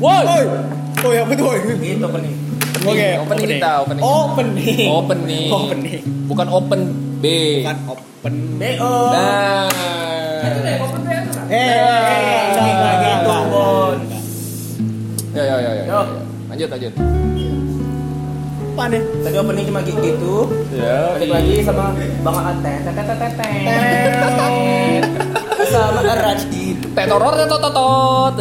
Woi. 0.00 0.24
Oi. 0.24 0.44
Oh 1.04 1.12
ya 1.12 1.22
betul. 1.28 1.52
Gitu 1.76 2.00
opening. 2.00 2.34
Oke, 2.80 3.08
opening 3.20 3.46
kita, 3.60 3.84
opening. 3.84 4.00
Opening. 4.00 4.88
Opening. 4.88 5.48
Opening. 5.52 6.02
Bukan 6.24 6.46
open 6.48 6.80
B. 7.20 7.24
Bukan 7.60 7.78
open. 7.84 8.34
BO. 8.56 8.92
Nah. 9.12 9.68
Eh, 11.50 12.56
enggak, 12.56 12.94
gitu. 13.00 13.32
Bon. 13.52 13.96
Ya 15.36 15.42
ya 15.44 15.56
ya 15.60 15.70
ya. 15.84 15.84
Lanjut 16.48 16.68
lanjut. 16.72 16.92
Apa 18.80 18.82
nih? 18.88 19.02
Tadi 19.20 19.36
opening 19.36 19.64
cuma 19.68 19.80
gitu. 19.84 20.34
Ya. 20.72 21.12
Balik 21.20 21.30
lagi 21.36 21.54
sama 21.60 21.92
Bang 22.24 22.38
Ate. 22.40 22.72
Sama 25.68 26.00
Rajdi. 26.00 26.64
Tetoror 26.96 27.34
tetotot. 27.36 28.36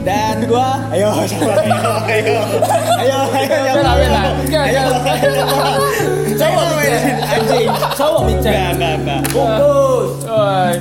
Dan 0.00 0.36
gua, 0.44 0.80
ayo, 0.90 1.08
siapa? 1.22 1.54
ayo, 1.62 1.76
ayo, 2.02 2.36
ayo, 2.98 3.18
ayo. 3.30 3.72
Enggak, 3.78 4.64
ayo, 4.66 4.82
enggak. 4.90 5.16
ayo, 5.16 5.34
coba 6.34 6.62
mainin 6.72 7.18
anjing, 7.22 7.68
Cowok 7.94 8.20
enggak, 8.22 8.38
bicara. 8.40 8.70
enggak, 8.72 8.94
enggak. 8.96 9.20
Fokus. 9.30 10.10
Oi. 10.26 10.72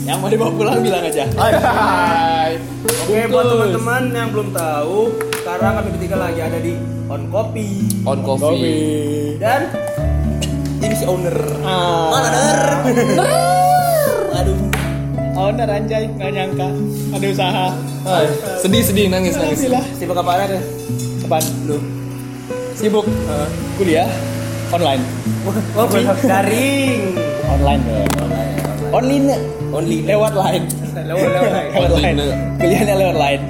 Yang 0.00 0.16
mau 0.16 0.28
dibawa 0.28 0.50
pulang 0.50 0.78
bilang 0.80 1.02
aja. 1.04 1.24
Hai. 1.36 2.50
Oke, 3.04 3.20
buat 3.28 3.44
teman-teman 3.44 4.02
yang 4.10 4.28
belum 4.30 4.48
tahu, 4.50 4.96
sekarang 5.36 5.72
kami 5.76 5.88
bertiga 5.92 6.16
lagi 6.16 6.40
ada 6.40 6.58
di 6.58 6.74
On 7.06 7.22
Coffee 7.26 7.84
On 8.04 8.18
coffee. 8.22 9.34
dan 9.36 9.66
ini 10.80 10.94
si 10.94 11.04
owner. 11.04 11.36
Ah. 11.60 12.06
Mana 12.08 12.28
der? 12.30 12.60
Aduh. 14.32 14.69
Owner 15.38 15.68
anjay, 15.70 16.04
nggak 16.10 16.30
nyangka. 16.34 16.68
Ada 17.14 17.26
usaha. 17.30 17.66
Hai. 18.06 18.26
Sedih 18.58 18.82
sedih 18.82 19.06
nangis 19.12 19.36
nangis. 19.36 19.62
Alhamdulillah. 19.62 19.84
Sibuk 19.98 20.16
apa 20.18 20.30
ada 20.34 20.44
deh? 20.56 20.62
Apaan? 21.26 21.44
Lu. 21.68 21.76
Sibuk 22.74 23.06
eh, 23.06 23.48
kuliah 23.78 24.08
online. 24.74 25.02
Oh, 25.46 25.86
daring. 26.24 27.00
Online 27.54 27.82
deh. 27.82 28.06
Online. 28.94 29.26
Only 29.70 30.02
Lewat 30.02 30.34
line. 30.34 30.66
lewat 30.90 31.28
lewat. 31.30 31.50
Lewat 31.74 31.90
Online. 31.94 32.16
line. 32.18 32.38
Kuliahnya 32.58 32.94
lewat 32.98 33.16
line. 33.18 33.42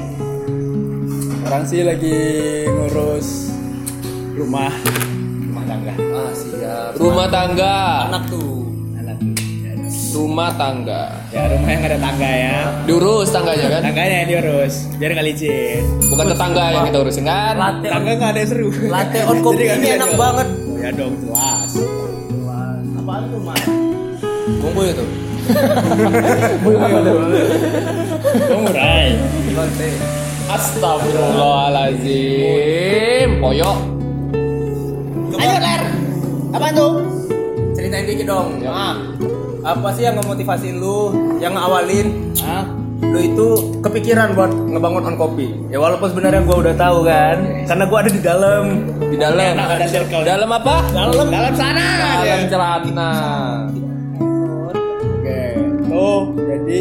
Orang 1.51 1.65
sih 1.67 1.83
lagi 1.83 2.17
ngurus 2.69 3.51
rumah 4.37 4.73
rumah 5.49 5.65
tangga. 5.67 5.95
Ah, 5.99 6.31
siap. 6.33 6.91
Rumah 7.01 7.27
tangga. 7.33 7.77
Anak 8.13 8.25
tuh. 8.29 8.60
Tuh. 10.11 10.27
Rumah 10.27 10.51
tangga. 10.59 11.15
Ya 11.31 11.47
rumah 11.47 11.71
yang 11.71 11.87
ada 11.87 11.95
tangga 12.03 12.27
ya. 12.27 12.67
Diurus 12.83 13.31
tangganya 13.31 13.71
kan? 13.71 13.87
Tangganya 13.87 14.27
yang 14.27 14.29
diurus 14.29 14.91
biar 14.99 15.15
nggak 15.15 15.27
licin. 15.31 15.87
Bukan 16.11 16.27
tetangga 16.27 16.75
yang 16.75 16.91
kita 16.91 16.99
urusin 16.99 17.23
kan? 17.25 17.55
Latte 17.55 17.87
Tangga 17.87 18.19
nggak 18.19 18.31
ada 18.35 18.43
yang 18.43 18.51
seru. 18.51 18.75
latte 18.91 19.23
on 19.31 19.39
nggak 19.39 19.79
ini 19.79 19.95
enak 19.95 20.19
banget. 20.19 20.51
Ya 20.81 20.89
dong 20.91 21.15
jelas. 21.23 21.71
Apaan 22.99 23.31
tuh, 23.31 23.39
Mas? 23.39 23.63
Bumbu 24.59 24.83
itu. 24.83 25.07
Kamu 28.51 28.67
murai. 28.67 29.15
Latte. 29.55 29.89
Astagfirullahaladzim. 30.51 33.39
Poyok. 33.39 33.79
Ayo 35.39 35.55
ler. 35.63 35.87
Apa 36.51 36.75
tuh? 36.75 37.10
Dikit 38.11 38.27
dong. 38.27 38.59
Ya. 38.59 38.75
Ah, 38.75 38.95
apa 39.63 39.89
sih 39.95 40.03
yang 40.03 40.19
memotivasi 40.19 40.75
lu, 40.75 41.15
yang 41.39 41.55
ngawalin 41.55 42.35
Ah, 42.43 42.67
lu 42.99 43.19
itu 43.23 43.49
kepikiran 43.79 44.35
buat 44.35 44.51
ngebangun 44.51 45.15
on 45.15 45.15
kopi? 45.15 45.55
Ya 45.71 45.79
walaupun 45.79 46.11
sebenarnya 46.11 46.43
gua 46.43 46.57
udah 46.59 46.75
tahu 46.75 46.99
kan, 47.07 47.37
karena 47.71 47.85
gua 47.87 47.99
ada 48.03 48.11
di 48.11 48.23
dalam. 48.23 48.63
Di 48.99 49.17
dalam. 49.17 49.53
Enak 49.55 49.69
ada 49.79 49.87
circle. 49.87 50.23
Dalam 50.27 50.51
apa? 50.51 50.75
dalam 50.91 51.27
dalam 51.31 51.55
sana. 51.55 51.87
Dalam 52.27 52.47
celana. 52.51 53.11
Oke, 54.99 55.41
tuh 55.87 56.21
jadi 56.35 56.79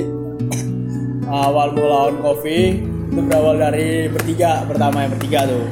awal 1.29 1.77
mula 1.77 2.09
on 2.09 2.15
coffee 2.25 2.81
itu 3.09 3.21
berawal 3.25 3.57
dari 3.57 4.09
bertiga 4.09 4.65
pertama 4.65 5.05
yang 5.05 5.11
bertiga 5.13 5.45
tuh 5.45 5.65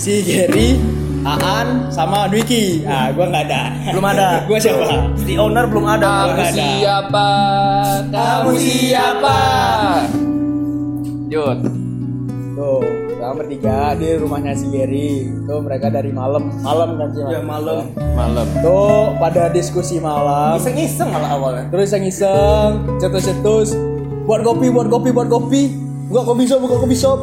si 0.00 0.22
Gary, 0.24 0.78
Aan, 1.20 1.92
sama 1.92 2.24
Dwiki. 2.32 2.80
Ah, 2.88 3.12
gua 3.12 3.28
nggak 3.28 3.44
ada. 3.44 3.62
Belum 3.92 4.06
ada. 4.08 4.28
gua 4.48 4.56
siapa? 4.56 4.88
Si 5.20 5.36
owner 5.36 5.68
belum 5.68 5.84
ada. 5.84 6.12
Kamu 6.32 6.32
ada. 6.32 6.46
siapa? 6.48 7.28
Kamu 8.08 8.50
siapa? 8.56 9.38
Jut. 11.28 11.58
Tuh, 12.56 12.84
sekarang 13.12 13.36
bertiga 13.36 13.92
di 14.00 14.08
rumahnya 14.16 14.52
si 14.56 14.66
Gary. 14.72 15.28
Tuh 15.44 15.60
mereka 15.60 15.92
dari 15.92 16.08
malam, 16.08 16.48
malam 16.64 16.96
kan 16.96 17.08
sih. 17.12 17.22
Ya 17.28 17.40
malam. 17.44 17.84
Malam. 18.16 18.46
Tuh 18.64 19.12
pada 19.20 19.52
diskusi 19.52 20.00
malam. 20.00 20.56
Iseng-iseng 20.56 21.12
malah 21.12 21.36
awalnya. 21.36 21.64
Terus 21.68 21.92
yang 21.92 22.04
iseng, 22.08 22.70
cetus-cetus, 22.96 23.76
buat 24.24 24.40
kopi, 24.40 24.72
buat 24.72 24.88
kopi, 24.88 25.12
buat 25.12 25.28
kopi, 25.28 25.68
buka 26.08 26.32
kopi 26.32 26.42
shop, 26.48 26.64
buka 26.64 26.76
kopi 26.80 26.96
shop. 26.96 27.18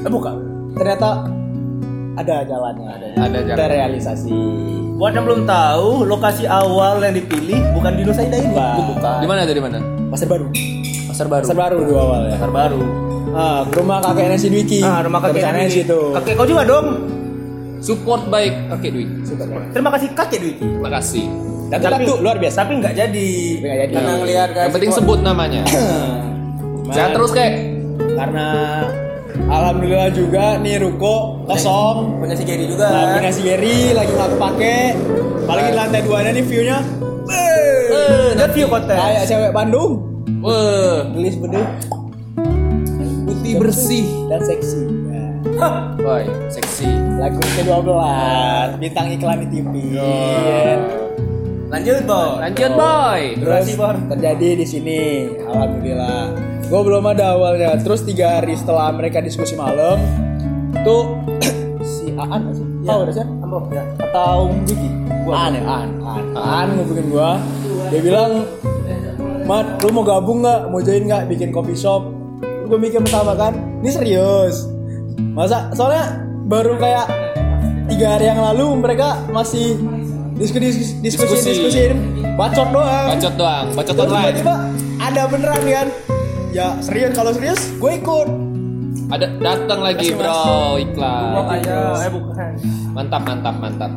Eh 0.00 0.10
bukan. 0.10 0.34
Ternyata 0.72 1.37
ada 2.18 2.42
jalannya, 2.42 2.88
ada, 2.90 3.06
Ada 3.22 3.38
jalan. 3.46 3.68
realisasi. 3.70 4.34
Buat 4.98 5.14
yang 5.14 5.24
belum 5.24 5.46
tahu, 5.46 6.02
lokasi 6.04 6.44
awal 6.44 6.98
yang 6.98 7.14
dipilih 7.14 7.62
bukan 7.70 7.94
di 7.94 8.02
Nusa 8.02 8.26
Indah 8.26 8.40
ini. 8.42 8.54
Bukan. 8.58 9.18
Di 9.22 9.26
mana 9.30 9.46
tuh 9.46 9.54
di 9.54 9.62
mana? 9.62 9.78
Pasar 10.10 10.26
baru. 10.26 10.46
Pasar 11.06 11.26
baru. 11.30 11.44
Pasar 11.46 11.56
baru 11.56 11.78
dua 11.86 12.00
awal 12.02 12.20
ya. 12.26 12.34
Pasar 12.34 12.50
baru. 12.50 12.82
Ah, 13.30 13.60
rumah 13.70 13.98
kakeknya 14.02 14.34
si 14.34 14.48
Dwiki. 14.50 14.80
Ah, 14.82 14.98
rumah 15.06 15.22
kakek 15.22 15.42
Sana 15.46 15.62
Dwi. 15.62 15.70
situ. 15.70 16.00
Kakek 16.18 16.34
kau 16.34 16.46
juga 16.48 16.62
dong. 16.66 16.86
Support 17.78 18.26
baik 18.26 18.74
kakek 18.74 18.90
Dwi. 18.90 19.04
Terima 19.70 19.90
kasih 19.94 20.08
kakek 20.10 20.38
Dwi. 20.42 20.52
Terima 20.58 20.90
kasih. 20.90 21.24
Dan 21.68 22.00
itu 22.02 22.14
luar 22.18 22.36
biasa. 22.40 22.66
Tapi 22.66 22.72
nggak 22.82 22.94
jadi. 22.96 23.30
Tapi 23.54 23.62
nggak 23.62 23.78
jadi. 23.86 23.94
Karena 23.94 24.12
ngelihat 24.18 24.48
Yang 24.50 24.72
penting 24.74 24.90
sebut 24.90 25.18
namanya. 25.22 25.62
Sehat 26.96 27.14
terus 27.14 27.30
kek. 27.30 27.52
Karena 28.18 28.46
alhamdulillah 29.46 30.10
juga 30.10 30.58
nih 30.58 30.82
ruko 30.82 31.46
kosong. 31.46 32.18
Punya 32.18 32.34
si 32.34 32.42
Gary 32.42 32.66
juga. 32.66 32.90
Nah, 32.90 33.04
punya 33.14 33.30
si 33.30 33.40
Gary 33.46 33.94
lagi 33.94 34.10
nggak 34.10 34.30
kepake. 34.34 34.78
Apalagi 35.46 35.68
di 35.70 35.76
lantai 35.78 36.00
duanya 36.02 36.30
nih 36.34 36.44
view-nya. 36.44 36.78
Eh, 37.28 38.28
lihat 38.34 38.50
view 38.50 38.66
kota. 38.66 38.94
Kayak 38.94 39.24
cewek 39.28 39.50
Bandung. 39.54 39.92
Wah, 40.42 41.06
Gelis 41.14 41.36
beduk 41.38 41.66
putih 43.48 43.64
bersih. 43.64 44.06
dan 44.28 44.40
seksi. 44.44 44.82
Ya. 45.08 45.24
Woi, 46.04 46.24
seksi. 46.52 46.88
Lagu 47.16 47.40
ke-12 47.40 48.76
bintang 48.76 49.08
iklan 49.08 49.38
di 49.40 49.48
TV. 49.48 49.72
Lanjut, 51.68 52.00
Bos. 52.08 52.40
Lanjut 52.40 52.72
boy. 52.80 53.20
Terus 53.44 53.66
terjadi 54.08 54.48
di 54.56 54.64
sini, 54.64 55.00
alhamdulillah. 55.44 56.32
Gue 56.64 56.80
belum 56.80 57.04
ada 57.12 57.36
awalnya. 57.36 57.76
Terus 57.84 58.08
tiga 58.08 58.40
hari 58.40 58.56
setelah 58.56 58.88
mereka 58.88 59.20
diskusi 59.20 59.52
malam, 59.52 60.00
tuh 60.80 61.20
si 61.92 62.16
Aan 62.16 62.56
sih? 62.56 62.64
Tahu 62.88 62.98
ada 63.04 63.12
sih? 63.12 63.20
Ambo, 63.44 63.68
ya. 63.68 63.84
Atau 64.00 64.56
Diki? 64.64 64.88
Aan 65.28 65.52
ya, 65.52 65.62
Aan. 65.68 65.88
Aan, 66.00 66.24
Aan 66.32 66.68
ngubungin 66.72 67.06
gua. 67.12 67.36
Dia 67.92 68.00
bilang, 68.00 68.48
Mat, 69.44 69.84
lu 69.84 69.92
mau 69.92 70.08
gabung 70.08 70.40
nggak? 70.40 70.72
Mau 70.72 70.80
join 70.80 71.04
nggak 71.04 71.28
bikin 71.28 71.52
coffee 71.52 71.76
shop? 71.76 72.08
Gue 72.64 72.80
mikir 72.80 73.04
pertama 73.04 73.36
kan, 73.36 73.52
ini 73.84 73.92
serius. 73.92 74.64
Masa? 75.20 75.68
Soalnya 75.76 76.16
baru 76.48 76.80
kayak 76.80 77.12
tiga 77.92 78.16
hari 78.16 78.32
yang 78.32 78.40
lalu 78.40 78.72
mereka 78.80 79.20
masih 79.28 79.76
diskusi 80.38 80.66
diskusi 81.02 81.26
diskusi, 81.26 81.50
diskusi. 81.50 81.82
bacot 82.38 82.68
doang. 82.70 83.06
Bacot 83.10 83.34
doang 83.34 83.66
bacot 83.74 83.94
doang 83.98 84.10
tiba-tiba 84.22 84.54
ada 85.02 85.22
beneran 85.26 85.62
kan? 85.66 85.88
Ya 86.54 86.66
serius 86.78 87.12
kalau 87.12 87.34
serius 87.34 87.60
gue 87.76 87.92
ikut. 87.98 88.28
Ada 89.08 89.26
datang 89.40 89.80
lagi 89.80 90.12
Masih 90.12 90.20
bro. 90.20 90.76
iklan 90.76 91.32
bro, 91.32 91.42
ayo. 91.48 91.80
eh 91.96 92.10
bukan 92.12 92.50
mantap 92.94 93.22
mantap 93.26 93.54
mantap. 93.58 93.90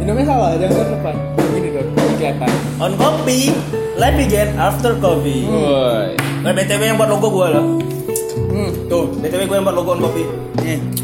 Minumnya 0.00 0.24
salah 0.24 0.56
jangan 0.56 0.88
depan. 0.88 1.14
Begini 1.36 1.68
dong 1.76 1.88
kelihatan 2.16 2.52
on 2.80 2.92
kopi 2.96 3.52
life 4.00 4.16
begin 4.16 4.48
after 4.56 4.96
coffee 5.04 5.44
Woi. 5.44 6.16
Nah, 6.40 6.56
btw 6.56 6.80
yang 6.80 6.96
buat 6.96 7.12
logo 7.12 7.28
gue 7.28 7.46
loh 7.52 7.64
hmm. 8.32 8.70
tuh. 8.88 9.04
Btw 9.20 9.42
gue 9.44 9.56
yang 9.60 9.66
buat 9.68 9.76
logo 9.76 9.90
on 9.92 10.00
kopi. 10.00 10.22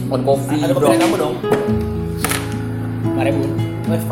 On 0.09 0.21
kopi 0.25 0.57
ada 0.65 0.73
kopi 0.73 0.97
kamu 0.97 1.17
dong. 1.21 1.35
5000 3.21 3.76
Wave 3.87 4.07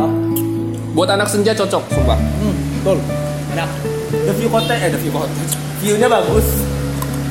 Buat 0.94 1.10
anak 1.10 1.26
senja 1.26 1.50
cocok, 1.50 1.82
sumpah. 1.90 2.14
Hmm, 2.14 2.54
betul. 2.78 2.98
Enak. 3.58 3.66
The 4.14 4.32
view 4.38 4.46
kota, 4.46 4.70
eh 4.78 4.86
the 4.86 4.98
view 5.02 5.10
kota. 5.10 5.26
View-nya 5.82 6.06
bagus. 6.06 6.46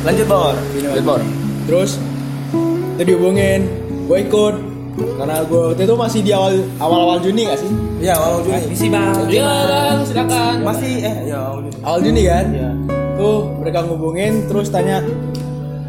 Lanjut 0.03 0.27
bor. 0.27 0.51
Lanjut 0.75 1.03
bor. 1.07 1.21
Terus 1.63 1.95
itu 2.99 3.03
dihubungin 3.07 3.71
ikut. 4.11 4.75
karena 4.93 5.41
gue 5.41 5.73
waktu 5.73 5.89
itu 5.89 5.95
masih 5.97 6.19
di 6.21 6.31
awal 6.37 6.53
awal 6.77 6.99
awal 7.09 7.17
Juni 7.17 7.49
gak 7.49 7.57
sih? 7.57 7.71
Iya 7.97 8.13
awal 8.13 8.45
Juni. 8.45 8.61
Masih 8.69 8.89
bang. 8.93 9.15
Iya 9.25 9.49
bang, 9.65 9.97
silakan. 10.05 10.55
Masih 10.61 10.93
eh 11.01 11.15
ya 11.33 11.37
awal 11.49 11.59
Juni. 11.65 11.77
Awal 11.81 11.99
Juni 12.05 12.21
kan? 12.29 12.45
Iya. 12.53 12.69
Tuh 13.17 13.37
mereka 13.57 13.79
ngubungin 13.89 14.33
terus 14.45 14.69
tanya 14.69 15.01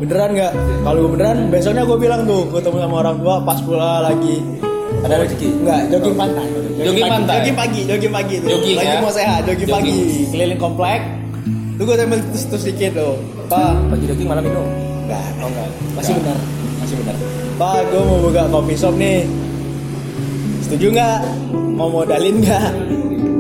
beneran 0.01 0.31
nggak? 0.33 0.53
Kalau 0.89 1.11
beneran 1.11 1.39
besoknya 1.53 1.83
gue 1.85 1.99
bilang 2.01 2.25
tuh 2.25 2.49
gue 2.49 2.65
ketemu 2.65 2.79
sama 2.81 2.97
orang 3.05 3.17
tua 3.21 3.35
pas 3.45 3.59
pula 3.61 3.91
lagi 4.09 4.64
ada 5.05 5.15
rezeki? 5.21 5.49
Enggak, 5.55 5.81
jogging 5.93 6.17
pantai. 6.17 6.47
Jogging 6.75 7.07
pantai? 7.07 7.35
Jogging 7.37 7.57
pagi, 7.57 7.81
jogging 7.85 8.13
pagi 8.13 8.35
tuh. 8.41 8.49
Jogging, 8.49 8.75
lagi 8.75 8.89
ya? 8.89 9.01
mau 9.01 9.13
sehat, 9.13 9.41
jogging, 9.45 9.69
Jogging. 9.69 9.97
pagi, 10.01 10.25
keliling 10.33 10.61
komplek. 10.61 11.01
Tuh 11.75 11.83
gue 11.83 11.97
tembel 11.99 12.21
terus 12.25 12.45
terus 12.49 12.65
dikit 12.65 12.93
tuh. 12.95 13.15
Pak, 13.45 13.73
Pagi 13.91 14.05
jogging 14.07 14.25
malam 14.25 14.43
minum. 14.43 14.65
enggak, 15.05 15.27
Oh 15.39 15.49
enggak. 15.49 15.69
masih 15.93 16.13
benar, 16.17 16.37
masih 16.81 16.95
benar. 16.97 17.15
Pak, 17.55 17.81
gue 17.87 18.01
mau 18.03 18.19
buka 18.19 18.43
coffee 18.49 18.79
shop 18.79 18.95
nih. 18.97 19.21
Setuju 20.65 20.87
nggak? 20.91 21.19
Mau 21.75 21.89
modalin 21.93 22.37
nggak? 22.41 22.69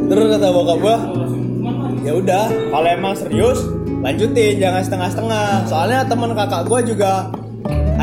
Terus 0.04 0.26
kata 0.28 0.48
bokap 0.52 0.78
gua, 0.78 0.96
ya 2.04 2.12
udah, 2.12 2.44
kalau 2.68 2.84
emang 2.86 3.16
serius, 3.16 3.64
lanjutin, 4.04 4.60
jangan 4.60 4.84
setengah-setengah. 4.84 5.64
Soalnya 5.64 6.04
teman 6.04 6.36
kakak 6.36 6.68
gua 6.68 6.84
juga 6.84 7.32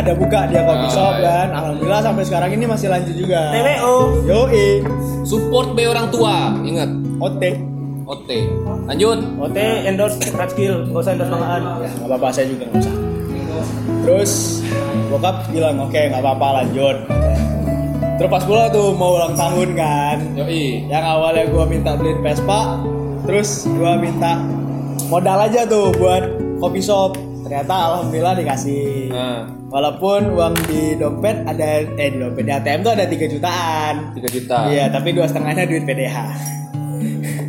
ada 0.02 0.18
buka 0.18 0.50
dia 0.50 0.66
coffee 0.66 0.90
Ah, 0.90 0.94
shop 0.94 1.14
iya. 1.14 1.24
dan 1.24 1.48
alhamdulillah 1.54 2.02
sampai 2.02 2.24
sekarang 2.26 2.50
ini 2.52 2.66
masih 2.66 2.88
lanjut 2.90 3.16
juga. 3.16 3.42
TWO. 3.54 3.96
Yoi, 4.26 4.68
Support 5.22 5.78
be 5.78 5.86
orang 5.86 6.10
tua, 6.10 6.58
ingat. 6.66 6.90
OT. 7.22 7.44
OT. 8.04 8.30
Lanjut. 8.90 9.20
OT 9.38 9.58
endorse 9.86 10.18
Ratskill, 10.34 10.90
gak 10.90 11.00
usah 11.00 11.14
endorse 11.14 11.32
bangaan. 11.32 11.62
Ya, 11.80 11.90
apa-apa 12.04 12.28
saya 12.34 12.46
juga 12.50 12.66
nggak 12.66 12.82
usah. 12.82 12.96
Terus 14.02 14.32
bokap 15.08 15.36
bilang 15.48 15.78
oke 15.80 16.02
nggak 16.02 16.20
apa-apa 16.20 16.48
lanjut. 16.60 16.98
Terus 18.18 18.30
pas 18.30 18.44
pula 18.44 18.70
tuh 18.70 18.94
mau 18.94 19.16
ulang 19.16 19.34
tahun 19.34 19.70
kan, 19.74 20.18
Yoi. 20.36 20.86
yang 20.90 21.02
awalnya 21.02 21.46
gua 21.48 21.66
minta 21.66 21.94
beliin 21.94 22.22
Vespa, 22.22 22.78
terus 23.26 23.66
gua 23.78 23.98
minta 23.98 24.42
modal 25.08 25.46
aja 25.46 25.66
tuh 25.66 25.94
buat 25.96 26.22
kopi 26.58 26.82
shop. 26.82 27.18
Ternyata 27.52 27.76
alhamdulillah 27.76 28.34
dikasih. 28.40 29.12
Nah, 29.12 29.44
Walaupun 29.68 30.40
uang 30.40 30.56
di 30.72 30.96
dompet 30.96 31.44
ada 31.44 31.84
eh 31.84 32.08
di 32.08 32.16
dompet 32.16 32.48
di 32.48 32.52
ATM 32.56 32.80
tuh 32.80 32.96
ada 32.96 33.04
3 33.04 33.28
jutaan. 33.28 33.94
3 34.16 34.24
juta. 34.32 34.72
Iya, 34.72 34.88
tapi 34.88 35.12
dua 35.12 35.28
setengahnya 35.28 35.68
duit 35.68 35.84
PDH. 35.84 36.16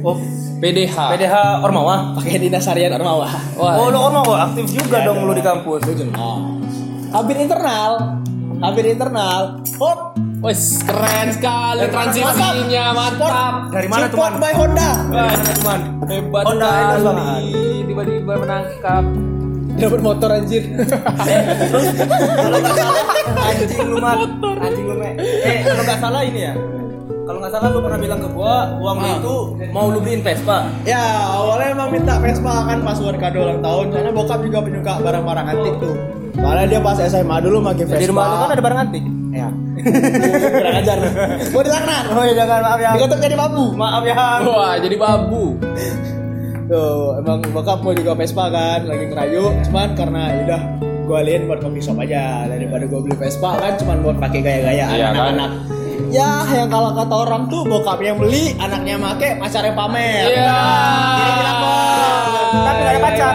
Oh, 0.03 0.19
PDH. 0.59 0.99
PDH 0.99 1.63
Ormawa. 1.63 2.19
Pakai 2.19 2.43
dinas 2.43 2.67
harian 2.67 2.99
Ormawa. 2.99 3.31
Wah. 3.55 3.79
Oh, 3.79 3.95
lu 3.95 3.99
Ormawa 4.03 4.51
aktif 4.51 4.75
juga 4.75 5.07
Iya 5.07 5.07
dong 5.07 5.23
lu 5.23 5.39
di 5.39 5.45
kampus. 5.47 5.87
Hampir 7.15 7.37
internal. 7.39 8.19
Hampir 8.59 8.85
internal. 8.91 9.63
Oh, 9.79 10.19
Wes, 10.43 10.83
keren 10.83 11.31
sekali 11.31 11.87
transisinya, 11.87 12.91
mantap. 12.91 13.71
Dari 13.71 13.87
mana 13.87 14.11
tuh, 14.11 14.19
support 14.19 14.35
by 14.43 14.51
Honda. 14.51 14.91
Wah, 15.15 15.31
Cuman 15.63 15.81
hebat 16.11 16.43
Honda 16.43 16.71
sekali. 16.99 17.87
Tiba-tiba 17.87 18.35
menangkap. 18.43 19.07
Dapat 19.75 20.01
motor 20.01 20.31
anjir. 20.31 20.63
kalau 20.69 22.59
nggak 22.59 22.75
salah 22.75 23.05
anjing 23.43 23.81
lu 23.83 23.97
mat 23.99 24.19
anjing 24.59 24.85
lu 24.85 24.95
Mek. 24.95 25.15
eh 25.21 25.59
kalau 25.63 25.83
nggak 25.83 25.99
salah 25.99 26.21
ini 26.23 26.41
ya 26.43 26.55
kalau 27.23 27.39
nggak 27.39 27.53
salah 27.53 27.69
lu 27.69 27.79
pernah 27.81 27.99
bilang 27.99 28.19
ke 28.19 28.29
gua 28.29 28.55
uang 28.77 28.97
lu 28.97 29.05
Ah. 29.05 29.17
itu 29.17 29.37
mau 29.71 29.87
lu 29.89 29.99
beliin 29.99 30.21
Vespa 30.21 30.59
ya, 30.83 31.01
awalnya 31.33 31.67
emang 31.73 31.89
minta 31.91 32.15
Vespa 32.17 32.55
kan 32.65 32.79
pas 32.81 32.97
buat 32.97 33.17
kado 33.17 33.39
ulang 33.41 33.61
tahun. 33.61 33.87
Karena 33.91 34.11
bokap 34.11 34.41
juga 34.41 34.59
penyuka 34.61 34.93
barang-barang 34.99 35.47
antik 35.49 35.75
tuh. 35.79 35.95
Soalnya 36.35 36.67
dia 36.67 36.81
pas 36.81 36.99
SMA 36.99 37.37
dulu 37.39 37.57
pakai 37.63 37.85
Vespa. 37.85 37.99
di 37.99 38.07
rumah 38.07 38.25
lu 38.25 38.37
kan 38.39 38.51
ada 38.51 38.63
barang 38.63 38.81
antik 38.81 39.05
Ya. 39.33 39.49
Kurang 40.53 40.77
ajar. 40.77 40.97
Gua 41.49 41.63
dilaknat. 41.65 42.05
oh 42.07 42.23
iya 42.23 42.35
jangan 42.37 42.61
maaf 42.61 42.79
ya 42.79 42.91
Diketuk 42.93 43.19
jadi 43.19 43.37
babu. 43.39 43.65
maaf 43.73 44.03
ya 44.05 44.15
Wah, 44.45 44.75
jadi 44.77 44.97
babu. 44.97 45.45
Tuh, 46.73 47.21
emang 47.21 47.45
bokap 47.53 47.85
mau 47.85 47.93
juga 47.93 48.17
Vespa 48.17 48.49
kan, 48.49 48.89
lagi 48.89 49.05
ngerayu. 49.05 49.45
Cuman 49.69 49.93
karena 49.93 50.33
udah 50.41 50.61
gue 50.81 51.21
liin 51.21 51.45
buat 51.45 51.61
kopi 51.61 51.85
shop 51.85 52.01
aja 52.01 52.49
daripada 52.49 52.89
gue 52.89 52.97
beli 52.97 53.13
Vespa 53.13 53.61
kan 53.61 53.77
cuman 53.77 54.01
buat 54.01 54.17
pakai 54.17 54.41
gaya-gayaan 54.41 54.89
Iya, 54.91 55.05
kan? 55.05 55.13
anak-anak. 55.13 55.51
Ya, 56.09 56.31
yang 56.49 56.69
kalau 56.69 56.93
kata 56.93 57.15
orang 57.19 57.43
tuh 57.49 57.69
bokap 57.69 58.01
yang 58.01 58.17
beli, 58.17 58.57
anaknya 58.57 58.97
make, 58.97 59.37
pacarnya 59.37 59.73
pamer. 59.73 60.25
Iya. 60.29 60.57
Bos. 61.61 62.65
Tapi 62.65 62.81
nggak 62.81 62.93
ada 62.93 63.01
pacar. 63.03 63.33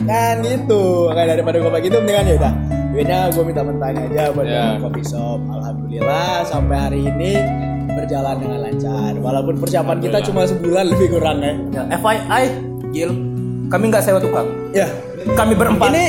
Kan 0.00 0.34
gitu. 0.40 0.82
Kayak 1.12 1.28
daripada 1.36 1.56
gue 1.60 1.70
kayak 1.70 1.84
gitu 1.84 1.96
mendingan 2.00 2.24
ya 2.24 2.34
udah. 2.40 2.52
Duitnya 2.90 3.18
gue 3.30 3.44
minta 3.44 3.62
mentahnya 3.62 4.02
aja 4.08 4.22
buat 4.32 4.46
Iya. 4.48 4.56
bangun 4.56 4.80
kopi 4.88 5.02
shop. 5.04 5.40
Alhamdulillah 5.46 6.32
sampai 6.44 6.76
hari 6.80 7.00
ini 7.04 7.32
berjalan 8.10 8.36
dengan 8.36 8.58
lancar. 8.60 9.12
Walaupun 9.16 9.54
persiapan 9.56 9.96
kita 10.02 10.18
cuma 10.20 10.42
sebulan 10.42 10.84
lebih 10.90 11.14
kurang 11.14 11.38
ya. 11.38 11.54
ya 11.70 11.82
FYI 11.94 12.44
Gil 12.90 13.10
kami 13.70 13.86
nggak 13.86 14.02
sewa 14.02 14.18
tukang 14.18 14.50
Ya, 14.74 14.90
kami 15.38 15.54
berempat 15.54 15.94
Ini 15.94 16.06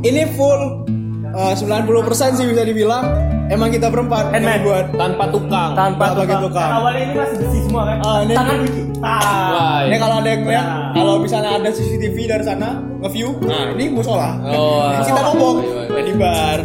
ini 0.00 0.22
full 0.32 0.88
uh, 1.30 1.52
90% 1.52 1.92
sih 2.32 2.48
bisa 2.48 2.64
dibilang 2.64 3.04
emang 3.48 3.68
kita 3.68 3.92
berempat 3.92 4.32
Handmade. 4.32 4.48
yang 4.50 4.64
buat 4.64 4.84
Tanpa 4.96 5.24
tukang. 5.28 5.70
tanpa 5.76 6.04
pakai 6.16 6.36
tukang. 6.40 6.70
awalnya 6.72 7.02
ini 7.02 7.14
masih 7.14 7.36
besi 7.38 7.58
semua 7.62 7.82
kan 7.84 7.96
Ah, 8.00 8.18
ini- 8.18 8.32
tangan 8.32 8.58
kita 8.64 9.16
Wah, 9.52 9.78
ini 9.84 9.96
kalau 9.98 10.16
ada 10.16 10.28
yang 10.30 10.42
lihat 10.46 10.64
Nah. 10.64 10.92
kalau 10.94 11.14
misalnya 11.18 11.50
ada 11.52 11.68
CCTV 11.68 12.16
dari 12.26 12.44
sana 12.46 12.68
nge-view 12.98 13.28
nah 13.42 13.76
ini 13.76 13.84
musola 13.90 14.40
Oh, 14.42 14.88
Ini 14.88 15.04
kita 15.04 15.20
ngomong 15.22 15.56
iya, 15.58 15.68
iya, 15.68 15.82
iya. 15.84 16.00
di 16.02 16.14
bar 16.16 16.60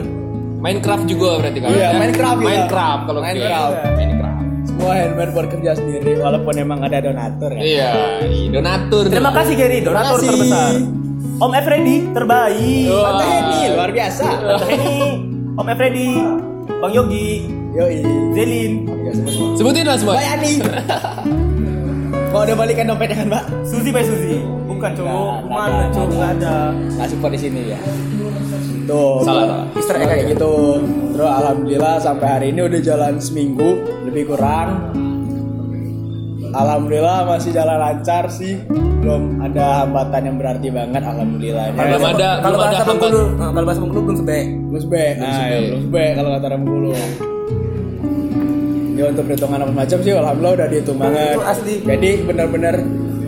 Minecraft 0.57 1.05
juga 1.05 1.37
berarti 1.37 1.59
kan? 1.59 1.69
Iya, 1.69 1.87
Minecraft 1.93 2.39
juga. 2.39 2.49
Minecraft 2.49 3.01
kalau 3.05 3.19
Minecraft. 3.21 3.75
gitu. 3.75 3.89
Minecraft. 3.95 4.26
Semua 4.67 4.91
handmade 4.93 5.31
buat 5.31 5.47
kerja 5.47 5.71
sendiri 5.73 6.11
walaupun 6.17 6.53
emang 6.55 6.79
ada 6.81 6.99
donatur 6.99 7.51
ya 7.51 7.61
Iya, 7.63 7.89
donatur. 8.51 9.07
terima 9.07 9.31
kasih 9.31 9.53
Gary 9.55 9.79
donatur 9.79 10.19
kasih. 10.19 10.29
terbesar 10.29 10.73
Om 11.37 11.51
Efredi 11.53 11.95
terbaik 12.11 12.87
Wah. 12.87 13.01
Tante 13.07 13.25
Heni 13.25 13.59
luar 13.71 13.91
biasa 13.91 14.25
Tante 14.27 14.65
Heni 14.67 14.97
Om 15.53 15.67
Efredi 15.67 16.09
Bang 16.77 16.93
Yogi 16.93 17.29
yoi 17.71 18.01
Zelin. 18.33 18.71
Sebutin 19.53 19.85
lah 19.85 19.95
semua. 19.95 20.17
Bayani 20.17 20.53
mau 22.37 22.45
udah 22.45 22.53
balikan 22.53 22.85
dompetnya 22.85 23.15
kan 23.17 23.27
mbak? 23.33 23.43
Suzy 23.65 23.89
by 23.89 24.05
Suzy. 24.05 24.37
Bukan 24.69 24.91
cowok. 24.93 25.37
mana 25.49 25.89
cowok 25.89 26.07
nggak 26.13 26.31
ada. 26.37 26.55
Nggak 26.69 27.07
support 27.09 27.31
di 27.33 27.39
sini 27.41 27.61
ya. 27.73 27.79
Tuh 28.85 29.25
Salah, 29.25 29.43
salah. 29.49 29.61
Easter 29.73 29.95
egg 29.97 30.05
kayak 30.05 30.25
gitu. 30.37 30.53
Terus 31.17 31.31
alhamdulillah 31.33 31.95
sampai 31.97 32.27
hari 32.29 32.47
ini 32.53 32.61
udah 32.61 32.79
jalan 32.85 33.17
seminggu. 33.17 33.69
Lebih 34.05 34.37
kurang. 34.37 34.93
Alhamdulillah 36.53 37.25
masih 37.25 37.51
jalan 37.57 37.77
lancar 37.81 38.29
sih. 38.29 38.61
Belum 39.01 39.41
ada 39.41 39.81
hambatan 39.81 40.21
yang 40.29 40.37
berarti 40.37 40.67
banget 40.67 40.99
alhamdulillah 40.99 41.71
Belum 41.71 42.03
ada, 42.11 42.29
kalau 42.43 42.59
belum 42.59 42.59
ada 42.59 42.59
bahasa 42.59 42.75
hambat. 42.75 42.87
Bengkulu 42.91 43.21
nah, 43.39 43.49
kalau 43.55 43.65
bahasa 43.65 43.79
Bengkulu 43.79 44.01
belum 44.03 44.17
sebek 44.19 44.45
Plus 44.67 44.85
B, 44.89 44.93
nah, 45.15 45.23
Plus 45.23 45.37
B. 45.39 45.47
ya, 45.47 45.59
plus 45.71 45.87
B 45.87 45.95
kalau 46.11 46.29
kata 46.35 46.45
orang 46.51 46.61
Bengkulu. 46.67 46.91
Ya 48.97 49.03
untuk 49.07 49.23
perhitungan 49.23 49.61
apa 49.61 49.69
macam 49.71 49.97
sih, 50.01 50.09
alhamdulillah 50.11 50.53
udah 50.57 50.67
dihitung 50.67 50.97
banget. 50.97 51.37
Itu 51.37 51.43
asli. 51.45 51.73
Jadi 51.85 52.09
benar-benar, 52.25 52.75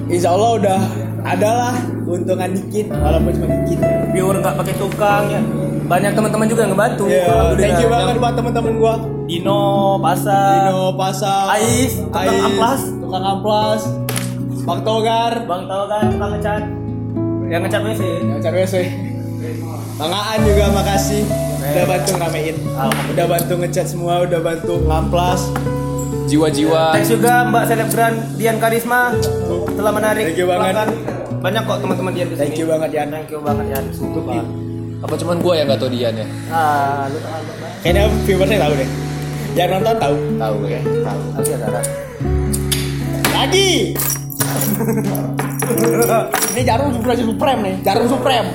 insya 0.09 0.29
Allah 0.33 0.51
udah 0.57 0.79
adalah 1.21 1.73
keuntungan 2.01 2.49
dikit, 2.51 2.85
walaupun 2.89 3.31
cuma 3.38 3.47
dikit. 3.61 3.79
biar 4.09 4.35
nggak 4.35 4.55
pakai 4.57 4.75
tukang 4.75 5.23
ya 5.29 5.41
banyak 5.85 6.11
teman-teman 6.13 6.45
juga 6.45 6.61
yang 6.61 6.73
ngebantu 6.73 7.03
Ya, 7.05 7.25
Alhamdulillah. 7.25 7.57
thank 7.59 7.77
you 7.77 7.89
banget 7.89 8.15
buat 8.15 8.33
teman-teman 8.35 8.73
gua. 8.77 8.93
Dino 9.25 9.61
Pasar 9.97 10.53
Dino 10.65 10.81
Pasar, 10.93 11.45
Ais, 11.53 11.91
tukang 11.97 12.25
amplas. 12.25 12.81
tukang 12.97 13.23
amplas, 13.23 13.81
Bang 14.65 14.81
Togar, 14.81 15.33
Bang 15.45 15.63
tahu 15.65 15.83
kan 15.85 16.03
tukang 16.09 16.31
ngecat 16.33 16.63
yang 17.45 17.61
ngecat 17.61 17.81
WC 17.83 18.01
yang 18.23 18.39
cari 18.39 18.57
WC. 18.59 18.75
Bang 20.00 20.15
Aan 20.15 20.39
juga 20.48 20.72
makasih 20.72 21.27
udah 21.60 21.84
bantu 21.84 22.12
Alhamdulillah. 22.15 23.12
udah 23.12 23.25
bantu 23.27 23.53
ngecat 23.60 23.84
semua, 23.84 24.24
udah 24.24 24.39
bantu 24.39 24.79
ngamplas. 24.79 25.41
Jiwa-jiwa. 26.32 26.96
Thanks 26.96 27.12
juga 27.12 27.44
Mbak 27.44 27.63
Selebgram 27.68 28.13
Dian 28.39 28.58
Karisma 28.63 29.12
telah 29.75 29.91
menarik 29.91 30.24
Thank 30.29 30.39
you 30.39 30.48
banget. 30.48 30.88
banyak 31.41 31.62
kok 31.68 31.77
teman-teman 31.82 32.12
Dian 32.13 32.27
ke 32.29 32.36
sini 32.38 32.44
Thank 32.48 32.60
you 32.62 32.68
banget 32.70 32.89
Yan. 32.96 33.08
thank 33.12 33.27
you 33.27 33.39
banget 33.41 33.65
Dian 33.65 33.86
sumpah 33.91 34.44
Apa 35.00 35.13
cuman 35.15 35.38
gua 35.41 35.53
yang 35.58 35.68
gak 35.68 35.79
tau 35.82 35.89
Dian 35.89 36.13
ya? 36.15 36.27
ah 36.48 37.10
lu 37.10 37.18
Kayaknya 37.79 38.03
viewersnya 38.24 38.60
tahu 38.62 38.74
deh. 38.75 38.89
Yang 39.58 39.70
nonton 39.74 39.96
tahu. 40.00 40.15
Tahu 40.38 40.56
ya. 40.63 40.82
tahu 41.03 41.22
ya 41.44 41.58
Sarah 41.60 41.84
Lagi. 43.34 43.70
Ini 46.56 46.62
jarum 46.63 46.89
supreme 46.94 47.24
supreme 47.25 47.60
nih. 47.63 47.75
Jarum 47.84 48.08
supreme. 48.08 48.48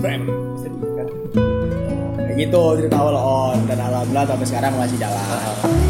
Supreme. 0.00 0.24
Kayak 2.16 2.36
gitu 2.40 2.62
cerita 2.80 2.96
awal 2.96 3.20
on 3.20 3.68
dan 3.68 3.84
alhamdulillah 3.84 4.24
sampai 4.32 4.46
sekarang 4.48 4.72
masih 4.80 4.96
jalan. 4.96 5.24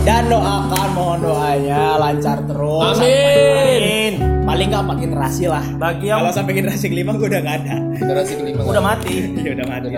Dan 0.02 0.26
doakan 0.26 0.88
mohon 0.98 1.18
doanya 1.22 1.94
lancar 1.94 2.42
terus. 2.42 2.98
Amin. 2.98 4.18
Paling 4.42 4.66
nggak 4.66 4.82
empat 4.82 4.98
generasi 4.98 5.46
lah. 5.46 5.62
bagi 5.78 6.10
yang 6.10 6.26
Kalau 6.26 6.34
sampai 6.34 6.58
generasi 6.58 6.90
kelima 6.90 7.14
gue 7.14 7.22
udah 7.22 7.38
nggak 7.38 7.56
ada. 7.62 7.76
Generasi 8.02 8.32
kelima. 8.34 8.60
udah 8.66 8.82
mati 8.82 9.14
Iya 9.30 9.50
udah 9.54 9.66
mati. 9.70 9.88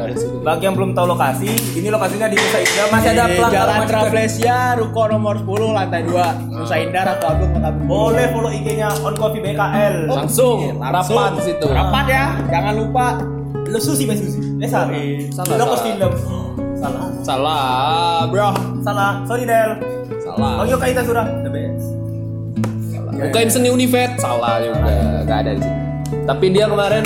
Bagi 0.44 0.62
yang 0.68 0.74
belum 0.76 0.90
tahu 0.92 1.06
lokasi 1.08 1.48
ini 1.72 1.88
lokasinya 1.88 2.28
di 2.28 2.36
Nusa 2.36 2.58
Indah 2.60 2.86
masih 2.92 3.08
ada 3.16 3.24
Di 3.24 3.32
pelanggan 3.32 3.56
Jalan 3.56 3.72
macet. 3.80 3.88
Travelesia, 3.88 4.58
Ruko 4.76 5.02
nomor 5.08 5.34
10, 5.40 5.72
lantai 5.72 6.02
2, 6.04 6.52
Nusa 6.52 6.76
Indah, 6.76 7.02
Ratu 7.08 7.24
Agung, 7.32 7.50
Kota 7.56 7.70
Bengkulu. 7.72 7.96
boleh 8.12 8.26
follow 8.28 8.52
IG-nya 8.52 8.88
on 9.00 9.14
coffee 9.16 9.40
BKL 9.40 9.96
Langsung, 10.04 10.76
Langsung. 10.76 11.16
rapat 11.16 11.32
situ. 11.48 11.66
Rapat 11.72 12.04
ya, 12.12 12.24
jangan 12.52 12.74
lupa 12.76 13.06
Lo 13.72 13.78
susi 13.80 14.04
mas 14.04 14.20
susi. 14.20 14.38
Eh 14.60 14.68
salah. 14.68 14.92
Salah, 15.32 15.56
Lo 15.56 15.64
kos 15.64 15.80
salah. 15.80 15.86
film. 15.88 16.12
Salah. 16.76 17.04
Salah, 17.22 18.28
bro. 18.28 18.48
Salah. 18.84 19.12
Sorry 19.24 19.48
Del. 19.48 19.70
Salah. 20.20 20.60
Oh, 20.60 20.64
yuk 20.68 20.76
kita 20.78 21.00
sudah. 21.00 21.24
The 21.40 21.48
best. 21.48 21.86
Bukain 23.12 23.48
seni 23.48 23.68
Univet, 23.70 24.18
salah 24.18 24.58
juga. 24.58 25.22
Gak 25.24 25.38
ada 25.46 25.50
di 25.54 25.62
sini. 25.62 25.80
Tapi 26.22 26.44
dia 26.50 26.66
kemarin 26.66 27.02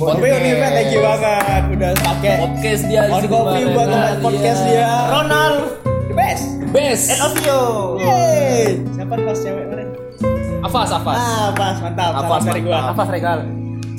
Tapi 0.00 0.26
Univet 0.26 0.70
thank 0.72 0.90
you 0.90 1.00
banget 1.04 1.62
udah 1.70 1.90
pakai 2.00 2.32
podcast 2.40 2.82
dia 2.88 3.02
di 3.04 3.12
on 3.12 3.22
kemarin. 3.22 3.64
buat 3.70 3.86
Nah, 3.86 4.10
podcast 4.18 4.60
iya. 4.64 4.72
dia. 4.72 4.92
Ronald. 5.12 5.58
The 6.08 6.14
best. 6.16 6.44
Best. 6.72 7.04
And 7.12 7.20
Ovio. 7.22 7.60
Yeay. 8.00 8.80
Siapa 8.96 9.14
pas 9.14 9.36
cewek 9.38 9.64
kemarin? 9.68 9.86
Afas, 10.60 10.90
Afas. 10.90 11.16
Ah, 11.16 11.48
pas 11.52 11.76
mantap. 11.78 12.10
Apa, 12.16 12.34
Salam 12.34 12.48
dari 12.48 12.60
gua. 12.64 12.78
Apa 12.90 13.02
regal? 13.06 13.38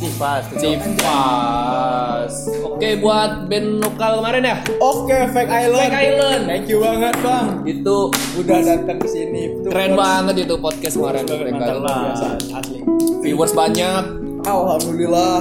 Cifas. 0.01 0.50
Cipas. 0.58 2.34
Oke 2.65 2.98
buat 2.98 3.46
band 3.46 3.86
lokal 3.86 4.17
kemarin 4.17 4.41
ya. 4.41 4.58
Oke, 4.81 5.29
Fake 5.29 5.46
Island. 5.46 5.77
Fake 5.86 6.00
Island. 6.10 6.41
Thank 6.50 6.65
you 6.65 6.81
banget, 6.81 7.13
Bang. 7.22 7.62
Itu 7.63 8.10
Udah 8.34 8.60
datang 8.65 8.98
ke 8.98 9.05
sini. 9.05 9.62
Keren 9.62 9.93
banget 9.93 10.41
itu 10.41 10.58
podcast 10.58 10.98
kemarin. 10.98 11.22
banget, 11.22 11.53
Island. 11.53 11.77
luar 11.77 11.98
biasa. 12.01 12.27
Asli. 12.58 12.79
Viewers 13.22 13.53
banyak. 13.53 14.03
Alhamdulillah. 14.41 15.38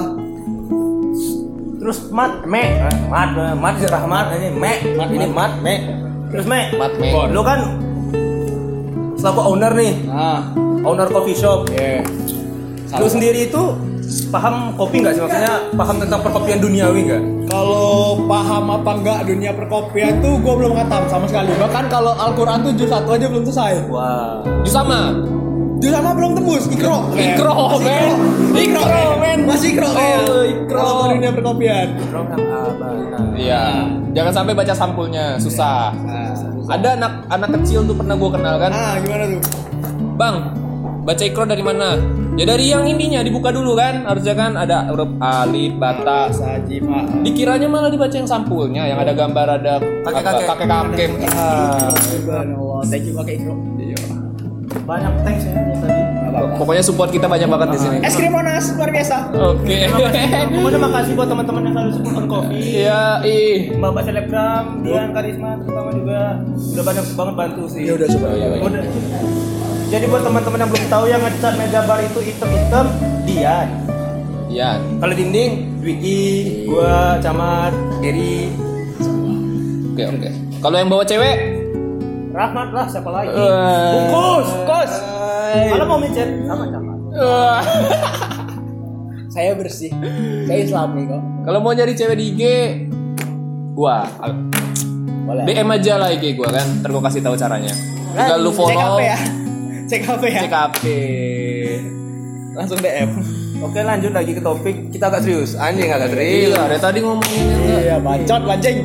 Terus 1.81 2.13
Mat, 2.13 2.45
Me, 2.45 2.61
Mat, 3.09 3.33
Mat 3.57 3.75
Rahmat 3.81 4.37
ini 4.37 4.53
Me, 4.53 4.73
Mat 4.93 5.09
ini 5.09 5.25
Mat, 5.25 5.57
Me. 5.57 5.75
Terus 6.29 6.45
Me, 6.45 6.69
Mat, 6.77 6.93
Me. 7.01 7.09
Lo 7.33 7.41
kan 7.41 7.81
selaku 9.17 9.41
owner 9.41 9.73
nih, 9.73 10.05
Nah, 10.05 10.53
owner 10.85 11.09
coffee 11.09 11.33
shop. 11.33 11.65
ya. 11.73 12.05
Lo 12.93 13.09
sendiri 13.09 13.49
itu 13.49 13.63
paham 14.27 14.75
kopi 14.75 15.01
nggak 15.01 15.13
sih? 15.15 15.21
Maksudnya 15.23 15.55
paham 15.73 15.95
tentang 15.99 16.19
perkopian 16.19 16.59
duniawi 16.59 16.99
nggak? 17.07 17.21
Kalau 17.47 18.19
paham 18.27 18.63
apa 18.71 18.91
enggak 18.95 19.19
dunia 19.25 19.51
perkopian 19.51 20.19
tuh 20.19 20.39
gue 20.39 20.53
belum 20.55 20.73
khatam 20.75 21.03
sama 21.07 21.25
sekali. 21.27 21.51
Bahkan 21.55 21.85
kalau 21.87 22.13
Al-Quran 22.15 22.63
tuh 22.63 22.71
juz 22.75 22.89
satu 22.89 23.15
aja 23.15 23.25
belum 23.27 23.43
selesai. 23.47 23.87
Wah. 23.87 24.43
Jus 24.63 24.71
sama. 24.71 25.15
Juz 25.81 25.91
sama 25.91 26.13
belum 26.13 26.31
tembus. 26.37 26.63
Ikro. 26.69 27.09
Ikro, 27.11 27.55
men. 27.81 28.11
Ikro, 28.53 28.81
Ikro, 28.85 29.03
men. 29.17 29.39
Masih 29.49 29.73
ikro. 29.73 29.87
Oh, 29.89 29.95
men. 29.95 30.21
ikro. 30.53 30.79
Kalau 30.79 31.03
dunia 31.09 31.31
perkopian. 31.33 31.87
Program 32.07 32.39
abang. 32.39 32.97
Iya. 33.33 33.63
Jangan 34.11 34.33
sampai 34.35 34.53
baca 34.53 34.73
sampulnya, 34.75 35.39
susah. 35.39 35.95
Nah, 36.03 36.35
Ada 36.67 36.95
anak 36.99 37.13
anak 37.27 37.49
kecil 37.59 37.83
tuh 37.83 37.95
pernah 37.95 38.15
gue 38.15 38.29
kenal 38.31 38.55
kan. 38.55 38.71
ah 38.71 38.95
gimana 38.99 39.23
tuh? 39.27 39.41
Bang, 40.15 40.35
baca 41.03 41.23
ikro 41.25 41.43
dari 41.43 41.63
mana? 41.65 41.97
Ya 42.39 42.47
dari 42.47 42.71
yang 42.71 42.87
ininya 42.87 43.19
dibuka 43.27 43.51
dulu 43.51 43.75
kan. 43.75 44.07
Harusnya 44.07 44.35
kan 44.35 44.55
ada 44.55 44.87
huruf 44.87 45.11
alif, 45.19 45.75
bata. 45.75 46.31
Saji. 46.31 46.79
Dikiranya 47.27 47.67
malah 47.67 47.91
dibaca 47.91 48.15
yang 48.15 48.29
sampulnya, 48.29 48.87
yang 48.87 48.99
ada 49.03 49.11
gambar 49.11 49.59
ada 49.59 49.73
Kakek-kakek. 50.07 50.47
kakek 50.47 50.67
kakek. 50.67 51.09
Ah. 51.35 51.91
Thank 52.87 53.11
you 53.11 53.13
pakai 53.13 53.35
ikro. 53.35 53.53
Banyak 54.81 55.13
thanks 55.27 55.43
ya 55.45 55.51
tadi. 55.83 56.01
Pokoknya 56.31 56.79
support 56.79 57.11
kita 57.11 57.27
banyak 57.27 57.43
banget 57.51 57.75
di 57.75 57.79
sini. 57.83 57.97
Es 58.07 58.15
krim 58.15 58.31
Monas 58.31 58.71
luar 58.71 58.87
biasa. 58.87 59.15
Oke. 59.35 59.77
Terima 59.91 60.69
makasih 60.79 61.13
buat 61.19 61.27
teman-teman 61.27 61.61
yang 61.67 61.73
selalu 61.75 61.91
support 61.99 62.15
on 62.15 62.25
coffee. 62.31 62.59
Iya, 62.79 63.03
ih. 63.27 63.57
Bapak 63.75 64.07
selebgram, 64.07 64.79
Dian 64.79 65.11
Karisma 65.11 65.59
terutama 65.59 65.89
juga 65.91 66.39
udah 66.47 66.83
banyak 66.87 67.05
banget 67.19 67.35
bantu 67.35 67.63
sih. 67.67 67.83
Ya 67.83 67.93
udah 67.99 68.07
coba. 68.07 68.27
Oh, 68.31 68.35
iya, 68.39 68.47
iya. 68.47 68.63
Udah. 68.63 68.83
Jadi 69.91 70.07
buat 70.07 70.23
teman-teman 70.23 70.63
yang 70.63 70.71
belum 70.71 70.85
tahu 70.87 71.03
yang 71.11 71.19
ngecat 71.19 71.53
meja 71.59 71.83
bar 71.83 71.99
itu 71.99 72.19
hitam-hitam, 72.23 72.85
Dian. 73.27 73.67
Iya. 74.47 74.79
Kalau 75.03 75.11
dinding, 75.11 75.83
Dwiki, 75.83 76.23
gua, 76.63 77.19
Camat, 77.19 77.75
Eri, 77.99 78.55
Oke, 79.91 80.03
oke. 80.07 80.29
Kalau 80.63 80.75
yang 80.79 80.87
bawa 80.87 81.03
cewek, 81.03 81.35
Rahmat 82.31 82.71
lah, 82.71 82.87
siapa 82.87 83.11
lagi? 83.11 83.35
Eh. 83.35 83.91
Bungkus, 83.91 84.49
kos. 84.63 84.93
Kalau 85.75 85.83
mau 85.83 85.99
micet, 85.99 86.29
sama 86.47 86.63
Camat. 86.71 86.97
Wah. 87.11 87.59
Saya 89.35 89.51
bersih. 89.59 89.91
Saya 90.47 90.59
Islami 90.63 91.11
kok. 91.11 91.19
Kalau 91.43 91.59
mau 91.59 91.75
nyari 91.75 91.91
cewek 91.91 92.15
di 92.15 92.25
IG, 92.31 92.43
gua 93.75 94.07
Boleh. 95.27 95.43
DM 95.43 95.67
aja 95.67 95.99
lah 95.99 96.15
IG 96.15 96.39
gua 96.39 96.55
kan. 96.55 96.67
Ntar 96.79 96.95
gua 96.95 97.03
kasih 97.11 97.19
tahu 97.19 97.35
caranya. 97.35 97.75
Tinggal 98.15 98.39
lu 98.39 98.51
follow. 98.55 98.99
Ya. 99.03 99.19
Cek 99.91 100.07
HP 100.07 100.23
ya. 100.25 100.41
Cek 100.47 100.53
HP. 100.55 100.83
Langsung 102.55 102.79
DM. 102.79 103.09
Oke 103.61 103.83
lanjut 103.83 104.09
lagi 104.09 104.31
ke 104.31 104.39
topik 104.39 104.89
kita 104.89 105.05
agak 105.05 105.21
serius 105.21 105.53
anjing 105.53 105.85
agak 105.85 106.09
serius 106.09 106.49
Iya, 106.49 106.65
dari 106.65 106.79
tadi 106.79 106.97
ngomongin 106.97 107.45
enggak. 107.45 107.81
Iya, 107.83 107.95
bacot 107.99 108.41
anjing. 108.47 108.77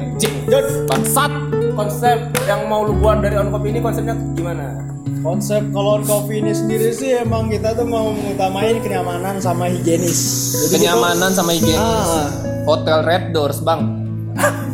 Jod. 0.50 0.66
Bangsat. 0.84 1.32
konsep 1.76 2.16
yang 2.48 2.72
mau 2.72 2.88
lu 2.88 2.96
buat 2.96 3.20
dari 3.20 3.36
on 3.36 3.52
kopi 3.52 3.68
ini 3.68 3.84
konsepnya 3.84 4.16
gimana 4.32 4.80
Konsep 5.20 5.60
kalau 5.70 6.00
coffee 6.00 6.40
ini 6.40 6.56
sendiri 6.56 6.88
sih 6.88 7.20
emang 7.20 7.52
kita 7.52 7.76
tuh 7.76 7.84
mau 7.84 8.08
mengutamain 8.08 8.80
kenyamanan 8.80 9.36
sama 9.38 9.68
higienis. 9.68 10.16
Jadi 10.56 10.80
Kenyamanan 10.80 11.36
sama 11.36 11.52
gitu- 11.52 11.68
higienis. 11.68 12.08
Ah, 12.08 12.28
Hotel 12.64 12.98
Red 13.04 13.24
Doors, 13.30 13.60
Bang. 13.60 13.82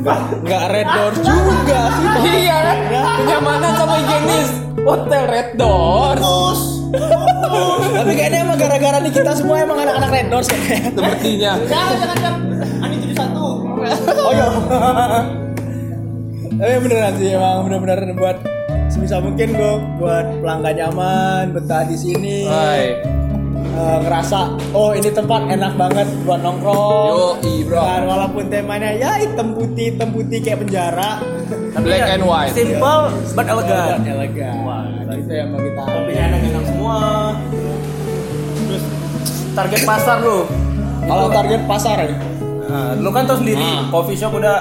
nggak 0.02 0.62
red 0.68 0.88
doors 0.88 1.18
juga 1.22 1.80
sih. 1.90 2.06
Iya 2.42 2.56
kan? 2.58 2.76
Kenyamanan 3.18 3.72
sama 3.74 3.94
higienis. 3.98 4.61
Hotel 4.80 5.22
Red 5.28 5.48
Doors. 5.60 6.60
Tapi 7.96 8.12
kayaknya 8.16 8.38
emang 8.44 8.58
gara-gara 8.60 8.98
nih 9.00 9.12
kita 9.12 9.32
semua 9.36 9.64
emang 9.64 9.78
anak-anak 9.80 10.10
red 10.12 10.26
doors 10.28 10.48
kayaknya. 10.48 10.90
Sepertinya. 10.92 11.52
jangan 11.68 11.94
jangan 11.96 12.16
jangan 12.20 12.34
ani 12.84 12.94
tujuh 13.00 13.16
satu 13.16 13.46
Oh 14.28 14.32
iya. 14.32 14.48
Tapi 16.52 16.72
beneran 16.84 17.14
sih 17.16 17.28
emang 17.32 17.64
bener-bener 17.68 18.12
buat 18.16 18.36
sebisa 18.92 19.24
mungkin 19.24 19.56
gue 19.56 19.72
buat 19.96 20.26
pelanggan 20.44 20.74
nyaman 20.76 21.44
betah 21.56 21.84
di 21.88 21.96
sini. 21.96 22.44
Hai. 22.44 23.00
Eh, 23.72 23.98
ngerasa 24.04 24.52
oh 24.76 24.92
ini 24.92 25.08
tempat 25.08 25.48
enak 25.48 25.72
banget 25.80 26.04
buat 26.28 26.44
nongkrong. 26.44 27.40
Yoi, 27.40 27.64
bro. 27.64 27.80
Dan 27.80 28.04
walaupun 28.04 28.44
temanya 28.52 28.92
ya 28.92 29.16
hitam 29.16 29.56
putih 29.56 29.96
hitam 29.96 30.12
putih 30.12 30.44
kayak 30.44 30.60
penjara. 30.60 31.24
Black 31.74 32.04
and 32.06 32.22
white. 32.22 32.52
simple 32.52 33.02
but 33.32 33.46
elegan 33.46 34.04
elegan. 34.04 34.54
Wah, 34.60 34.84
itu 35.10 35.32
yang 35.32 35.48
mau 35.48 35.58
kita. 35.58 35.80
kopinya 35.82 36.22
enak-enak 36.28 36.64
semua 36.64 36.98
terus 38.62 38.82
target 39.52 39.80
pasar 39.82 40.16
lu 40.20 40.38
Kalau 41.02 41.26
target 41.28 41.60
pasar 41.64 41.96
ya. 41.98 42.14
nah, 42.62 42.92
lu 42.94 43.08
kan 43.08 43.24
tau 43.24 43.36
sendiri 43.36 43.58
Ah. 43.58 43.88
coffee 43.88 44.14
shop 44.14 44.32
udah 44.32 44.60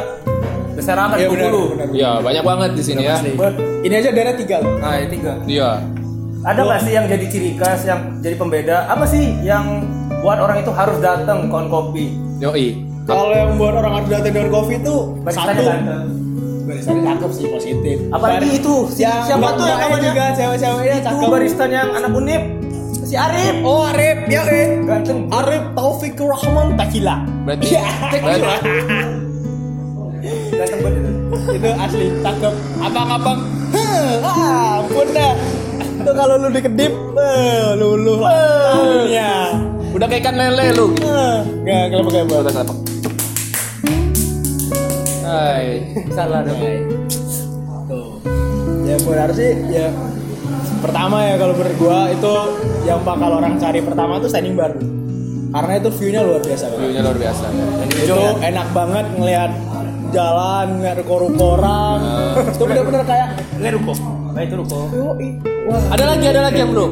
Iya 0.73 0.97
dulu 1.27 1.29
benar, 1.29 1.51
dulu. 1.85 1.93
Iya, 1.93 2.11
banyak 2.17 2.43
banget 2.43 2.69
di 2.73 2.81
sini 2.81 3.01
ya. 3.03 3.19
Buat- 3.35 3.59
Ini 3.81 3.93
aja 3.93 4.09
daerah 4.09 4.33
tiga 4.33 4.55
loh. 4.57 4.73
nah 4.77 4.93
ini 4.95 5.07
tiga 5.11 5.31
Iya. 5.45 5.69
ada 6.41 6.59
nggak 6.59 6.79
sih 6.81 6.91
yang 6.91 7.05
jadi 7.05 7.25
ciri 7.27 7.51
khas 7.53 7.85
yang 7.85 7.99
jadi 8.17 8.33
pembeda 8.33 8.77
apa 8.87 9.05
sih 9.05 9.29
yang 9.41 9.85
buat 10.17 10.37
orang 10.37 10.59
itu 10.59 10.71
harus 10.71 10.97
datang 10.97 11.45
ke 11.45 11.53
on 11.53 11.67
kopi 11.67 12.17
Yoi. 12.39 12.81
Kalau 13.03 13.29
yang 13.29 13.53
buat 13.55 13.73
orang 13.75 13.93
harus 13.95 14.09
datang 14.09 14.31
dengan 14.31 14.49
kopi 14.49 14.73
itu 14.75 14.95
satu 15.23 15.61
barisannya 16.83 17.03
cakep 17.07 17.31
sih 17.31 17.45
positif. 17.47 17.97
Apalagi 18.09 18.37
Bari- 18.43 18.57
itu, 18.57 18.75
si- 18.89 19.03
yang 19.03 19.21
siapa 19.21 19.47
tuh 19.53 19.65
yang 19.65 19.79
namanya? 19.79 20.01
juga 20.03 20.23
cewek-ceweknya 20.33 20.95
itu 20.95 21.05
cakep. 21.07 21.29
barista 21.29 21.63
yang 21.67 21.89
anak 21.91 22.11
unip 22.11 22.41
si 23.03 23.15
Arif 23.15 23.55
Oh 23.61 23.85
Arif, 23.85 24.17
ya 24.25 24.41
eh. 24.45 24.81
ganteng 24.81 25.19
Arif 25.29 25.63
Taufik 25.71 26.17
Rahman 26.17 26.67
Takila. 26.73 27.15
Berarti, 27.43 27.67
berarti 27.71 28.17
ganteng 30.51 30.79
banget 30.81 31.03
itu 31.51 31.69
asli 31.71 32.05
cakep. 32.19 32.53
Abang-abang, 32.79 33.39
"Heh, 33.71 34.05
ah, 34.21 34.79
ampun 34.79 35.07
dah. 35.11 35.33
Itu 35.95 36.11
kalau 36.11 36.35
lu 36.35 36.49
dikedip, 36.49 36.93
eh, 37.15 37.67
luluh 37.75 38.19
lah 38.19 38.73
dunia. 38.75 39.31
udah 39.91 40.07
kayak 40.07 40.21
ikan 40.23 40.35
lele 40.35 40.65
lu. 40.71 40.87
Eh, 40.97 41.37
Nggak 41.61 41.81
kelapa 41.89 42.09
kayak 42.09 42.25
Udah 42.27 42.41
kenapa? 42.47 42.73
Hai. 45.31 45.95
salah 46.11 46.43
dong 46.43 46.59
Tuh. 47.87 48.19
Ya 48.83 48.95
benar 48.99 49.29
sih 49.31 49.55
ya 49.71 49.87
pertama 50.83 51.23
ya 51.23 51.39
kalau 51.39 51.53
menurut 51.55 51.75
gua 51.79 51.99
itu 52.11 52.33
yang 52.83 52.99
bakal 53.07 53.39
orang 53.39 53.55
cari 53.55 53.79
pertama 53.79 54.19
tuh 54.19 54.27
standing 54.27 54.59
bar. 54.59 54.75
Karena 55.51 55.73
itu 55.79 55.89
view-nya 55.91 56.21
luar 56.23 56.41
biasa 56.43 56.65
kan. 56.67 56.77
View-nya 56.79 57.01
luar 57.03 57.17
biasa. 57.19 57.45
Itu 57.91 58.19
enak 58.39 58.67
banget 58.71 59.05
ngelihat 59.19 59.51
jalan, 60.15 60.67
ngeliat 60.79 60.97
ruko-ruko 61.03 61.45
orang. 61.59 61.99
itu 62.55 62.63
bener-bener 62.67 63.03
kayak 63.07 63.27
ini 63.59 63.69
ruko 63.71 63.93
nah 64.31 64.41
itu 64.47 64.55
ruko. 64.55 64.87
Wah, 65.67 65.81
Ada 65.91 66.15
lagi, 66.15 66.25
ada 66.31 66.41
lagi 66.47 66.57
yang 66.63 66.71
belum. 66.71 66.91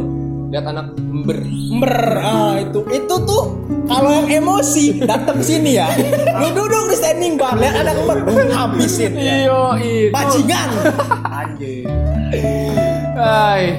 Lihat 0.52 0.66
anak 0.66 0.86
ember. 0.96 1.40
ember 1.46 1.94
ah 2.26 2.58
itu 2.58 2.82
itu 2.90 3.16
tuh 3.24 3.44
kalau 3.86 4.10
yang 4.10 4.28
emosi 4.42 4.98
datang 5.06 5.38
sini 5.40 5.78
ya 5.78 5.88
lu 6.40 6.50
duduk 6.54 6.84
di 6.88 6.96
standing 6.96 7.34
bar 7.36 7.54
lihat 7.54 7.76
ada 7.78 7.92
ember 7.94 8.18
habisin 8.50 9.14
Iyo, 9.14 9.76
itu. 9.78 10.10
bajingan 10.10 10.70
anjir 11.26 11.86
Hai. 13.14 13.76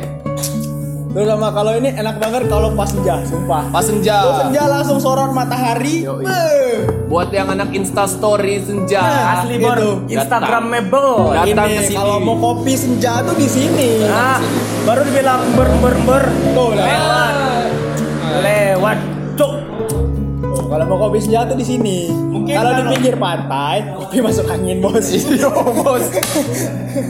Terus 1.10 1.26
sama 1.26 1.50
kalau 1.50 1.74
ini 1.74 1.90
enak 1.90 2.20
banget 2.20 2.46
kalau 2.46 2.70
pas 2.70 2.86
senja, 2.86 3.18
sumpah. 3.24 3.66
Pas 3.66 3.82
senja. 3.82 4.20
Terus 4.20 4.38
senja 4.46 4.62
langsung 4.68 4.98
sorot 5.00 5.32
matahari. 5.32 6.06
Yoi. 6.06 6.22
eh, 6.22 6.86
Buat 7.08 7.32
yang 7.32 7.50
anak 7.50 7.74
Insta 7.74 8.06
Story 8.06 8.60
senja. 8.60 9.02
Asli 9.40 9.58
gitu. 9.58 9.66
bor 9.66 9.78
Instagramable. 10.06 11.34
Datang 11.34 11.66
ini 11.66 11.78
ke 11.78 11.82
sini. 11.82 11.96
kalau 11.96 12.16
mau 12.20 12.36
kopi 12.38 12.78
senja 12.78 13.26
tuh 13.26 13.34
di 13.34 13.48
sini. 13.48 14.04
Nah, 14.04 14.38
baru 14.84 15.02
dibilang 15.02 15.42
ber 15.56 15.70
ber 15.80 15.94
ber. 16.04 16.22
Tuh 16.54 16.70
lah. 16.76 16.86
Lewat. 16.86 17.34
Lewat. 18.38 18.98
Kalau 20.70 20.86
mau 20.86 20.98
kopi 21.00 21.18
senja 21.18 21.42
tuh 21.42 21.58
di 21.58 21.66
sini. 21.66 21.98
Mungkin 22.06 22.54
kalau 22.54 22.70
di 22.72 22.84
pinggir 22.88 23.18
pantai, 23.18 23.90
kopi 23.90 24.22
masuk 24.22 24.46
angin 24.46 24.78
bos. 24.78 25.02
Iya 25.10 25.50
bos. 25.50 26.04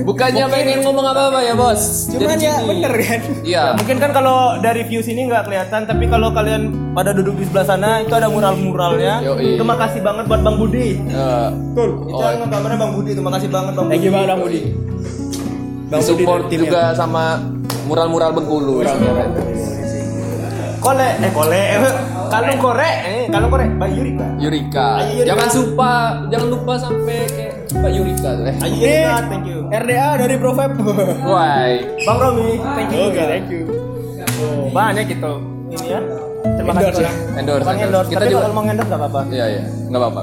Bukannya 0.03 0.49
pengen 0.49 0.81
ngomong 0.81 1.05
apa-apa 1.05 1.39
ya 1.41 1.53
bos. 1.53 2.09
Cuman 2.09 2.35
Jadi 2.35 2.41
ya 2.43 2.57
gini. 2.57 2.69
bener 2.73 2.95
kan. 2.99 3.21
Iya. 3.45 3.65
Mungkin 3.77 3.97
kan 3.99 4.11
kalau 4.11 4.39
dari 4.59 4.81
view 4.83 5.01
sini 5.01 5.29
nggak 5.29 5.45
kelihatan, 5.45 5.85
tapi 5.85 6.05
kalau 6.07 6.33
kalian 6.33 6.63
pada 6.93 7.13
duduk 7.13 7.37
di 7.37 7.45
sebelah 7.45 7.67
sana 7.67 8.01
itu 8.01 8.13
ada 8.13 8.27
mural-muralnya. 8.27 9.21
Terima 9.37 9.77
kasih 9.77 10.01
banget 10.01 10.25
buat 10.25 10.41
Bang 10.41 10.57
Budi. 10.57 10.97
Eh, 10.97 11.49
Betul. 11.71 11.91
Itu 12.07 12.17
Oh. 12.17 12.33
yang 12.33 12.49
gambarnya 12.49 12.79
Bang 12.81 12.93
Budi. 12.97 13.11
Terima 13.13 13.31
kasih 13.31 13.49
banget 13.49 13.73
Bang 13.75 13.87
Thank 13.87 14.01
Budi. 14.01 14.07
you 14.09 14.13
banget 14.17 14.29
Bang 14.31 14.41
Budi. 14.41 14.61
Bang 15.87 16.01
Budi 16.01 16.09
support 16.09 16.43
timnya. 16.49 16.61
juga 16.65 16.83
sama 16.97 17.25
mural-mural 17.85 18.33
Bengkulu. 18.33 18.81
Kole, 20.81 21.09
eh 21.21 21.29
kole, 21.31 21.61
kalung 22.31 22.59
kore, 22.59 22.91
eh 23.03 23.25
kalung 23.27 23.51
kore, 23.51 23.65
Mbak 23.69 23.89
Yurika. 23.91 24.27
Yurika. 24.39 24.89
Jangan 25.21 25.49
lupa, 25.53 25.93
jangan 26.29 26.49
lupa 26.49 26.73
sampai 26.77 27.17
kayak 27.29 27.53
Mbak 27.73 27.91
Yurika. 27.93 28.31
Eh. 28.41 28.55
Ini 28.57 28.67
Yurika, 28.73 29.15
thank 29.27 29.45
you. 29.45 29.59
RDA 29.69 30.09
dari 30.17 30.37
Profep. 30.37 30.71
Why? 31.23 31.71
Bang 32.01 32.19
Romi, 32.19 32.49
thank 32.57 32.91
you. 32.91 33.03
Oke, 33.05 33.23
thank 33.23 33.49
you. 33.49 33.63
Banyak 34.71 35.05
gitu. 35.09 35.33
Ini 35.71 35.87
ya. 35.89 36.01
Terima 36.41 36.73
Endorse 36.73 36.89
kasih. 36.91 37.05
ya? 37.05 37.13
Endorse, 37.37 37.61
Bukan 37.61 37.75
endorse. 37.75 37.85
endorse, 37.85 38.09
Kita 38.09 38.19
tapi 38.19 38.31
juga- 38.31 38.43
kalau 38.43 38.55
mau 38.55 38.65
endorse 38.65 38.89
nggak 38.89 39.01
apa-apa. 39.03 39.21
Iya 39.29 39.45
iya, 39.47 39.63
nggak 39.87 40.01
apa-apa. 40.01 40.21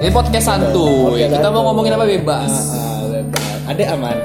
Ini 0.00 0.10
podcast 0.10 0.46
santuy. 0.46 1.20
Kita 1.20 1.48
mau 1.50 1.62
ngomongin 1.68 1.92
apa 1.92 2.04
bebas. 2.06 2.52
Ah, 2.72 3.04
lebar. 3.06 3.56
Adek 3.68 3.86
aman. 3.92 4.16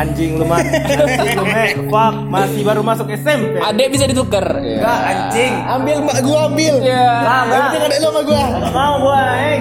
Anjing 0.00 0.40
lu 0.40 0.44
mah. 0.48 0.64
Anjing 0.64 1.36
lu 1.36 1.44
me. 1.44 1.64
Fuck, 1.92 2.14
masih 2.32 2.62
baru 2.64 2.80
masuk 2.80 3.06
SMP. 3.12 3.60
Adek 3.60 3.88
bisa 3.92 4.04
ditukar. 4.08 4.46
Ya. 4.64 4.80
Enggak 4.80 4.98
anjing. 5.12 5.52
Ambil 5.68 5.96
mbak 6.08 6.18
gua 6.24 6.38
ambil. 6.48 6.74
Ya. 6.80 7.04
Lah, 7.20 7.42
Yang 7.44 7.62
penting 7.68 7.82
adek 7.84 7.98
lo 8.00 8.08
sama 8.08 8.22
gua. 8.24 8.42
Mau 8.72 8.94
gua, 9.04 9.20
eh. 9.44 9.58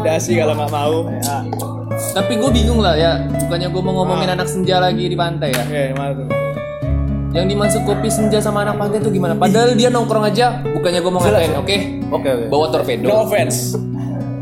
Udah 0.00 0.16
sih 0.20 0.36
kalau 0.36 0.52
nggak 0.56 0.70
mau. 0.72 0.96
Ya. 1.08 1.36
Tapi 2.16 2.32
gue 2.40 2.50
bingung 2.52 2.80
lah 2.80 2.96
ya. 2.96 3.20
Bukannya 3.28 3.68
gue 3.68 3.82
mau 3.84 3.92
ngomongin 4.02 4.32
anak 4.32 4.48
senja 4.48 4.80
lagi 4.80 5.04
di 5.04 5.16
pantai 5.16 5.52
ya. 5.52 5.62
Oke, 5.68 5.84
mana 5.92 6.12
tuh? 6.16 6.28
Yang 7.30 7.46
dimaksud 7.54 7.80
kopi 7.86 8.08
senja 8.08 8.40
sama 8.40 8.64
anak 8.64 8.80
pantai 8.80 8.98
itu 9.04 9.12
gimana? 9.12 9.36
Padahal 9.36 9.76
dia 9.76 9.92
nongkrong 9.92 10.24
aja. 10.24 10.64
Bukannya 10.64 11.00
gue 11.04 11.12
mau 11.12 11.20
ngatain, 11.20 11.52
oke? 11.60 11.76
Oke, 12.16 12.28
oke. 12.32 12.44
Bawa 12.48 12.66
torpedo. 12.72 13.06
No 13.06 13.28
offense. 13.28 13.76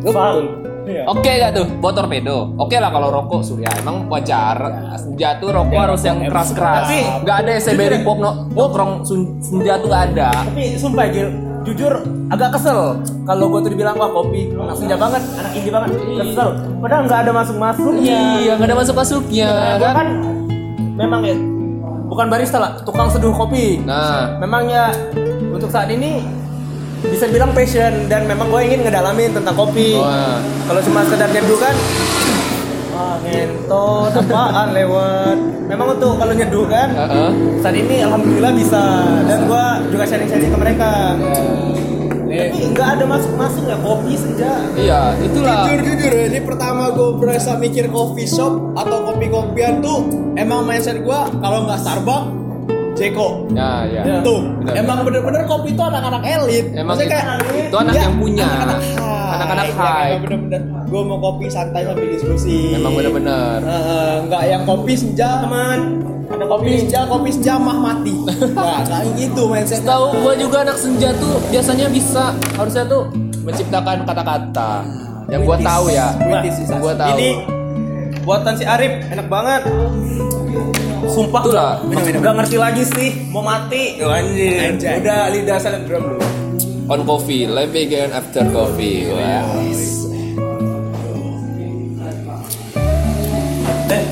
Fuck. 0.06 0.67
Iya. 0.88 1.02
Oke 1.04 1.30
gak 1.30 1.52
tuh, 1.52 1.66
bawa 1.78 1.92
torpedo. 1.94 2.36
Oke 2.56 2.76
lah 2.76 2.88
kalau 2.88 3.12
rokok 3.12 3.44
surya 3.44 3.68
emang 3.76 4.08
wajar. 4.08 4.56
Senja 4.96 5.36
tuh 5.36 5.52
rokok 5.52 5.76
harus 5.78 6.00
yang 6.00 6.18
keras 6.22 6.50
keras. 6.50 6.88
Tapi- 6.88 7.06
Gak 7.22 7.36
ada 7.44 7.50
SBR 7.54 8.00
pop 8.00 8.16
no, 8.16 8.48
nongkrong 8.50 9.04
senja 9.38 9.76
tuh 9.76 9.88
gak 9.88 10.02
ada. 10.10 10.48
Tapi 10.48 10.74
sumpah 10.74 11.06
Gil, 11.08 11.28
jujur 11.62 11.92
agak 12.28 12.56
kesel 12.56 12.96
kalau 13.22 13.48
gue 13.50 13.60
tuh 13.62 13.70
dibilang 13.70 13.92
wah 13.94 14.08
kopi 14.10 14.48
anak 14.50 14.72
senja 14.74 14.96
banget, 14.96 15.20
anak 15.34 15.52
indie 15.52 15.68
banget, 15.68 15.90
kesel. 16.16 16.48
Padahal 16.78 17.02
nggak 17.04 17.20
ada 17.20 17.32
masuk 17.34 17.56
masuknya. 17.56 18.18
Iya, 18.38 18.52
gak 18.56 18.66
ada 18.66 18.76
masuk 18.76 18.94
masuknya 18.94 19.48
Gua 19.76 19.84
kan. 19.86 19.94
kan 19.94 20.08
memang 20.94 21.20
ya 21.22 21.36
bukan 22.08 22.26
barista 22.26 22.56
lah, 22.56 22.72
tukang 22.82 23.06
seduh 23.06 23.30
kopi. 23.30 23.78
Nah, 23.78 24.40
Memang 24.40 24.64
ya 24.64 24.88
untuk 25.50 25.68
saat 25.68 25.88
ini 25.88 26.24
bisa 27.04 27.30
bilang 27.30 27.54
passion 27.54 28.10
dan 28.10 28.26
memang 28.26 28.50
gue 28.50 28.60
ingin 28.66 28.80
ngedalamin 28.82 29.30
tentang 29.30 29.54
kopi. 29.54 29.94
Wah. 29.98 30.42
Kalau 30.66 30.80
cuma 30.82 31.06
sekedar 31.06 31.30
nyeduh 31.30 31.58
kan, 31.58 31.74
wah 32.94 33.16
ngentot 33.22 34.12
apaan 34.18 34.68
lewat. 34.74 35.36
Memang 35.68 35.86
untuk 35.94 36.16
kalau 36.16 36.32
nyeduh 36.34 36.66
kan, 36.66 36.88
Heeh. 36.90 37.30
saat 37.60 37.76
ini 37.76 38.02
alhamdulillah 38.02 38.52
bisa 38.56 38.82
dan 39.28 39.38
gua 39.46 39.78
juga 39.92 40.04
sharing-sharing 40.08 40.50
ke 40.50 40.58
mereka 40.58 40.92
tapi 42.28 42.60
nggak 42.70 42.88
ada 42.98 43.04
masuk-masuk 43.08 43.64
ya 43.66 43.76
kopi 43.80 44.12
senja 44.14 44.52
iya 44.76 45.16
itulah. 45.18 45.64
Jujur 45.64 45.80
jujur 45.80 46.12
ini 46.28 46.40
pertama 46.44 46.92
gue 46.92 47.16
berasa 47.18 47.56
mikir 47.56 47.88
coffee 47.88 48.28
shop 48.28 48.76
atau 48.76 49.10
kopi 49.10 49.26
kopian 49.32 49.80
tuh 49.80 50.06
emang 50.36 50.68
mindset 50.68 51.00
gue 51.02 51.20
kalau 51.40 51.64
nggak 51.66 51.80
Starbucks, 51.80 52.28
Jeko. 52.98 53.28
Nah, 53.50 53.82
ya. 53.84 54.02
Ya. 54.02 54.16
Tuh, 54.20 54.42
Benar, 54.58 54.74
emang 54.76 54.98
bener-bener 55.02 55.42
kopi 55.44 55.70
itu 55.70 55.80
anak-anak 55.80 56.22
elit. 56.24 56.66
Emang 56.72 56.92
Maksudnya 56.92 57.08
kayak 57.14 57.26
itu 57.62 57.76
anak 57.76 57.92
ya, 57.92 58.02
yang 58.02 58.14
punya. 58.16 58.46
anak-anak 58.48 58.78
high. 58.82 59.30
Anak-anak 59.30 59.64
Ya, 59.64 59.74
high. 59.78 60.12
bener-bener. 60.20 60.60
Gue 60.84 61.02
mau 61.02 61.18
kopi 61.18 61.46
santai 61.46 61.82
sambil 61.84 62.06
diskusi. 62.08 62.74
Emang 62.74 62.92
bener-bener. 62.92 63.58
Heeh, 63.60 64.10
nggak 64.26 64.42
yang 64.44 64.62
kopi 64.64 64.92
senja. 64.92 65.30
teman 65.40 65.80
Ada 66.28 66.44
kopi 66.44 66.68
senja, 66.76 67.00
kopi 67.06 67.28
senja 67.30 67.54
mah 67.56 67.78
mati. 67.78 68.12
Nggak, 68.20 68.78
kayak 68.84 69.06
gitu 69.20 69.42
mindset. 69.46 69.80
Tahu 69.80 70.04
gua 70.18 70.34
juga 70.34 70.60
anak 70.60 70.76
senja 70.76 71.08
tuh 71.14 71.40
biasanya 71.48 71.86
bisa 71.88 72.24
harusnya 72.52 72.84
tuh 72.84 73.08
menciptakan 73.40 74.04
kata-kata. 74.04 74.84
Yang 75.26 75.40
gua 75.44 75.56
tahu 75.58 75.84
ya. 75.88 76.08
Yang 76.18 76.80
gua 76.80 76.92
tahu. 76.94 77.16
ini 77.16 77.30
buatan 78.28 78.52
si 78.52 78.64
Arif 78.64 79.08
enak 79.08 79.24
banget 79.26 79.64
sumpah 81.08 81.40
Itulah. 81.40 81.72
nggak 81.88 82.34
ngerti 82.36 82.56
lagi 82.56 82.82
sih 82.84 83.08
mau 83.26 83.40
mati 83.40 83.96
Oh, 83.98 84.12
anjir 84.12 84.68
Anjay. 84.68 85.00
udah 85.00 85.32
lidah 85.32 85.56
selebgram 85.56 86.04
dulu 86.04 86.20
on 86.86 87.00
coffee, 87.02 87.44
life 87.44 87.68
begin 87.68 88.08
after 88.10 88.44
coffee. 88.48 89.08
Wah. 89.08 89.44
eh 93.88 94.04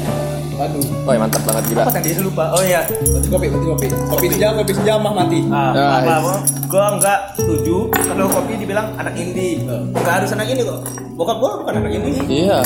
Waduh. 0.54 0.84
Wah, 1.02 1.14
mantap 1.18 1.40
banget 1.42 1.64
gila. 1.68 1.82
apa 1.84 1.92
tadi 1.94 2.16
lupa 2.16 2.44
oh 2.50 2.60
iya 2.60 2.84
Kopi 2.84 3.28
kopi 3.28 3.46
kopi 3.50 3.66
kopi. 3.66 3.86
Kopi 4.08 4.26
senja, 4.30 4.48
kopi 4.52 4.72
senja 4.72 4.96
mah 4.96 5.12
mati. 5.14 5.40
Ah, 5.46 5.72
Nah, 5.72 5.88
apa, 6.00 6.12
apa, 6.18 6.34
gue 6.64 6.84
nggak 6.96 7.20
setuju 7.34 7.76
kalau 7.92 8.24
kopi 8.30 8.52
dibilang 8.56 8.92
anak 8.94 9.12
indie. 9.14 9.60
Nggak 9.64 10.14
harus 10.14 10.32
anak 10.32 10.46
indie 10.46 10.64
kok. 10.64 10.80
Bokap 11.12 11.36
gue 11.38 11.50
bukan 11.58 11.74
anak 11.76 11.92
indie, 11.92 12.20
Iya. 12.28 12.60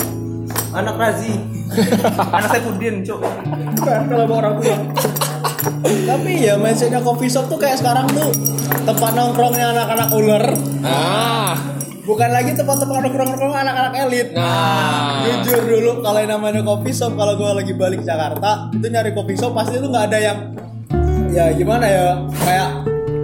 Anak 0.71 0.95
Razi, 0.95 1.35
anak 2.37 2.49
Saipudin, 2.49 3.03
cok. 3.03 3.21
Bukan 3.77 4.01
kalau 4.07 4.25
mau 4.27 4.37
orang 4.39 4.55
tua. 4.59 4.77
Tapi 5.81 6.33
ya 6.41 6.55
mindsetnya 6.55 7.01
coffee 7.01 7.27
shop 7.27 7.47
tuh 7.47 7.57
kayak 7.57 7.77
sekarang 7.77 8.07
tuh 8.09 8.31
tempat 8.83 9.11
nongkrongnya 9.13 9.71
anak-anak 9.71 10.09
ular, 10.11 10.45
Ah. 10.81 11.53
bukan 12.01 12.29
lagi 12.29 12.53
tempat-tempat 12.53 12.95
nongkrong-nongkrong 13.01 13.55
anak-anak 13.57 13.93
elit. 14.01 14.29
Nah. 14.33 15.23
Jujur 15.23 15.61
dulu 15.63 15.91
kalau 16.01 16.19
yang 16.19 16.33
namanya 16.33 16.61
coffee 16.61 16.93
shop 16.93 17.13
kalau 17.13 17.35
gue 17.35 17.51
lagi 17.55 17.73
balik 17.73 18.01
Jakarta 18.01 18.73
itu 18.73 18.87
nyari 18.87 19.11
coffee 19.11 19.37
shop 19.37 19.53
pasti 19.53 19.77
itu 19.77 19.87
nggak 19.87 20.07
ada 20.07 20.19
yang 20.19 20.39
ya 21.31 21.45
gimana 21.53 21.85
ya 21.85 22.07
kayak 22.37 22.71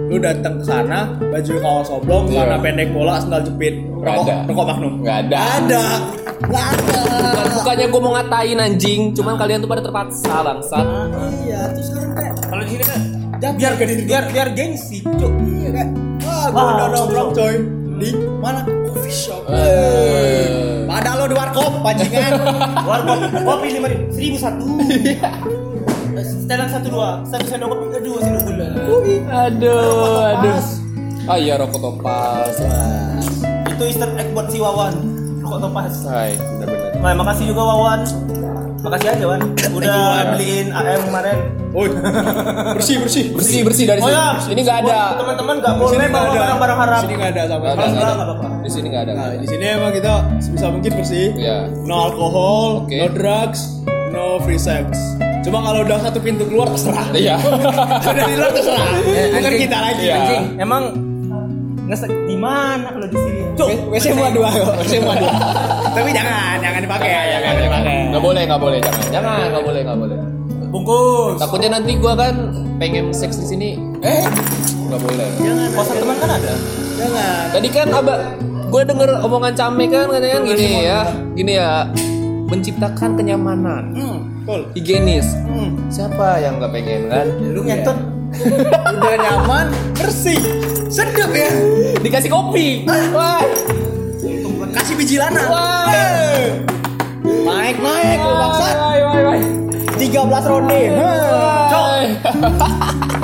lu 0.07 0.17
datang 0.17 0.55
ke 0.55 0.63
sana 0.63 0.99
baju 1.19 1.53
kaos 1.57 1.89
oblong 1.89 2.23
Iya. 2.25 2.45
celana 2.45 2.57
pendek 2.57 2.89
bola 2.89 3.19
sandal 3.19 3.43
jepit 3.43 3.75
rokok 3.93 4.47
rokok 4.47 4.65
magnum 4.65 4.93
Nggak 5.01 5.17
ada. 5.25 5.37
ada 5.59 5.83
ada 6.39 7.01
Bukan, 7.17 7.47
bukannya 7.57 7.85
gue 7.87 8.01
mau 8.01 8.13
ngatain 8.13 8.57
anjing, 8.57 9.01
cuman 9.11 9.35
kalian 9.35 9.59
tuh 9.59 9.67
pada 9.67 9.81
terpaksa 9.81 10.33
bangsat. 10.39 10.85
iya 11.41 11.61
terus 11.73 11.87
sekarang 11.89 12.13
kayak 12.13 12.33
Kalau 12.39 12.61
di 12.61 12.71
sini 12.71 12.83
kan 12.85 13.01
biar 13.53 13.73
diri 13.75 14.03
biar 14.03 14.23
biar 14.29 14.47
gengsi, 14.53 14.97
cok. 15.01 15.31
Iya 15.33 15.69
kayak 15.71 15.89
Wah 16.19 16.45
gue 16.45 16.55
Wah, 16.55 16.73
udah 16.73 16.87
nongkrong 16.89 17.29
coy 17.31 17.55
Di 17.97 18.09
mana? 18.37 18.61
Coffee 18.87 19.13
shop 19.13 19.41
Eh. 19.49 20.85
Padahal 20.85 21.17
lo 21.17 21.25
di 21.25 21.35
warkop 21.35 21.73
pancingan 21.81 22.31
Warkop 22.89 23.17
kopi 23.35 23.67
lima 23.71 23.87
ribu, 23.87 24.05
seribu 24.09 24.37
satu. 24.37 24.65
Setelan 26.17 26.69
satu 26.71 26.87
dua, 26.89 27.21
satu 27.23 27.45
sendok 27.45 27.67
kopi, 27.69 27.85
aduh 27.93 28.17
sendok 28.17 28.41
gula. 28.43 28.67
Aduh, 29.27 30.17
aduh. 30.31 30.57
Ah 31.27 31.37
iya 31.37 31.59
rokok 31.59 31.77
topas. 31.77 32.55
Itu 33.67 33.83
Easter 33.83 34.09
egg 34.15 34.31
buat 34.31 34.47
si 34.47 34.57
Wawan. 34.57 35.16
Topas. 35.49 35.95
Hai, 36.03 36.31
benar-benar. 36.35 36.91
Nah, 36.97 37.13
makasih 37.15 37.45
juga 37.47 37.61
Wawan. 37.63 38.01
Makasih 38.77 39.07
aja 39.09 39.25
Wan. 39.25 39.41
Udah 39.69 39.99
beliin 40.31 40.67
AM 40.69 41.01
kemarin. 41.03 41.37
Woi 41.67 41.91
Bersih 42.73 43.03
bersih 43.03 43.23
Bersih 43.33 43.59
bersih 43.61 43.85
dari 43.85 43.99
Oh 43.99 44.07
sini. 44.07 44.15
ya, 44.15 44.27
Ini 44.47 44.61
nggak 44.61 44.77
ada. 44.81 44.99
Teman-teman 45.17 45.55
nggak 45.59 45.73
Di 45.73 45.81
boleh 45.81 46.07
bawa 46.07 46.23
ada 46.23 46.39
barang-barang 46.39 46.77
haram. 46.79 46.95
Di 46.95 47.03
sini 47.03 47.15
nggak 47.17 47.31
ada 47.33 47.43
sama 47.43 47.65
sekali. 47.65 47.75
nggak 47.75 47.89
Nggak 47.91 48.05
ada. 48.07 48.23
apa-apa. 48.23 48.47
Di 48.57 48.69
sini 48.69 48.87
nggak 48.87 49.03
ada. 49.03 49.11
Nah, 49.13 49.27
di 49.35 49.47
sini 49.47 49.65
emang 49.67 49.91
kita 49.91 50.13
sebisa 50.39 50.65
mungkin 50.69 50.91
bersih. 50.93 51.25
Iya. 51.33 51.57
No 51.83 51.95
alkohol, 52.05 52.67
no 52.87 53.05
drugs, 53.09 53.59
no 54.09 54.23
free 54.41 54.61
sex. 54.61 54.85
Cuma 55.41 55.59
kalau 55.59 55.79
udah 55.81 55.97
satu 55.99 56.19
pintu 56.19 56.43
keluar 56.43 56.67
terserah. 56.69 57.07
Iya. 57.11 57.35
Udah 58.03 58.23
di 58.25 58.35
luar 58.35 58.51
terserah. 58.51 58.83
Bukan 58.99 59.31
anjing. 59.41 59.61
kita 59.63 59.77
lagi. 59.79 60.03
Iya. 60.03 60.15
Anjing, 60.17 60.43
emang 60.59 60.83
ngesek 61.87 62.11
di 62.27 62.35
mana 62.35 62.87
kalau 62.89 63.07
di 63.07 63.15
sini? 63.15 63.41
Cuk, 63.55 63.69
WC 63.89 64.05
muat 64.11 64.31
dua 64.31 64.49
kok, 64.51 64.73
WC 64.77 64.93
muat 64.99 65.17
dua. 65.17 65.31
Tapi 65.89 66.09
jangan, 66.11 66.55
jangan 66.59 66.79
dipakai, 66.83 67.09
jangan 67.33 67.53
dipakai. 67.57 67.95
Nggak 68.07 68.21
boleh, 68.21 68.41
nggak 68.43 68.61
boleh, 68.61 68.79
jangan. 68.79 69.05
Jangan, 69.09 69.45
nggak 69.49 69.63
boleh, 69.63 69.81
nggak 69.81 69.99
boleh. 69.99 70.17
bungkus 70.67 71.39
Takutnya 71.39 71.69
nanti 71.73 71.95
gua 71.95 72.13
kan 72.13 72.35
pengen 72.75 73.09
seks 73.09 73.39
di 73.39 73.47
sini. 73.47 73.69
Eh, 74.03 74.27
Nggak 74.83 74.99
boleh. 74.99 75.27
jangan. 75.37 75.67
kosan 75.73 75.95
teman 75.97 76.15
kan 76.17 76.29
ada 76.33 76.53
Jangan. 76.93 77.43
Tadi 77.49 77.67
kan 77.69 77.87
abah 77.89 78.17
gue 78.67 78.81
denger 78.83 79.09
omongan 79.21 79.53
Came 79.53 79.85
kan 79.87 80.05
katanya 80.07 80.33
kan 80.33 80.43
gini 80.45 80.67
ya, 80.81 80.99
gini 81.33 81.51
ya, 81.55 81.87
menciptakan 82.45 83.15
kenyamanan, 83.15 83.83
Hmm, 83.91 84.17
betul. 84.43 84.61
higienis. 84.75 85.27
Hmm. 85.47 85.71
Siapa 85.87 86.39
yang 86.39 86.59
nggak 86.59 86.71
pengen 86.71 87.01
kan? 87.07 87.25
lu 87.39 87.63
ngentot 87.63 87.95
Udah 88.91 89.15
nyaman, 89.15 89.65
bersih, 89.95 90.35
sedap 90.87 91.31
ya. 91.31 91.49
Dikasih 91.99 92.29
kopi. 92.31 92.83
Wah, 93.13 93.43
Kasih 94.73 94.93
biji 94.95 95.15
lana. 95.19 95.43
Wah. 95.47 95.87
Naik 97.27 97.77
naik 97.79 98.19
lu 98.23 98.33
bangsat. 98.35 98.75
Wah, 98.75 98.95
wah, 98.95 99.21
wah. 99.33 99.39
13 99.97 100.51
ronde. 100.51 100.81
Wah. 100.95 101.57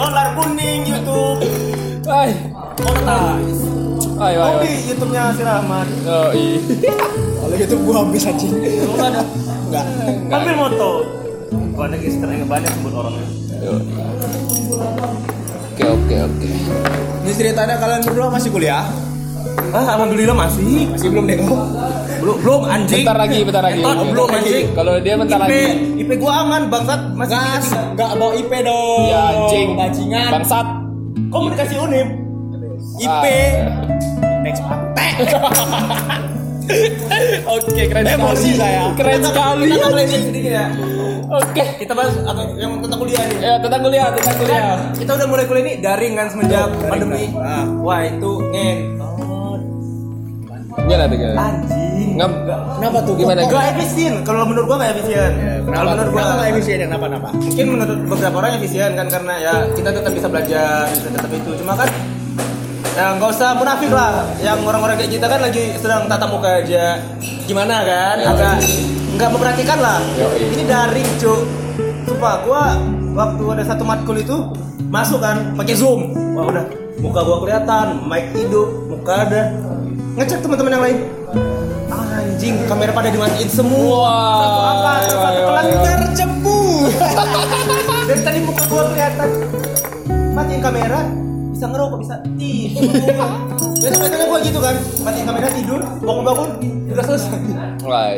dolar 0.00 0.32
kuning 0.32 0.80
YouTube 0.88 1.44
Wah. 2.08 2.24
monetize 2.80 3.62
oh 4.16 4.30
wah. 4.32 4.60
di 4.64 4.72
YouTube-nya 4.88 5.22
si 5.36 5.42
Rahmat 5.44 5.86
Oh, 6.08 6.30
iya. 6.32 6.56
Kalau 7.40 7.56
gitu 7.56 7.74
gua 7.84 7.94
habis 8.04 8.24
aja. 8.24 8.48
lu 8.48 8.92
nggak 8.96 9.08
ada 9.12 9.22
Enggak. 9.68 9.84
ambil 10.32 10.54
moto 10.56 10.90
banyak 11.76 12.00
yang 12.04 12.44
banyak 12.44 12.70
sebut 12.76 12.92
orangnya. 12.92 13.24
Oke, 15.72 15.84
oke, 15.88 16.16
oke. 16.28 16.50
Ini 17.30 17.38
ceritanya 17.38 17.78
kalian 17.78 18.02
berdua 18.10 18.26
masih 18.26 18.50
kuliah? 18.50 18.90
ah 19.70 19.86
alhamdulillah 19.94 20.34
masih 20.34 20.90
Masih 20.90 21.14
belum 21.14 21.30
deh. 21.30 21.38
belum 22.18 22.36
belum 22.42 22.60
anjing 22.66 23.06
Bentar 23.06 23.18
lagi, 23.22 23.38
bentar 23.46 23.62
lagi. 23.62 23.80
Entot, 23.86 24.06
belum 24.10 24.28
anjing 24.34 24.66
Kalau 24.74 24.98
dia 24.98 25.14
bentar 25.14 25.38
IP 25.38 25.46
lagi. 25.46 25.62
IP 26.02 26.10
gua 26.18 26.32
aman 26.42 26.66
bangsat 26.66 27.14
masih 27.14 27.30
Gas, 27.30 27.66
enggak 27.94 28.10
bawa 28.18 28.34
IP 28.34 28.50
dong. 28.66 29.06
Ya 29.14 29.22
anjing. 29.30 29.68
Bajingan. 29.78 30.30
Bangsat. 30.34 30.66
komunikasi 31.30 31.74
unip 31.78 32.08
IP. 32.98 33.06
Ah. 33.06 33.22
Next 34.42 34.62
pantek. 34.66 35.14
Oke, 37.46 37.82
keren 37.86 38.06
Emosi 38.10 38.54
sekali. 38.54 38.58
saya. 38.58 38.82
Keren 38.98 39.22
sekali. 39.22 39.66
kita 39.70 39.86
melenceng 39.86 40.22
sedikit 40.26 40.50
ya 40.50 40.66
Oke. 41.30 41.62
kita 41.78 41.92
bahas 41.92 42.10
yang 42.56 42.72
tentang 42.78 42.98
kuliah 42.98 43.22
nih 43.22 43.38
Ya, 43.38 43.54
tentang 43.56 43.80
kuliah, 43.80 44.06
tentang 44.10 44.36
kuliah. 44.36 44.62
kan 44.66 44.78
kita 44.92 45.10
udah 45.14 45.26
mulai 45.26 45.44
kuliah 45.44 45.62
ini 45.64 45.74
daring 45.78 46.12
kan 46.12 46.26
semenjak 46.26 46.66
pandemi 46.82 47.30
Ah. 47.36 47.64
wah 47.78 48.00
itu 48.00 48.32
ngentot 48.44 49.60
Gimana 50.80 51.04
tuh, 51.04 51.18
anjing 51.36 52.10
Ngap. 52.12 52.32
Kenapa 52.76 52.98
tuh? 53.00 53.14
Gimana? 53.14 53.40
Gak 53.44 53.64
efisien, 53.70 54.12
kalau 54.22 54.42
menurut 54.42 54.66
gua 54.66 54.76
gak 54.78 54.90
efisien. 54.92 55.30
kalau 55.64 55.92
menurut 55.92 56.10
gua 56.10 56.20
Kenapa 56.20 56.34
nggak 56.36 56.50
efisien 56.50 56.76
yang 56.78 56.90
kenapa-napa? 56.90 57.28
mungkin 57.32 57.66
menurut 57.68 57.98
beberapa 58.08 58.36
orang 58.36 58.52
efisien 58.56 58.90
kan 58.90 59.06
karena 59.06 59.34
ya 59.36 59.54
kita 59.70 59.90
tetap 59.92 60.10
bisa 60.10 60.26
belajar, 60.26 60.82
bisa 60.88 61.08
tetap 61.08 61.30
itu. 61.30 61.50
Cuma 61.56 61.72
kan 61.74 61.88
ya 62.90 63.04
nggak 63.14 63.30
usah 63.30 63.48
munafik 63.54 63.90
lah. 63.90 64.12
Yang 64.36 64.58
orang-orang 64.64 64.96
kayak 64.96 65.12
kita 65.12 65.26
kan 65.26 65.40
lagi 65.40 65.62
sedang 65.76 66.02
tatap 66.06 66.28
muka 66.28 66.50
aja. 66.56 66.84
Gimana 67.44 67.76
kan? 67.80 68.16
Agak 68.24 68.54
nggak 69.20 69.32
memperhatikan 69.36 69.78
lah. 69.84 70.00
Yoi. 70.16 70.56
Ini 70.56 70.64
daring 70.64 71.10
cuk. 71.20 71.40
Sumpah 72.08 72.40
gua 72.48 72.80
waktu 73.12 73.44
ada 73.52 73.64
satu 73.68 73.84
matkul 73.84 74.16
itu 74.16 74.36
masuk 74.88 75.20
kan 75.20 75.52
pakai 75.60 75.76
zoom. 75.76 76.16
Wah 76.32 76.48
udah 76.48 76.64
muka 77.04 77.20
gua 77.20 77.36
kelihatan, 77.44 78.08
mic 78.08 78.32
hidup, 78.32 78.68
muka 78.88 79.28
ada. 79.28 79.52
Ngecek 80.16 80.40
teman-teman 80.40 80.72
yang 80.72 80.84
lain. 80.88 80.98
Anjing, 81.92 82.56
kamera 82.64 82.92
pada 82.96 83.12
dimatiin 83.12 83.48
semua. 83.52 84.08
Wah. 84.08 84.40
Satu 84.40 84.60
angkatan, 84.64 85.00
satu 85.12 85.40
kelas 85.44 85.66
dari 88.10 88.26
tadi 88.26 88.38
muka 88.42 88.66
gua 88.66 88.90
kelihatan 88.90 89.28
matiin 90.34 90.58
kamera 90.58 91.06
bisa 91.60 91.68
ngerokok 91.76 91.98
bisa 92.00 92.14
tidur 92.24 92.88
besok 93.84 94.00
besoknya 94.00 94.26
gua 94.32 94.38
gitu 94.40 94.58
kan 94.64 94.74
matiin 95.04 95.24
kamera 95.28 95.48
tidur 95.52 95.80
bangun 96.00 96.24
bangun 96.24 96.48
udah 96.88 97.04
selesai 97.04 97.38
Wah. 97.80 98.12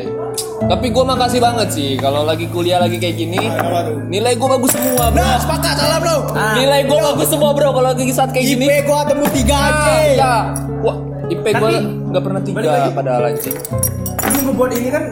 Tapi 0.62 0.90
gue 0.90 1.04
makasih 1.06 1.38
banget 1.38 1.68
sih 1.70 1.90
kalau 1.94 2.26
lagi 2.26 2.50
kuliah 2.50 2.82
lagi 2.82 2.98
kayak 2.98 3.14
gini. 3.14 3.38
Tuh? 3.38 4.10
Nilai 4.10 4.34
gue 4.34 4.48
bagus 4.58 4.74
semua, 4.74 5.06
bro. 5.10 5.22
Nah, 5.22 5.38
sepakat 5.38 5.74
salah 5.78 5.98
bro. 6.02 6.16
Ah. 6.34 6.58
Nilai 6.58 6.82
gue 6.82 6.98
bagus 6.98 7.28
semua, 7.30 7.50
bro. 7.54 7.70
Kalau 7.70 7.88
lagi 7.94 8.10
saat 8.10 8.34
kayak 8.34 8.46
gini. 8.58 8.66
IP 8.66 8.90
gua 8.90 9.06
tembus 9.06 9.30
3 9.30 9.38
aja. 9.38 9.70
Ah, 9.70 10.02
ya. 10.02 10.34
Wah, 10.82 10.96
IP 11.30 11.46
gue 11.46 11.70
nggak 12.10 12.22
pernah 12.26 12.40
tiga 12.42 12.90
padahal 12.90 13.22
anjing. 13.30 13.54
ini 14.22 14.38
ngebuat 14.50 14.70
ini 14.74 14.88
kan 14.90 15.04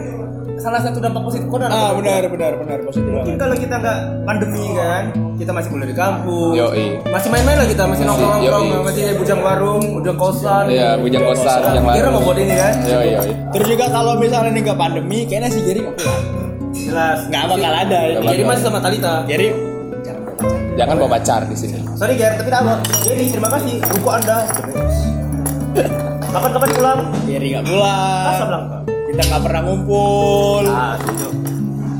salah 0.61 0.77
satu 0.79 0.97
dampak 0.97 1.21
positif 1.23 1.49
corona 1.49 1.67
Ah, 1.67 1.91
benar 1.91 2.21
benar 2.27 2.53
benar 2.55 2.77
positif 2.81 3.09
mungkin 3.09 3.33
kalau 3.35 3.55
kita 3.55 3.75
nggak 3.75 3.97
pandemi 4.23 4.65
kan 4.71 5.03
kita 5.35 5.51
masih 5.51 5.69
kuliah 5.69 5.89
di 5.89 5.97
kampung 5.97 6.53
Yoi. 6.53 6.87
masih 7.03 7.29
main-main 7.29 7.57
lah 7.57 7.65
kita 7.65 7.83
masih 7.83 8.05
Masih, 8.05 8.05
nongkrong 8.07 8.33
nongkrong 8.37 8.65
yoi. 8.67 8.83
masih 8.85 9.03
bujang 9.17 9.39
warung 9.41 9.83
bujang 9.95 10.17
kosan 10.17 10.63
Iya, 10.69 10.89
bujang 10.95 11.23
kosan, 11.23 11.59
bujang 11.59 11.85
kira 11.87 11.97
warung. 11.99 12.13
mau 12.13 12.21
buat 12.23 12.37
ini 12.37 12.53
kan 12.53 12.73
Yo 12.83 12.99
yo. 13.03 13.21
Terus 13.51 13.67
juga 13.67 13.85
kalau 13.89 14.13
misalnya 14.15 14.49
nih 14.51 14.61
nggak 14.63 14.77
pandemi, 14.77 15.19
kayaknya 15.25 15.49
si 15.49 15.59
Jerry 15.61 15.81
nggak 15.81 15.95
pulang. 15.97 16.21
jelas 16.71 17.19
Nggak 17.27 17.43
bakal 17.47 17.73
ada. 17.75 17.99
ya. 18.03 18.17
Jadi 18.21 18.41
masih 18.43 18.63
sama 18.63 18.79
Talita 18.79 19.13
Jerry 19.25 19.49
Jangan 20.71 20.95
bawa 20.97 21.09
pacar 21.11 21.43
di 21.45 21.53
sini. 21.53 21.77
Sorry 21.93 22.15
Ger, 22.15 22.31
tapi 22.33 22.47
tak 22.47 22.63
apa. 22.63 22.79
Jadi 23.03 23.23
terima 23.27 23.49
kasih 23.51 23.75
ruko 23.91 24.09
anda. 24.09 24.37
Kapan-kapan 26.33 26.69
pulang? 26.71 26.99
Jerry 27.27 27.47
nggak 27.51 27.65
pulang. 27.67 28.25
Kita 29.21 29.37
nggak 29.37 29.43
pernah 29.45 29.61
ngumpul. 29.61 30.63
Ah, 30.65 30.97
setuju. 30.97 31.29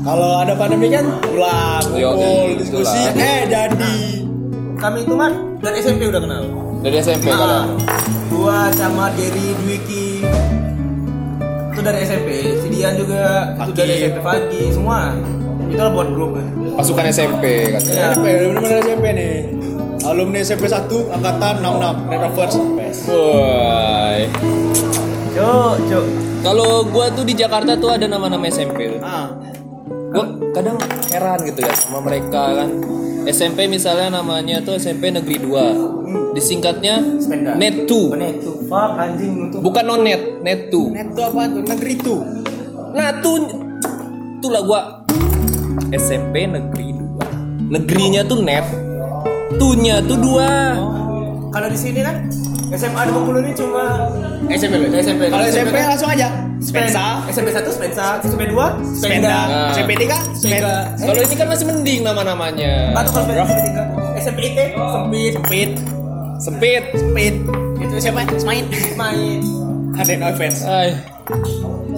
Kalau 0.02 0.42
ada 0.42 0.58
pandemi 0.58 0.90
kan 0.90 1.06
pulang, 1.22 1.84
Yo, 1.94 2.10
ngumpul, 2.10 2.50
iya, 2.50 2.58
diskusi. 2.58 2.98
itulah. 2.98 3.22
Eh 3.22 3.40
jadi. 3.46 3.94
Kami 4.74 4.98
itu 5.06 5.14
man 5.14 5.32
dari 5.62 5.78
SMP 5.78 6.10
udah 6.10 6.18
kenal. 6.18 6.42
Dari 6.82 6.96
SMP 6.98 7.30
Ah, 7.30 7.38
kalian. 7.38 7.66
gua 8.26 8.66
sama 8.74 9.14
Derry 9.14 9.54
Dwiki 9.62 10.26
itu 11.70 11.80
dari 11.80 12.02
SMP. 12.02 12.28
Si 12.58 12.66
Dian 12.68 12.98
juga 12.98 13.54
itu 13.54 13.70
Fagi. 13.70 13.78
dari 13.78 13.92
SMP 14.02 14.18
pagi 14.18 14.62
semua. 14.74 15.14
Itu 15.70 15.78
lah 15.78 15.92
buat 15.94 16.08
grup. 16.10 16.30
Pasukan 16.74 17.06
SMP 17.06 17.70
katanya. 17.70 17.94
Iya. 17.94 18.06
SMP, 18.10 18.26
bener-bener 18.50 18.78
SMP 18.82 19.06
nih. 19.14 19.34
Alumni 20.02 20.42
SMP 20.42 20.66
1 20.66 20.90
angkatan 21.08 21.54
66 21.62 22.10
Red 22.10 22.20
Rovers. 22.26 22.54
Woi. 23.06 24.18
Cuk, 25.32 25.74
cuk. 25.86 26.06
Kalau 26.42 26.82
gua 26.84 27.06
tuh 27.08 27.22
di 27.22 27.32
Jakarta 27.32 27.78
tuh 27.78 27.94
ada 27.94 28.06
nama-nama 28.06 28.42
SMP. 28.46 28.98
Ah, 28.98 29.30
Gua 30.12 30.26
kadang 30.52 30.76
heran 31.08 31.38
gitu 31.46 31.62
ya 31.62 31.72
sama 31.72 32.02
mereka 32.02 32.42
kan. 32.52 32.68
SMP 33.22 33.70
misalnya 33.70 34.18
namanya 34.18 34.58
tuh 34.60 34.74
SMP 34.74 35.08
Negeri 35.08 35.38
2. 35.40 36.34
Disingkatnya 36.34 36.98
Sepeda. 37.16 37.54
Net 37.54 37.86
2. 37.86 38.12
Mana 38.12 38.26
itu? 38.28 38.50
Fuck 38.66 38.92
anjing 38.98 39.32
untuk. 39.48 39.60
Bukan 39.62 39.84
nonet, 39.86 40.42
Net 40.42 40.68
2. 40.68 40.90
net 40.90 41.08
tuh 41.14 41.24
apa 41.24 41.42
tuh? 41.46 41.62
Negeri 41.62 41.94
tuh. 41.96 42.20
Nah 42.92 43.08
tuh 43.22 43.36
itulah 44.36 44.62
gua 44.66 44.80
SMP 45.94 46.44
Negeri 46.44 46.90
2. 46.92 47.70
Negerinya 47.70 48.26
tuh 48.26 48.42
net. 48.42 48.66
Tunya 49.54 50.00
tuh 50.02 50.16
dua. 50.16 50.74
Kalau 51.52 51.68
di 51.68 51.76
sini 51.76 52.00
kan 52.00 52.24
SMA 52.72 53.00
di 53.04 53.12
Bengkulu 53.12 53.38
ini 53.44 53.52
cuma 53.52 54.08
SMP 54.48 54.74
loh. 54.80 54.88
SMP. 54.96 55.22
Kalau 55.28 55.44
SMP 55.44 55.76
kan 55.76 55.90
langsung 55.92 56.10
aja. 56.10 56.28
Spensa, 56.62 57.18
SMP 57.26 57.50
1 57.50 57.66
Spensa, 57.74 58.22
SMP 58.22 58.46
2 58.46 58.54
Spenda, 58.94 59.28
Nah. 59.50 59.74
SMP 59.74 59.98
3, 59.98 60.14
Spenda. 60.30 60.94
Kalau 60.94 61.20
ini 61.20 61.34
kan 61.34 61.46
masih 61.50 61.66
mending 61.66 62.00
nama-namanya. 62.06 62.94
Atau 62.94 63.10
kalau 63.18 63.26
SMP 63.26 63.50
3 63.74 63.82
SMP 64.16 64.38
IT 64.54 64.58
sempit 64.78 65.32
Sempit, 65.32 65.70
Sempit. 66.38 66.84
sempit. 66.94 67.34
Itu 67.82 67.94
siapa? 67.98 68.22
Smite. 68.38 68.66
main 68.94 69.42
Ada 69.98 70.12
no 70.16 70.26
offense. 70.30 70.62
Ay, 70.64 70.96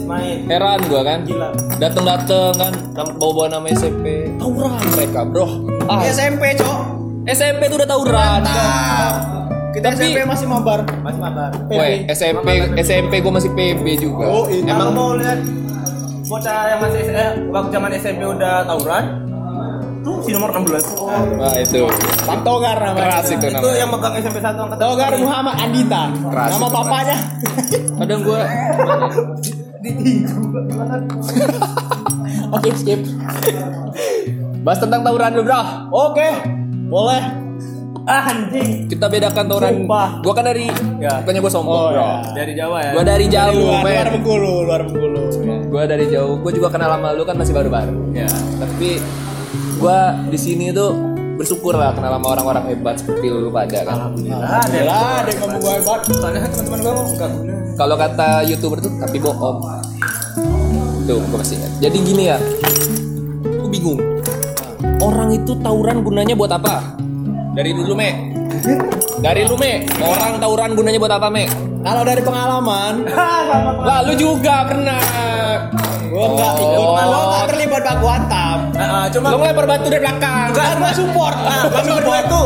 main 0.03 0.49
heran 0.49 0.81
gua 0.89 1.01
kan. 1.05 1.19
Gila. 1.29 1.49
Dateng-dateng 1.79 2.53
kan 2.59 2.73
bawa-bawa 3.21 3.47
nama 3.53 3.69
SMP. 3.71 4.33
Tauran 4.41 4.81
mereka, 4.97 5.29
Bro. 5.29 5.47
Ah, 5.87 6.03
SMP, 6.09 6.57
Cok. 6.57 6.81
SMP 7.29 7.69
tuh 7.69 7.77
udah 7.81 7.89
tauran. 7.89 8.41
Kita 9.75 9.87
Tapi- 9.89 10.07
SMP 10.07 10.19
masih 10.23 10.47
mabar. 10.47 10.79
masih 11.03 11.19
mabar 11.19 11.51
Woi, 11.67 12.07
SMP 12.09 12.47
SMP 12.79 13.13
gua 13.19 13.33
masih 13.35 13.51
PB 13.51 13.85
juga. 13.99 14.25
Oh, 14.25 14.45
iya. 14.47 14.63
emang 14.65 14.91
mau 14.91 15.15
lihat 15.15 15.39
bocah 16.25 16.61
yang 16.69 16.81
masih 16.81 17.01
eh, 17.07 17.31
waktu 17.49 17.69
zaman 17.71 17.91
SMP 17.93 18.21
udah 18.23 18.65
tawuran 18.65 19.05
tuh 20.01 20.21
si 20.21 20.31
nomor 20.31 20.53
16 20.53 20.85
Nah, 21.35 21.55
itu. 21.57 21.81
Pak 22.23 22.39
Togar 22.41 22.77
namanya. 22.79 23.03
Keras 23.11 23.27
itu 23.27 23.35
itu 23.41 23.47
namanya. 23.51 23.75
yang 23.75 23.89
megang 23.91 24.15
SMP 24.17 24.37
1 24.39 24.55
angkatan 24.55 24.81
Togar 24.81 25.11
Muhammad 25.17 25.55
Andita. 25.59 26.03
Keras 26.25 26.49
Nama 26.51 26.67
papanya. 26.71 27.17
Kadang 27.95 28.21
gua 28.23 28.41
ditinju 29.77 30.35
Oke, 32.55 32.69
skip. 32.73 33.01
bahas 34.63 34.79
tentang 34.79 35.03
tauran 35.03 35.31
dulu, 35.31 35.45
Bro. 35.45 35.61
Oke. 35.91 36.29
Boleh. 36.87 37.23
Ah 38.05 38.23
anjing 38.27 38.85
Kita 38.87 39.07
bedakan 39.07 39.45
tauran. 39.47 39.73
Sumpah. 39.81 40.09
Gua 40.21 40.33
kan 40.33 40.45
dari 40.45 40.69
Ya. 40.97 41.21
bukannya 41.21 41.40
gua 41.40 41.53
sombong, 41.53 41.73
Oh, 41.75 41.88
Bro. 41.90 42.01
ya. 42.01 42.12
dari 42.35 42.53
Jawa 42.53 42.79
ya 42.79 42.90
Gua 42.93 43.03
dari 43.03 43.25
Dari 43.25 43.35
jauh, 43.35 43.57
luar, 43.59 43.81
men. 43.81 43.93
luar 43.95 44.07
Bengkulu, 44.11 44.53
luar 44.62 44.81
Bengkulu. 44.83 45.23
Gua 45.67 45.83
dari 45.85 46.05
jauh. 46.07 46.35
Gua 46.38 46.53
juga 46.53 46.69
kenal 46.69 46.90
sama 46.93 47.09
lu 47.11 47.23
kan 47.23 47.35
masih 47.35 47.53
baru-baru. 47.53 48.12
ya 48.12 48.29
Tapi 48.57 49.01
gua 49.77 49.99
di 50.25 50.37
sini 50.37 50.69
tuh 50.71 50.93
bersyukur 51.35 51.75
lah 51.75 51.90
kenal 51.90 52.14
sama 52.14 52.27
orang-orang 52.31 52.64
hebat 52.69 52.95
seperti 52.95 53.27
lu 53.27 53.51
pada 53.51 53.83
kan 53.83 53.95
Alhamdulillah 53.99 54.38
Lah, 54.38 54.62
ada 54.62 54.79
yang 55.27 55.40
ngomong 55.43 55.59
gue 55.59 55.73
hebat. 55.75 56.01
soalnya 56.07 56.40
teman-teman 56.47 56.79
gue 56.79 56.93
mau 56.95 57.05
enggak 57.05 57.31
guna 57.33 57.55
kalau 57.75 57.97
kata 57.99 58.29
youtuber 58.45 58.79
tuh 58.79 58.93
tapi 58.97 59.17
bohong 59.19 59.59
tuh 61.05 61.19
gue 61.19 61.37
kasih 61.37 61.59
ingat. 61.59 61.73
jadi 61.83 61.97
gini 61.99 62.23
ya 62.25 62.38
gue 63.43 63.67
bingung 63.69 63.99
orang 65.01 65.35
itu 65.35 65.53
tawuran 65.59 65.97
gunanya 66.01 66.35
buat 66.35 66.55
apa 66.55 67.03
dari 67.55 67.71
dulu 67.71 67.93
me. 67.95 68.11
Dari 69.17 69.43
lu 69.47 69.57
me. 69.57 69.87
Orang 69.99 70.38
tawuran 70.38 70.75
gunanya 70.75 70.99
buat 70.99 71.12
apa 71.12 71.29
me? 71.29 71.45
Kalau 71.85 72.01
dari 72.01 72.21
pengalaman, 72.21 73.05
lah 73.88 73.99
lu 74.03 74.17
juga 74.17 74.64
pernah. 74.64 75.01
Gue 76.05 76.27
nggak 76.31 76.53
Oh. 76.55 76.62
ikut, 76.62 76.79
gue 76.79 77.23
nggak 77.27 77.47
terlibat 77.51 77.83
baku 77.85 78.07
hantam. 78.07 78.59
Nah, 78.73 79.07
cuma 79.11 79.27
lu 79.29 79.37
ngelempar 79.37 79.67
batu 79.67 79.87
dari 79.88 80.01
belakang. 80.01 80.47
Enggak 80.49 80.67
gue 80.73 80.90
support. 80.95 81.35
Nah 81.37 81.61
kami 81.69 81.90
berdua 81.93 82.19
itu. 82.23 82.43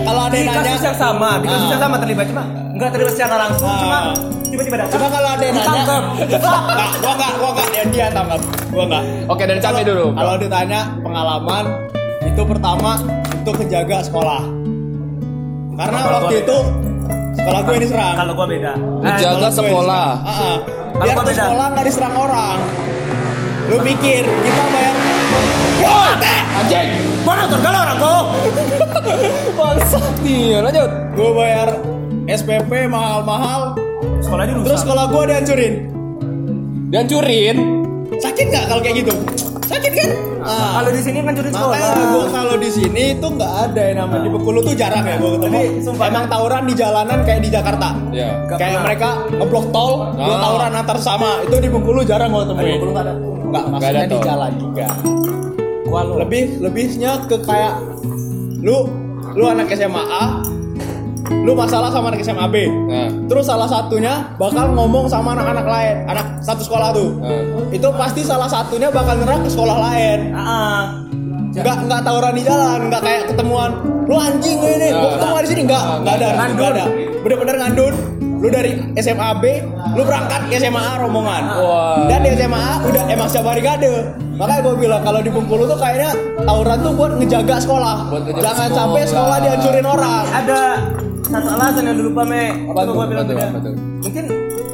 Kalau 0.00 0.20
ada 0.22 0.36
yang 0.36 0.48
nanya, 0.48 0.72
yang 0.76 0.98
sama 0.98 1.30
di 1.40 1.46
kasus 1.46 1.68
yang 1.68 1.82
sama 1.82 1.96
terlibat 1.98 2.26
cuma 2.28 2.42
enggak 2.70 2.88
terlibat 2.90 3.12
secara 3.16 3.34
langsung 3.38 3.68
Ah. 3.68 3.80
cuma 3.80 3.98
tiba-tiba 4.44 4.76
datang. 4.78 4.92
Cuma 4.94 5.06
kalau 5.08 5.28
ada 5.30 5.42
yang 5.42 5.54
nanya, 5.54 5.66
Ditangkap. 5.66 6.02
nggak, 6.70 6.90
gue 6.94 7.12
nggak, 7.16 7.32
gue 7.32 7.50
nggak, 7.50 7.66
dia 7.66 7.84
dia 7.88 8.06
tangkap, 8.10 8.40
gue 8.70 8.84
nggak. 8.84 9.02
oke 9.26 9.42
dari 9.44 9.60
Came 9.60 9.82
dulu. 9.82 10.06
Kalau 10.12 10.34
ditanya 10.36 10.80
pengalaman, 11.00 11.64
itu 12.22 12.42
pertama 12.44 12.92
untuk 13.40 13.56
menjaga 13.56 13.98
sekolah. 14.04 14.42
Karena 15.80 16.00
waktu 16.20 16.34
itu 16.44 16.56
sekolah 17.40 17.60
gue 17.64 17.76
diserang. 17.80 18.14
kalau 18.20 18.32
gue 18.36 18.46
beda 18.52 18.72
Menjaga 19.00 19.16
Sekolah 19.16 19.40
gue 19.40 19.50
sekolah. 19.56 20.08
Ah, 20.20 20.28
ah. 20.28 20.56
Biar 21.00 21.16
tuh 21.16 21.24
beda. 21.24 21.40
sekolah 21.40 21.66
nggak 21.72 21.84
diserang 21.88 22.14
orang. 22.20 22.58
Lu 23.72 23.76
pikir 23.80 24.22
kita 24.28 24.64
bayar 24.74 24.94
Wah, 25.80 26.12
anjing 26.60 26.88
mana 27.24 27.48
tuh 27.48 27.60
kalau 27.64 27.78
orang 27.80 27.96
kau 27.96 28.20
bangsat 29.58 30.14
nih 30.20 30.60
lanjut 30.60 30.90
gue 31.16 31.30
bayar 31.32 31.68
SPP 32.28 32.70
mahal-mahal, 32.86 33.74
sekolahnya 34.20 34.54
rusak 34.60 34.66
terus 34.68 34.80
sekolah 34.84 35.04
gue 35.10 35.22
dihancurin. 35.32 35.74
dihancurin 36.92 37.56
Sakit 38.20 38.44
nggak 38.52 38.64
kalau 38.68 38.82
kayak 38.84 39.02
gitu? 39.02 39.14
Sakit 39.70 39.92
kan? 39.94 40.10
Ah. 40.40 40.70
kalau 40.74 40.90
di 40.90 40.98
sini 40.98 41.18
kan 41.20 41.32
curi 41.32 41.46
sekolah 41.48 41.70
Makanya 41.70 42.04
gue 42.08 42.24
kalau 42.32 42.54
di 42.56 42.70
sini 42.70 43.02
itu 43.12 43.26
nggak 43.28 43.52
ada 43.62 43.82
yang 43.84 43.96
namanya 44.00 44.22
di 44.22 44.30
Bengkulu 44.30 44.58
tuh 44.60 44.74
jarang 44.74 45.04
ya 45.04 45.14
gue 45.14 45.30
ketemu. 45.30 45.52
Tapi, 45.52 45.68
sumpah. 45.80 46.06
Emang 46.06 46.24
tawuran 46.26 46.62
di 46.64 46.74
jalanan 46.74 47.18
kayak 47.22 47.40
di 47.40 47.50
Jakarta. 47.50 47.88
ya 48.10 48.28
Nggak 48.40 48.56
kayak 48.56 48.70
pernah. 48.72 48.82
mereka 48.82 49.08
ngeblok 49.30 49.66
tol, 49.70 49.92
dua 50.12 50.26
Ah. 50.28 50.40
tawuran 50.40 50.72
antar 50.74 50.98
sama. 50.98 51.30
Itu 51.44 51.56
di 51.56 51.68
Bengkulu 51.68 52.00
jarang 52.02 52.30
gue 52.30 52.44
temuin. 52.44 52.58
Di 52.58 52.70
Bengkulu 52.72 52.90
nggak 52.90 53.04
ada. 53.04 53.14
Nggak, 53.14 53.44
Nggak 53.46 53.64
maksudnya 53.70 54.00
ada 54.00 54.10
di 54.10 54.18
jalan 54.20 54.52
juga. 54.56 54.86
gua 55.82 56.00
Lebih 56.16 56.42
lebihnya 56.60 57.12
ke 57.26 57.36
kayak 57.40 57.74
lu 58.60 58.78
lu 59.30 59.44
anak 59.44 59.70
SMA 59.70 60.02
A, 60.02 60.24
lu 61.32 61.52
masalah 61.52 61.88
sama 61.88 62.10
anak 62.10 62.20
SMA 62.20 62.46
B. 62.46 62.56
nah 62.84 63.08
Terus 63.24 63.46
salah 63.46 63.64
satunya 63.64 64.26
bakal 64.36 64.70
ngomong 64.70 65.06
sama 65.06 65.32
anak-anak 65.32 65.64
lain, 65.64 65.96
anak 66.06 66.26
satu 66.40 66.60
sekolah 66.60 66.90
tuh. 66.90 67.14
nah. 67.16 67.40
Itu 67.70 67.88
pasti 67.92 68.20
salah 68.20 68.46
satunya 68.46 68.88
bakal 68.88 69.14
nyerang 69.16 69.40
ke 69.40 69.48
sekolah 69.48 69.76
lain. 69.80 70.18
ah 70.32 71.00
nggak 71.50 71.76
nggak 71.84 72.00
tawuran 72.00 72.32
di 72.32 72.42
jalan 72.42 72.80
nggak 72.86 73.02
kayak 73.02 73.22
ketemuan 73.26 73.70
lu 74.06 74.14
anjing 74.14 74.54
ini 74.56 74.88
gua 74.92 75.02
Ya. 75.02 75.10
ketemu 75.12 75.34
di 75.36 75.48
sini 75.48 75.62
nggak 75.66 75.82
nggak 76.00 76.14
ada 76.16 76.28
nggak 76.48 76.70
ada 76.70 76.84
bener-bener 77.20 77.54
ngandun 77.58 77.94
lu 78.38 78.48
dari 78.48 78.70
SMA 78.96 79.28
B 79.36 79.44
lu 79.92 80.02
berangkat 80.02 80.46
ke 80.46 80.56
SMA 80.56 80.78
A 80.78 80.92
rombongan 80.96 81.42
Wah. 81.52 82.06
dan 82.06 82.22
di 82.22 82.30
SMA 82.32 82.54
A 82.54 82.74
udah 82.80 83.02
emang 83.04 83.26
siap 83.26 83.42
barikade 83.42 83.90
makanya 84.32 84.60
gue 84.62 84.74
bilang 84.78 85.02
kalau 85.02 85.18
di 85.18 85.28
Bengkulu 85.28 85.66
tuh 85.66 85.74
kayaknya 85.74 86.14
tawuran 86.40 86.78
tuh 86.80 86.92
buat 86.94 87.12
ngejaga 87.18 87.56
sekolah 87.58 87.96
Buat 88.08 88.22
ngejaga 88.24 88.40
jangan 88.40 88.54
sekolah. 88.64 88.78
sampai 88.78 89.02
sekolah 89.04 89.36
dihancurin 89.40 89.86
orang 89.88 90.24
ada 90.30 90.60
satu 91.30 91.48
alasan 91.48 91.82
yang 91.84 91.96
dulu 91.96 92.10
me 92.20 92.44
Apa 92.66 92.80
tuh? 92.82 92.94
bilang 93.00 93.06
Apa 93.06 93.22
tuh? 93.22 93.26
beda. 93.30 93.44
Apa 93.46 93.58
tuh? 93.60 93.74
mungkin 94.00 94.24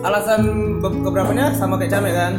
alasan 0.03 0.41
be- 0.79 1.01
keberapanya 1.03 1.47
sama 1.53 1.75
kayak 1.77 1.91
Came 1.93 2.11
kan 2.11 2.33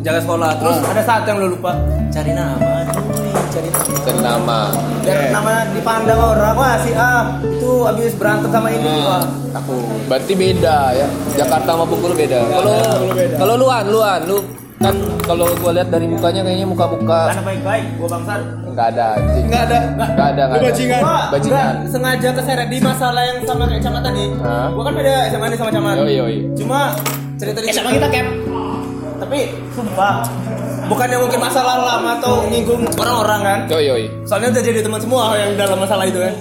jaga 0.00 0.20
sekolah 0.20 0.50
terus 0.54 0.76
Ah. 0.78 0.90
ada 0.90 1.02
satu 1.02 1.26
yang 1.26 1.38
lu 1.38 1.48
lupa 1.50 1.72
cari 2.10 2.32
nama 2.32 2.70
cuy 2.88 3.28
cari 3.52 3.68
nama 3.68 3.94
dan 4.04 4.16
nama 4.20 4.58
biar 5.00 5.18
nama 5.30 5.52
dipandang 5.70 6.18
orang 6.18 6.54
wah 6.54 6.74
si 6.78 6.90
A 6.92 7.12
itu 7.40 7.70
habis 7.82 8.12
berantem 8.14 8.48
sama 8.48 8.68
ini 8.68 8.88
Ah. 8.90 9.04
wah 9.06 9.24
takut 9.52 9.84
berarti 10.06 10.32
beda 10.34 10.78
ya 10.92 11.06
Jakarta 11.34 11.70
sama 11.70 11.84
Bengkulu 11.84 12.14
beda 12.14 12.38
kalau 12.42 12.72
Bengkulu 12.72 13.14
beda. 13.14 13.36
kalau 13.36 13.54
luan 13.56 13.84
luan 13.86 14.20
lu 14.24 14.36
kan 14.84 14.94
kalau 15.24 15.46
gua 15.64 15.72
lihat 15.72 15.88
dari 15.88 16.04
mukanya 16.04 16.40
kayaknya 16.44 16.66
muka-muka 16.68 17.32
karena 17.32 17.42
baik-baik 17.48 17.84
gua 17.96 18.08
bangsat. 18.12 18.40
Nggak 18.74 18.86
ada 18.90 19.04
anjing. 19.16 19.44
Nggak 19.48 19.62
ada 19.70 19.78
nggak 19.94 20.28
ada 20.34 20.42
nggak 20.44 20.58
ada. 20.58 20.66
bajingan. 20.68 21.00
gua 21.00 21.18
Bajingan. 21.32 21.74
sengaja 21.88 22.28
keseret 22.34 22.68
di 22.68 22.78
masalah 22.82 23.22
yang 23.24 23.38
sama 23.48 23.64
kayak 23.70 23.82
Camat 23.82 24.02
tadi. 24.04 24.24
Gua 24.76 24.82
kan 24.84 24.92
beda 24.92 25.14
SMA 25.32 25.46
ini 25.48 25.56
sama 25.56 25.70
Camat. 25.72 25.94
Yoi, 26.04 26.14
yoi. 26.20 26.36
cuma 26.58 26.80
cerita 27.40 27.58
di 27.64 27.68
SMA 27.72 27.90
kita 27.96 28.08
cap. 28.12 28.26
Tapi 29.14 29.38
sumpah. 29.72 30.14
bukan 30.84 31.06
yang 31.08 31.22
mungkin 31.24 31.40
masalah 31.40 31.80
lama 31.80 32.20
atau 32.20 32.44
nyinggung 32.52 32.84
orang-orang 33.00 33.40
kan? 33.40 33.58
Yoi 33.72 33.84
yoi. 33.88 34.04
Soalnya 34.28 34.52
udah 34.52 34.62
jadi 34.68 34.84
teman 34.84 35.00
semua 35.00 35.32
yang 35.32 35.56
dalam 35.56 35.80
masalah 35.80 36.04
itu 36.04 36.20
kan? 36.20 36.34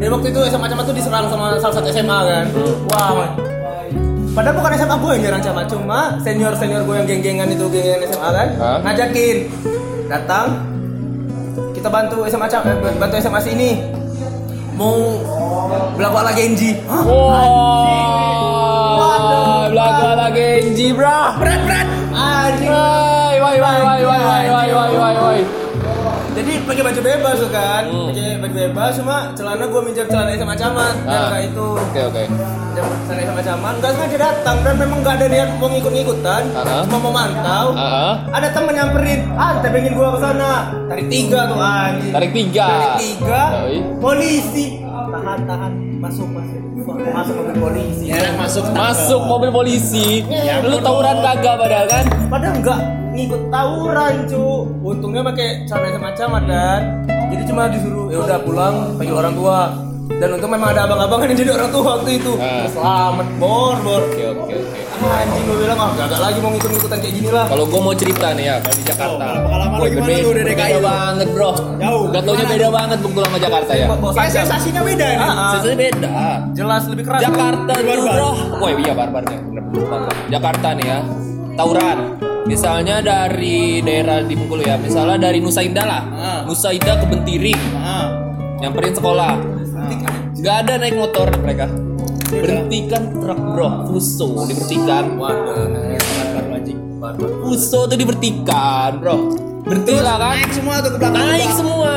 Dan 0.00 0.08
waktu 0.12 0.28
itu 0.32 0.40
SMA 0.48 0.66
Camat 0.72 0.84
tuh 0.88 0.96
diserang 0.96 1.28
sama 1.28 1.60
salah 1.60 1.74
satu 1.76 1.88
SMA 1.92 2.18
kan? 2.24 2.44
Wah 2.88 3.10
man. 3.12 3.55
Padahal 4.36 4.52
bukan 4.52 4.76
SMA 4.76 4.96
gue 5.00 5.10
yang 5.16 5.22
nyerang 5.24 5.40
Camat 5.40 5.64
cuma 5.72 6.20
senior 6.20 6.52
senior 6.60 6.84
gue 6.84 6.92
yang 6.92 7.08
geng-gengan 7.08 7.48
itu 7.48 7.64
geng-gengan 7.72 8.04
SMA 8.04 8.28
kan 8.28 8.48
Hah? 8.60 8.78
ngajakin 8.84 9.36
datang 10.12 10.60
kita 11.72 11.88
bantu 11.88 12.28
SMA 12.28 12.44
Camat 12.44 12.76
eh, 12.76 12.92
bantu 13.00 13.16
SMA 13.16 13.40
sini 13.40 13.80
mau 14.76 14.92
belagu 15.96 16.20
ala 16.20 16.36
Genji 16.36 16.76
Hah? 16.84 17.00
Wah, 18.96 19.72
belaga 19.72 20.10
lagi 20.20 20.68
Genji, 20.68 20.92
bro. 20.92 21.40
berat 21.40 21.60
berat 21.64 21.88
anjing 22.12 22.68
Woi, 22.68 23.40
woi, 23.40 23.56
woi, 23.56 23.78
woi, 23.80 24.00
woi, 24.04 24.20
woi, 24.20 24.46
woi, 24.52 24.68
woi, 24.68 24.92
woi, 25.00 25.14
woi. 25.16 25.65
Jadi 26.36 26.52
pakai 26.62 26.82
baju 26.84 27.00
bebas 27.02 27.34
tuh 27.38 27.50
kan 27.50 27.82
Hmm. 27.86 28.06
pakai 28.08 28.36
baju 28.38 28.54
bebas 28.54 28.90
cuma 28.94 29.16
celana 29.32 29.64
gue 29.64 29.80
minjem 29.82 30.06
celana 30.06 30.30
SMA 30.32 30.54
Camat 30.54 30.94
dan 31.00 31.16
Ah. 31.16 31.28
kayak 31.30 31.44
itu 31.48 31.66
Oke, 31.74 32.00
oke. 32.04 32.24
sana 33.02 33.22
sama 33.24 33.40
zaman 33.40 33.72
nggak 33.74 33.90
sengaja 33.90 34.18
datang 34.20 34.56
dan 34.60 34.74
memang 34.76 34.98
nggak 35.00 35.14
ada 35.14 35.26
niat 35.26 35.48
mau 35.56 35.68
ngikut-ngikutan 35.68 36.42
Ah. 36.52 36.84
cuma 36.84 36.98
mau 37.00 37.10
mantau 37.10 37.66
Ah, 37.72 38.14
ada 38.30 38.48
temen 38.50 38.72
nyamperin 38.72 39.20
ah 39.32 39.56
kita 39.56 39.68
pengen 39.70 39.92
gua 39.92 40.08
ke 40.12 40.18
sana 40.20 40.50
tarik 40.86 41.06
tiga 41.08 41.40
tuh 41.46 41.56
anjing 41.56 42.12
tarik 42.12 42.30
tiga. 42.30 42.68
tarik 42.68 42.94
tiga 43.00 43.42
Yoi. 43.62 43.78
polisi 43.96 44.66
tahan 44.84 45.40
tahan 45.42 45.72
masuk 45.96 46.28
masuk 46.28 46.60
masuk 47.08 47.34
mobil 47.34 47.56
polisi 47.58 48.04
enak 48.06 48.34
masuk 48.36 48.62
Masuk 48.68 49.20
mobil 49.24 49.50
polisi. 49.50 50.06
Lu 50.62 50.76
tawuran 50.78 51.16
kagak 51.18 51.54
padahal 51.56 51.86
kan? 51.86 52.04
padahal 52.28 52.54
nggak 52.60 52.80
ngikut 53.16 53.42
tawuran 53.48 54.14
cu 54.26 54.44
untungnya 54.84 55.22
pakai 55.24 55.64
celana 55.64 55.88
semacam 55.90 56.28
dan 56.44 56.80
jadi 57.26 57.42
cuma 57.44 57.62
disuruh 57.66 58.06
ya 58.06 58.18
udah 58.20 58.38
pulang 58.40 58.74
panggil 58.94 59.16
orang 59.16 59.34
tua 59.34 59.60
dan 60.06 60.28
untung 60.30 60.48
memang 60.48 60.70
ada 60.70 60.86
abang-abang 60.86 61.20
yang 61.24 61.34
jadi 61.34 61.50
orang 61.52 61.68
tua 61.68 61.82
waktu 61.92 62.10
itu 62.14 62.32
Ah. 62.38 62.64
selamat 62.68 63.26
bor 63.36 63.74
bor 63.80 64.00
Oke, 64.06 64.22
oke, 64.22 64.54
oke. 64.54 64.56
anjing 65.02 65.42
gue 65.44 65.56
bilang 65.58 65.78
ah 65.78 65.90
gak 65.98 66.16
lagi 66.16 66.38
mau 66.38 66.50
ngikut-ngikutan 66.52 66.98
kayak 66.98 67.14
gini 67.14 67.28
lah 67.28 67.44
Kalau 67.46 67.64
gue 67.64 67.80
mau 67.82 67.92
cerita 67.92 68.26
nih 68.32 68.44
ya, 68.44 68.54
kalau 68.58 68.74
di 68.74 68.84
Jakarta. 68.86 69.24
Oh, 69.26 69.40
pengalaman 69.44 69.76
lu 69.76 69.86
gimana 69.92 70.40
DKI 70.46 70.72
lu? 70.72 70.80
banget, 70.80 71.26
bro. 71.30 71.50
Jauh. 71.76 72.04
Gimana 72.08 72.48
beda 72.48 72.68
banget 72.70 72.98
Bengkulu 73.02 73.24
sama 73.26 73.38
Jakarta 73.38 73.72
ya. 73.72 73.86
Kayak 73.92 74.32
sensasinya 74.32 74.82
beda 74.82 75.04
nih 75.06 75.18
Ah, 75.18 75.26
ah. 75.26 75.34
Sensasinya 75.52 75.76
beda. 75.78 76.10
jelas 76.54 76.82
lebih 76.88 77.04
keras 77.04 77.20
Jakarta 77.20 77.72
barbar. 77.76 77.98
bro. 78.08 78.30
Woi, 78.56 78.72
iya 78.80 78.92
barbarnya. 78.94 79.38
Bener. 79.42 79.64
Jakarta 80.30 80.68
nih 80.72 80.86
ya. 80.86 80.98
Tawuran. 81.56 82.20
Misalnya 82.46 83.02
dari 83.02 83.82
daerah 83.82 84.22
di 84.22 84.36
Bengkulu 84.38 84.62
ya. 84.62 84.76
Misalnya 84.78 85.18
dari 85.18 85.42
Nusa 85.42 85.64
Indah 85.64 85.86
lah. 85.88 86.02
Ah. 86.14 86.40
Nusa 86.46 86.70
Indah 86.70 87.00
ke 87.00 87.06
Bentiri. 87.08 87.56
ah 87.80 88.12
Nyamperin 88.60 88.94
sekolah. 88.94 89.34
Gak 90.36 90.56
ada 90.68 90.78
naik 90.78 90.94
motor 90.94 91.32
mereka. 91.40 91.66
Berhentikan 92.26 93.16
truk 93.22 93.40
bro, 93.54 93.88
fuso 93.88 94.46
diberhentikan. 94.46 95.04
anjing 96.52 96.78
Fuso 97.42 97.88
tuh 97.88 97.96
diberhentikan 97.96 99.00
bro. 99.00 99.16
Berhenti 99.66 99.94
lah 99.98 100.16
kan? 100.20 100.34
naik 100.38 100.50
semua 100.54 100.74
tuh 100.78 100.90
ke 100.94 100.98
belakang 101.02 101.24
Naik 101.26 101.50
semua. 101.56 101.92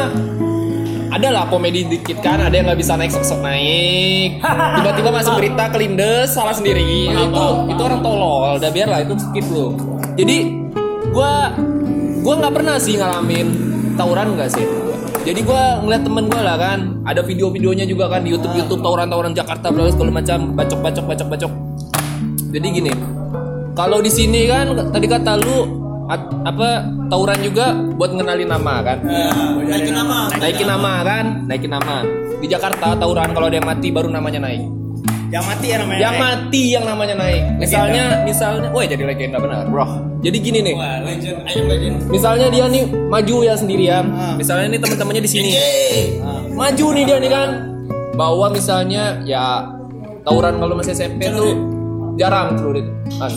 Ada 1.09 1.27
lah 1.33 1.43
komedi 1.49 1.89
dikit 1.89 2.21
kan, 2.21 2.37
ada 2.37 2.53
yang 2.53 2.69
nggak 2.69 2.79
bisa 2.85 2.93
naik 2.93 3.09
sok-sok 3.09 3.41
naik. 3.41 4.37
Tiba-tiba 4.45 5.09
masuk 5.09 5.41
berita 5.41 5.65
kelindes 5.73 6.37
salah 6.37 6.53
sendiri. 6.53 7.09
itu 7.09 7.45
itu 7.65 7.81
orang 7.81 8.01
tolol. 8.05 8.61
Udah 8.61 8.69
biar 8.69 8.87
lah 8.93 9.01
itu 9.01 9.17
skip 9.17 9.45
lo. 9.49 9.73
Jadi 10.13 10.69
gua 11.09 11.49
gua 12.21 12.33
nggak 12.45 12.53
pernah 12.53 12.77
sih 12.77 13.01
ngalamin 13.01 13.47
tawuran 13.97 14.37
nggak 14.37 14.49
sih. 14.53 14.65
Jadi 15.25 15.41
gua 15.41 15.81
ngeliat 15.81 16.05
temen 16.05 16.29
gua 16.29 16.41
lah 16.45 16.57
kan, 16.61 17.01
ada 17.09 17.25
video-videonya 17.25 17.89
juga 17.89 18.05
kan 18.07 18.21
di 18.21 18.29
YouTube 18.29 18.53
YouTube 18.53 18.81
tawuran-tawuran 18.85 19.33
Jakarta 19.33 19.73
bla 19.73 19.89
segala 19.89 20.13
macam, 20.13 20.53
bacok-bacok 20.53 21.05
bacok-bacok. 21.09 21.51
Jadi 22.49 22.67
gini, 22.69 22.91
kalau 23.73 23.97
di 24.01 24.13
sini 24.13 24.45
kan 24.45 24.73
tadi 24.93 25.05
kata 25.09 25.41
lu 25.41 25.78
at- 26.09 26.33
apa 26.43 26.69
tawuran 27.07 27.39
juga 27.45 27.65
buat 27.95 28.11
ngenalin 28.11 28.49
nama 28.49 28.73
kan? 28.81 28.97
Naikin 29.69 29.93
nama. 29.93 30.17
Naikin 30.33 30.67
nama 30.67 30.93
kan? 31.05 31.25
Naikin 31.45 31.71
nama. 31.71 32.01
Di 32.41 32.47
Jakarta 32.49 32.97
tawuran 32.97 33.29
kalau 33.31 33.47
ada 33.47 33.57
yang 33.61 33.67
mati 33.69 33.93
baru 33.93 34.09
namanya 34.09 34.41
naik. 34.41 34.65
Yang 35.29 35.45
mati 35.45 35.67
ya 35.69 35.77
namanya 35.77 35.99
yang 36.01 36.15
mati 36.17 36.63
yang 36.73 36.85
namanya 36.89 37.15
naik. 37.21 37.43
Misalnya 37.61 38.03
misalnya 38.25 38.67
wah 38.73 38.81
jadi 38.81 39.03
legenda 39.05 39.37
benar. 39.37 39.69
Bro 39.69 39.85
jadi 40.19 40.37
gini 40.41 40.59
nih. 40.65 40.73
Wah 40.73 40.97
legend. 41.05 41.37
Ayam 41.45 41.65
legend. 41.69 41.95
Misalnya 42.09 42.47
dia 42.49 42.65
nih 42.65 42.83
maju 42.89 43.35
ya 43.45 43.53
sendirian. 43.53 44.05
Ah. 44.11 44.33
misalnya 44.35 44.67
nih 44.73 44.79
teman-temannya 44.81 45.23
di 45.23 45.31
sini. 45.31 45.49
Ah. 46.25 46.41
maju 46.49 46.85
nih 46.97 47.03
dia 47.05 47.17
nih 47.21 47.31
kan? 47.31 47.49
Bawa 48.17 48.51
misalnya 48.51 49.21
ya 49.23 49.63
tawuran 50.25 50.59
kalau 50.59 50.73
masih 50.75 50.91
SMP 50.97 51.29
tuh 51.31 51.55
jarang 52.19 52.59
celurit 52.59 52.83
kan 53.15 53.31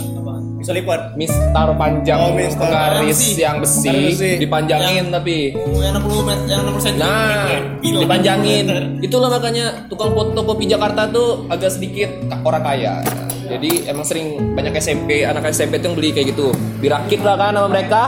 bisa 0.62 0.70
lipat 0.70 1.18
mistar 1.18 1.74
panjang 1.74 2.22
Oh, 2.22 2.30
mistar. 2.38 2.70
penggaris 2.70 3.18
Besi. 3.18 3.42
yang 3.42 3.58
besi, 3.58 3.90
besi. 3.90 4.30
dipanjangin 4.38 5.10
tapi. 5.10 5.50
yang 5.74 5.98
60 5.98 6.22
meter 6.22 6.46
yang 6.46 6.62
60 6.70 6.86
cm 6.86 6.98
nah 7.02 7.50
dipanjangin. 7.82 8.64
Itulah 9.02 9.28
makanya 9.28 9.90
tukang 9.90 10.14
fotokopi 10.14 10.70
Jakarta 10.70 11.10
tuh 11.10 11.50
agak 11.50 11.74
sedikit 11.74 12.14
orang 12.46 12.62
kaya. 12.62 12.94
Jadi 13.42 13.90
emang 13.90 14.06
sering 14.06 14.54
banyak 14.54 14.78
SMP 14.78 15.26
anak 15.26 15.50
SMP 15.50 15.82
tuh 15.82 15.90
yang 15.90 15.96
beli 15.98 16.14
kayak 16.14 16.30
gitu. 16.30 16.54
Dirakit 16.78 17.20
lah 17.26 17.34
kan 17.34 17.58
sama 17.58 17.66
mereka. 17.66 18.02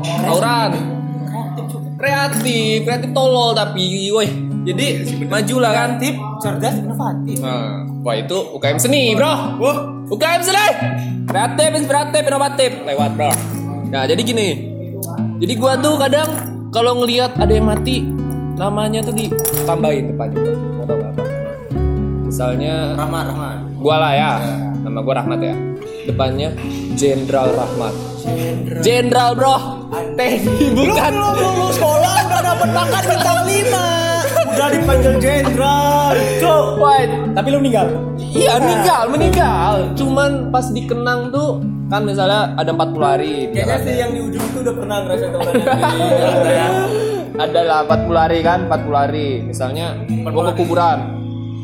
Tawuran. 0.00 0.70
Kreatif 1.96 2.84
kreatif 2.84 3.10
tolol 3.12 3.52
tapi 3.52 4.12
woi 4.12 4.45
jadi 4.66 4.86
maju 5.30 5.56
lah 5.62 5.72
kan 5.72 5.90
tip. 6.02 6.18
Cerdas 6.42 6.74
inovatif. 6.82 7.38
Nah, 7.38 7.86
wah 8.02 8.16
itu 8.18 8.38
UKM 8.58 8.78
seni 8.82 9.14
bro. 9.14 9.62
Wah. 9.62 9.78
UKM 10.10 10.42
seni. 10.42 10.66
Kreatif 11.30 11.70
inspiratif 11.78 12.22
inovatif. 12.26 12.70
Lewat 12.82 13.10
bro. 13.14 13.30
Nah 13.94 14.02
jadi 14.10 14.18
gini. 14.26 14.74
Jadi 15.38 15.52
gua 15.54 15.78
tuh 15.78 15.94
kadang 16.02 16.26
kalau 16.74 16.98
ngelihat 16.98 17.38
ada 17.38 17.52
yang 17.54 17.70
mati 17.70 18.02
namanya 18.56 19.04
tuh 19.04 19.12
ditambahin 19.12 20.16
tahu 20.16 20.32
kenapa 20.80 21.22
misalnya 22.26 22.96
Rahmat 22.96 23.24
Rahmat. 23.30 23.58
gua 23.78 23.96
lah 24.02 24.12
ya. 24.18 24.32
Nama 24.82 24.98
gua 24.98 25.14
Rahmat 25.22 25.40
ya. 25.46 25.54
Depannya 26.10 26.50
Jenderal 26.98 27.54
Rahmat. 27.54 27.94
Jenderal. 28.82 29.38
Bro. 29.38 29.56
TNI 30.18 30.66
bukan. 30.78 31.12
Lu 31.14 31.68
sekolah 31.70 32.14
udah 32.26 32.40
dapat 32.42 32.68
pangkat 32.74 33.02
bintang 33.14 33.40
5 33.46 34.05
udah 34.56 34.68
dipanggil 34.72 35.12
jenderal 35.20 36.16
Wah, 36.80 37.04
Tapi 37.36 37.48
lu 37.52 37.60
meninggal. 37.60 37.88
Iya 38.16 38.56
meninggal, 38.56 39.02
meninggal. 39.12 39.74
Cuman 39.96 40.48
pas 40.48 40.64
dikenang 40.72 41.28
tuh 41.28 41.60
kan 41.92 42.02
misalnya 42.02 42.56
ada 42.56 42.72
40 42.72 42.98
hari 43.04 43.34
kayaknya 43.54 43.78
sih 43.84 43.94
yang 44.00 44.10
di 44.10 44.20
ujung 44.24 44.42
itu 44.42 44.58
udah 44.64 44.74
pernah 44.74 44.96
ngerasain 45.06 45.30
tawuran 45.30 45.54
Ada 47.36 47.60
lah 47.62 47.78
40 47.84 48.16
hari 48.16 48.38
kan, 48.40 48.58
40 48.68 48.96
hari. 48.96 49.28
Misalnya 49.44 49.86
gua 50.08 50.52
ke 50.52 50.64
kuburan. 50.64 50.98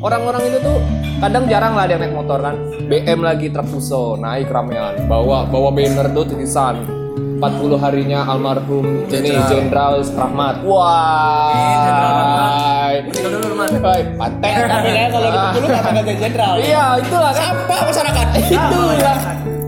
Orang-orang 0.05 0.43
itu 0.53 0.59
tuh 0.61 0.79
kadang 1.23 1.49
jarang 1.49 1.73
lah 1.73 1.89
dia 1.89 1.97
naik 1.97 2.13
motor 2.13 2.45
kan. 2.45 2.61
BM 2.93 3.25
lagi 3.25 3.49
truk 3.49 3.73
fuso, 3.73 4.21
naik 4.21 4.53
ramean, 4.53 5.09
bawa 5.09 5.49
bawa 5.49 5.73
banner 5.73 6.13
tuh 6.13 6.29
tulisan 6.29 7.02
40 7.43 7.75
harinya 7.75 8.23
almarhum 8.23 9.03
ini 9.11 9.35
Jenderal 9.51 9.99
Rahmat. 9.99 10.63
Wah. 10.63 11.51
Rahmat 12.95 13.71
Wah, 13.83 13.99
pantai 14.15 14.51
Tapi 14.71 14.91
kan 14.95 15.09
kalau 15.11 15.27
di 15.27 15.39
Bengkulu 15.43 15.67
kata 15.67 15.89
kata 15.91 16.13
jenderal. 16.23 16.55
Iya, 16.63 16.85
itulah 17.03 17.33
kan. 17.35 17.51
apa 17.67 17.75
masyarakat 17.91 18.27
Itulah. 18.55 19.17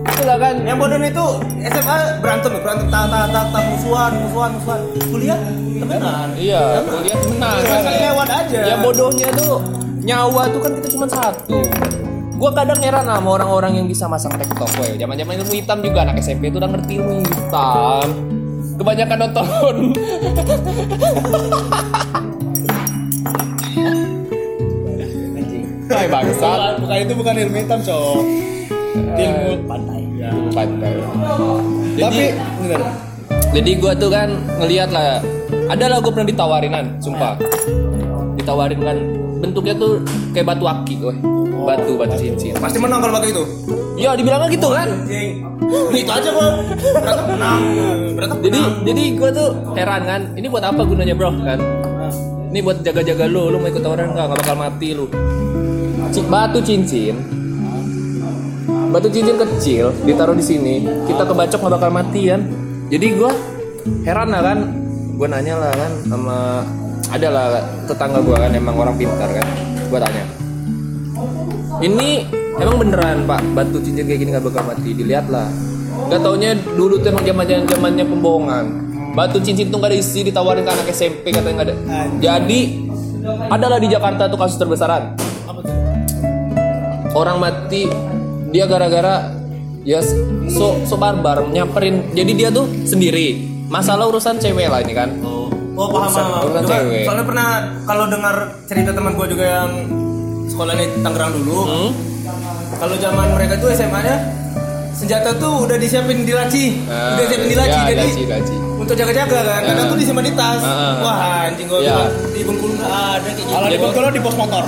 Itulah 0.07 0.37
kan. 0.39 0.55
yang 0.63 0.79
bodoh 0.79 0.95
itu 1.03 1.25
SMA 1.67 1.97
berantem 2.23 2.51
berantem 2.63 2.87
tak 2.87 3.05
tak 3.11 3.25
tak 3.35 3.45
tak 3.51 3.63
musuhan 3.67 4.11
musuhan 4.23 4.49
musuhan 4.55 4.79
kuliah 5.11 5.39
temenan 5.75 6.29
Iya, 6.39 6.63
kuliah 6.87 7.17
kan. 7.19 7.59
Kan 7.59 7.83
lewat 7.99 8.29
aja 8.31 8.59
Ya 8.63 8.75
bodohnya 8.79 9.27
tuh 9.35 9.59
nyawa 9.99 10.47
tuh 10.47 10.59
kan 10.63 10.71
kita 10.79 10.87
cuma 10.95 11.05
satu. 11.11 11.59
Gua 12.35 12.51
kadang 12.51 12.75
heran 12.83 13.07
sama 13.07 13.29
orang-orang 13.39 13.79
yang 13.79 13.87
bisa 13.87 14.11
masang 14.11 14.35
TikTok 14.35 14.67
gue. 14.75 14.99
Zaman-zaman 14.99 15.39
ilmu 15.39 15.55
hitam 15.55 15.79
juga 15.79 16.03
anak 16.03 16.19
SMP 16.19 16.51
tuh 16.51 16.59
udah 16.59 16.67
ngerti 16.67 16.99
ilmu 16.99 17.23
hitam. 17.23 18.07
Kebanyakan 18.75 19.17
nonton. 19.23 19.75
Hai 25.95 26.11
bangsat. 26.11 26.59
Bukan, 26.59 26.83
bukan 26.83 26.97
itu 27.07 27.13
bukan 27.15 27.33
ilmu 27.39 27.55
hitam, 27.55 27.79
Cok. 27.79 28.19
Ilmu 29.15 29.63
pantai. 29.63 30.03
Ya. 30.19 30.27
Pantai. 30.51 30.91
Tapi 30.91 31.95
Jadi, 31.95 32.35
bener. 32.35 32.79
jadi 33.55 33.71
gua 33.79 33.95
tuh 33.95 34.11
kan 34.11 34.27
ngeliat 34.59 34.91
lah. 34.91 35.23
Ada 35.71 35.87
lah 35.87 36.03
gue 36.03 36.11
pernah 36.11 36.27
ditawarinan, 36.27 36.99
sumpah. 36.99 37.39
Ditawarin 38.35 38.83
kan 38.83 39.24
bentuknya 39.45 39.73
tuh 39.77 40.01
kayak 40.33 40.45
batu 40.49 40.65
aki, 40.65 40.95
woy. 41.01 41.17
Batu 41.65 41.91
batu 41.97 42.15
cincin. 42.17 42.53
pasti 42.57 42.77
menang 42.77 43.01
kalau 43.01 43.13
pakai 43.17 43.33
itu 43.33 43.43
Ya 43.95 44.11
dibilangnya 44.11 44.51
gitu 44.51 44.69
kan. 44.69 44.89
itu 45.95 46.11
aja 46.11 46.29
kok 46.29 46.51
berantem 46.93 47.25
menang 47.31 47.61
berantem 48.13 48.37
Jadi 48.43 48.59
menang. 48.59 48.83
jadi 48.83 49.03
gue 49.15 49.29
tuh 49.31 49.49
heran 49.73 50.01
kan. 50.03 50.21
Ini 50.35 50.47
buat 50.51 50.63
apa 50.67 50.81
gunanya 50.83 51.15
bro 51.15 51.31
kan? 51.41 51.59
Ini 52.51 52.59
buat 52.59 52.77
jaga-jaga 52.83 53.25
lu, 53.27 53.51
lu 53.51 53.57
mau 53.59 53.67
ikut 53.67 53.79
tawaran 53.79 54.11
nggak? 54.11 54.25
Nggak 54.31 54.39
bakal 54.43 54.55
mati 54.55 54.89
lu. 54.95 55.05
Batu 56.27 56.59
cincin, 56.63 57.15
batu 58.87 59.11
cincin 59.11 59.35
kecil 59.35 59.91
ditaruh 60.07 60.31
di 60.31 60.45
sini, 60.45 60.79
kita 61.03 61.27
kebacok 61.27 61.59
nggak 61.59 61.73
bakal 61.75 61.91
mati 61.91 62.31
kan? 62.31 62.41
Jadi 62.87 63.07
gue 63.19 63.31
heran 64.07 64.31
lah 64.31 64.39
kan, 64.39 64.57
gue 65.19 65.27
nanya 65.27 65.55
lah 65.59 65.71
kan 65.75 65.91
sama 66.07 66.37
ada 67.11 67.27
lah 67.29 67.45
tetangga 67.85 68.19
gue 68.23 68.35
kan 68.35 68.51
emang 68.53 68.75
orang 68.75 68.95
pintar 68.97 69.29
kan, 69.29 69.47
gue 69.87 69.99
tanya, 70.01 70.23
ini 71.83 72.25
emang 72.57 72.81
beneran 72.81 73.27
pak? 73.29 73.41
Batu 73.53 73.77
cincin 73.83 74.07
kayak 74.07 74.19
gini 74.23 74.29
nggak 74.33 74.45
bakal 74.47 74.63
mati, 74.65 74.91
dilihat 74.95 75.27
lah. 75.29 75.47
Gak 76.11 76.21
taunya 76.21 76.53
dulu 76.75 76.99
tuh 76.99 77.07
emang 77.15 77.23
zaman 77.23 77.65
zamannya 77.71 78.03
pembohongan. 78.03 78.65
Batu 79.15 79.39
cincin 79.39 79.71
tuh 79.71 79.79
gak 79.79 79.95
ada 79.95 79.97
isi 79.97 80.27
ditawarin 80.27 80.67
ke 80.67 80.71
anak 80.75 80.91
SMP 80.91 81.31
katanya 81.31 81.55
nggak 81.55 81.67
ada. 81.71 81.75
Jadi 82.19 82.59
adalah 83.47 83.79
di 83.79 83.87
Jakarta 83.87 84.27
tuh 84.27 84.35
kasus 84.35 84.59
terbesaran. 84.59 85.15
Orang 87.15 87.39
mati 87.39 87.87
dia 88.51 88.67
gara-gara 88.67 89.31
ya 89.87 90.03
so 90.51 90.83
so 90.83 90.99
barbar 90.99 91.47
nyamperin. 91.47 92.11
Jadi 92.11 92.31
dia 92.35 92.51
tuh 92.51 92.67
sendiri. 92.83 93.55
Masalah 93.71 94.11
urusan 94.11 94.37
cewek 94.37 94.67
lah 94.67 94.83
ini 94.83 94.93
kan 94.93 95.09
Oh 95.75 95.87
paham 95.89 96.07
paham. 96.07 96.29
Urusan 96.41 96.61
Juga, 96.61 96.71
cewek. 96.73 97.03
Soalnya 97.03 97.25
pernah 97.25 97.47
kalau 97.83 98.05
dengar 98.07 98.35
cerita 98.65 98.91
teman 98.91 99.11
gue 99.13 99.27
juga 99.29 99.45
yang 99.45 99.71
sekolahnya 100.45 100.85
di 100.85 100.99
Tangerang 101.01 101.31
dulu. 101.33 101.57
Hmm? 101.61 101.89
Kalau 102.75 102.95
zaman 102.97 103.27
mereka 103.31 103.53
tuh 103.55 103.69
SMA-nya 103.71 104.15
senjata 104.91 105.35
tuh 105.35 105.67
udah 105.67 105.75
disiapin 105.75 106.23
di 106.23 106.31
laci, 106.31 106.79
Ah, 106.85 107.13
udah 107.13 107.23
disiapin 107.25 107.49
di 107.49 107.57
laci 107.57 107.75
ya, 107.75 107.83
jadi 107.85 107.99
laci, 108.01 108.23
laci. 108.25 108.55
untuk 108.77 108.95
jaga-jaga 108.95 109.39
kan. 109.41 109.61
Kadang 109.65 109.85
Ah. 109.85 109.91
tuh 109.91 109.97
disimpan 109.97 110.23
di 110.23 110.33
tas. 110.33 110.61
Ah. 110.61 110.95
Wah 111.01 111.17
anjing 111.45 111.67
gue 111.67 111.79
Ya. 111.81 112.07
di 112.29 112.41
Bengkulu 112.41 112.73
nggak 112.73 112.87
ada 112.89 113.19
kayak 113.25 113.35
gitu. 113.37 113.51
Kalau 113.51 113.67
di 113.67 113.77
Bengkulu 113.77 114.07
di 114.09 114.21
pos 114.21 114.35
motor. 114.35 114.65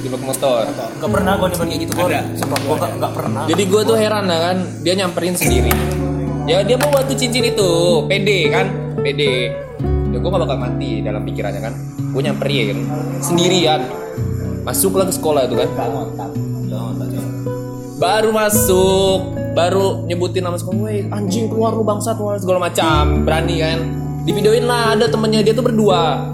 di 0.00 0.08
bak 0.08 0.24
motor 0.24 0.64
Gak 0.96 1.10
pernah 1.12 1.36
gue 1.36 1.46
nyobain 1.46 1.68
kayak 1.68 1.80
gitu 1.84 1.92
kok. 1.92 2.08
Sumpah 2.34 2.56
gue 2.58 2.72
gak, 2.74 2.90
gak 2.96 3.12
pernah. 3.12 3.42
jadi 3.44 3.62
gue 3.62 3.82
tuh 3.84 3.96
heran 4.00 4.24
lah 4.24 4.38
kan 4.42 4.56
dia 4.80 4.94
nyamperin 4.96 5.36
sendiri 5.36 5.68
ya 6.46 6.64
dia 6.64 6.76
mau 6.76 6.88
batu 6.88 7.12
cincin 7.12 7.44
itu 7.46 7.70
pede 8.08 8.48
kan 8.48 8.66
pede 8.96 9.52
ya 10.10 10.18
gue 10.18 10.30
gak 10.30 10.42
bakal 10.42 10.58
mati 10.58 11.00
dalam 11.00 11.22
pikirannya 11.22 11.60
kan? 11.62 11.74
Gue 12.10 12.22
nyamperin 12.26 12.78
sendirian. 13.22 13.80
Masuklah 14.66 15.08
ke 15.08 15.14
sekolah 15.14 15.46
itu 15.48 15.56
kan? 15.56 15.68
Baru 18.00 18.30
masuk 18.32 19.18
baru 19.52 20.06
nyebutin 20.06 20.46
nama 20.46 20.56
sekolah. 20.56 20.78
"Woi, 20.78 21.08
anjing 21.10 21.50
keluar 21.50 21.74
lu 21.74 21.84
bangsat 21.84 22.16
keluar 22.16 22.38
segala 22.38 22.70
macam. 22.70 23.24
Berani 23.26 23.56
kan? 23.60 23.78
Di 24.24 24.30
videoin 24.36 24.68
lah 24.68 24.94
ada 24.98 25.08
temennya 25.08 25.40
dia 25.40 25.54
tuh 25.56 25.64
berdua. 25.64 26.32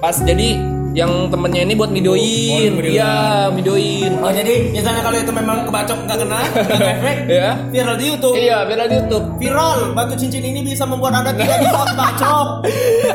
Pas 0.00 0.16
jadi 0.18 0.71
yang 0.92 1.32
temennya 1.32 1.64
ini 1.64 1.72
buat 1.72 1.88
videoin 1.88 2.76
iya 2.84 3.48
videoin 3.48 4.12
Oh 4.20 4.28
jadi 4.28 4.70
misalnya 4.76 5.00
kalau 5.00 5.18
itu 5.18 5.32
memang 5.32 5.64
kebacok 5.64 5.98
nggak 6.04 6.18
kena, 6.20 6.38
nggak 6.68 6.92
efek, 7.00 7.16
ya 7.26 7.50
viral 7.72 7.96
di 7.96 8.04
YouTube. 8.12 8.34
iya 8.36 8.58
biar 8.68 8.86
di 8.86 8.96
YouTube. 9.00 9.26
Viral, 9.40 9.96
batu 9.96 10.14
cincin 10.14 10.44
ini 10.44 10.60
bisa 10.62 10.84
membuat 10.86 11.16
anda 11.18 11.32
tidak 11.34 11.58
bisa 11.64 11.92
bacok. 11.96 12.46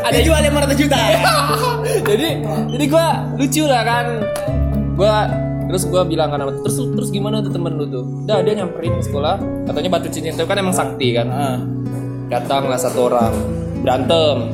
ada 0.03 0.17
jual 0.19 0.35
500 0.35 0.81
juta. 0.81 0.97
Jadi 2.11 2.27
jadi 2.75 2.85
gua 2.91 3.07
lucu 3.39 3.63
lah 3.63 3.81
kan. 3.87 4.05
Gua 4.97 5.15
terus 5.71 5.83
gua 5.87 6.03
bilang 6.03 6.33
kan 6.33 6.43
terus 6.43 6.75
terus 6.75 7.09
gimana 7.13 7.39
tuh 7.39 7.53
temen 7.53 7.77
lu 7.77 7.85
tuh? 7.87 8.03
Udah 8.27 8.43
dia 8.43 8.53
nyamperin 8.57 8.99
ke 8.99 9.03
sekolah. 9.07 9.39
Katanya 9.69 9.89
batu 9.93 10.07
cincin 10.11 10.33
itu 10.35 10.43
kan 10.43 10.57
emang 10.59 10.75
sakti 10.75 11.15
kan. 11.15 11.27
Ah. 11.31 11.57
datanglah 12.27 12.75
satu 12.75 13.07
orang. 13.07 13.31
Berantem. 13.79 14.51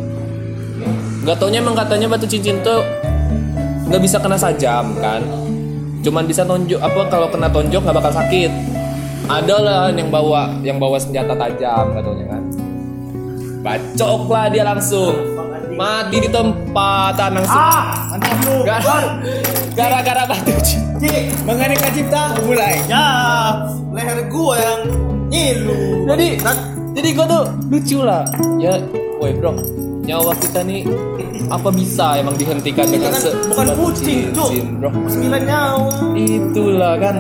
Nggak 1.25 1.35
taunya 1.41 1.57
emang 1.65 1.73
katanya 1.73 2.05
batu 2.05 2.29
cincin 2.29 2.61
tuh 2.61 2.85
nggak 3.93 4.09
bisa 4.09 4.17
kena 4.17 4.33
sajam 4.33 4.97
kan? 4.97 5.21
Cuman 6.01 6.25
bisa 6.25 6.41
tonjok 6.41 6.81
apa 6.81 7.13
kalau 7.13 7.29
kena 7.29 7.45
tonjok 7.45 7.85
nggak 7.85 7.93
bakal 7.93 8.09
sakit. 8.09 8.49
Ada 9.29 9.55
lah 9.61 9.81
yang 9.93 10.09
bawa 10.09 10.49
yang 10.65 10.81
bawa 10.81 10.97
senjata 10.97 11.37
tajam 11.37 11.93
katanya 11.93 12.25
kan? 12.33 12.41
Bacok 13.61 14.21
lah 14.33 14.49
dia 14.49 14.65
langsung. 14.65 15.13
Mati 15.77 16.25
di 16.25 16.29
tempat 16.33 17.21
langsung. 17.21 17.53
Ah, 17.53 18.17
mantap 18.17 18.37
lu. 18.41 18.65
Gara- 18.65 19.13
gara-gara 19.77 20.23
batu 20.25 20.57
Mengenai 21.45 21.77
Cipta 21.93 22.33
mulai. 22.41 22.81
ya. 22.89 23.05
Leher 23.93 24.25
gua 24.25 24.57
yang 24.57 24.81
ngilu. 25.29 26.09
jadi 26.09 26.41
jadi 26.97 27.09
gua 27.13 27.25
tuh 27.29 27.43
lucu 27.69 28.01
lah. 28.01 28.25
Ya 28.57 28.73
woi 29.21 29.37
bro 29.37 29.53
nyawa 30.03 30.35
kita 30.35 30.59
nih 30.61 30.83
apa 31.47 31.69
bisa 31.71 32.17
emang 32.17 32.35
dihentikan 32.35 32.83
Kita 32.83 32.93
dengan 32.99 33.11
kan 33.13 33.21
se- 33.21 33.35
bukan 33.45 33.65
kucing, 33.73 34.19
Cuk. 34.31 34.49
sembilan 35.07 35.41
nyawa. 35.41 35.89
itulah 36.13 36.93
kan 36.97 37.15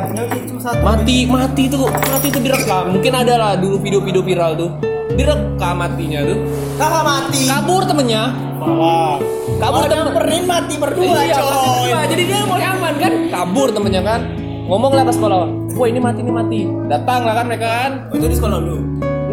satu. 0.57 0.79
mati 0.81 1.17
mati 1.25 1.63
tuh 1.65 1.87
mati 1.87 2.27
tuh 2.27 2.41
direkam 2.41 2.83
mungkin 2.91 3.13
ada 3.13 3.33
lah 3.35 3.51
dulu 3.55 3.79
video-video 3.79 4.21
viral 4.21 4.51
tuh 4.55 4.69
direkam 5.13 5.75
matinya 5.75 6.19
tuh 6.23 6.37
Kakak 6.73 7.03
mati. 7.03 7.39
kabur 7.45 7.81
temennya 7.83 8.23
Wah. 8.57 9.15
kabur 9.59 9.81
temen 9.81 10.03
nyamperin 10.03 10.43
mati 10.45 10.73
berdua, 10.75 11.19
iya, 11.21 11.35
coy. 11.35 11.89
jadi 12.05 12.23
dia 12.25 12.39
mau 12.43 12.55
aman 12.57 12.93
kan 12.97 13.11
kabur 13.29 13.67
temennya 13.69 14.01
kan 14.01 14.21
ngomong 14.65 14.91
lah 14.91 15.03
ke 15.03 15.13
sekolah 15.13 15.39
wah 15.73 15.87
ini 15.87 15.99
mati 15.99 16.19
ini 16.19 16.31
mati 16.31 16.59
datang 16.87 17.23
lah 17.23 17.33
kan 17.33 17.45
mereka 17.45 17.67
kan 17.67 17.91
Oh, 18.07 18.15
itu 18.15 18.27
di 18.27 18.35
sekolah 18.35 18.57
lu. 18.57 18.77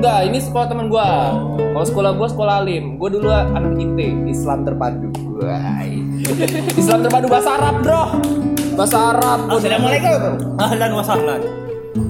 Enggak 0.00 0.32
ini 0.32 0.38
sekolah 0.40 0.66
teman 0.72 0.88
gua. 0.88 1.36
Kalau 1.60 1.86
sekolah 1.86 2.10
gua 2.16 2.28
sekolah 2.32 2.54
alim. 2.64 2.96
Gua 2.96 3.12
dulu 3.12 3.28
anak 3.28 3.76
IT 3.76 3.98
Islam 4.32 4.64
terpadu. 4.64 5.12
Wah. 5.44 5.84
Islam 6.72 7.04
terpadu 7.04 7.28
bahasa 7.28 7.60
Arab 7.60 7.84
bro. 7.84 8.02
Bahasa 8.80 9.12
Arab. 9.12 9.38
Gua 9.44 9.60
Assalamualaikum. 9.60 10.56
Ahlan 10.56 10.90
wa 10.96 11.04
sahlan. 11.04 11.40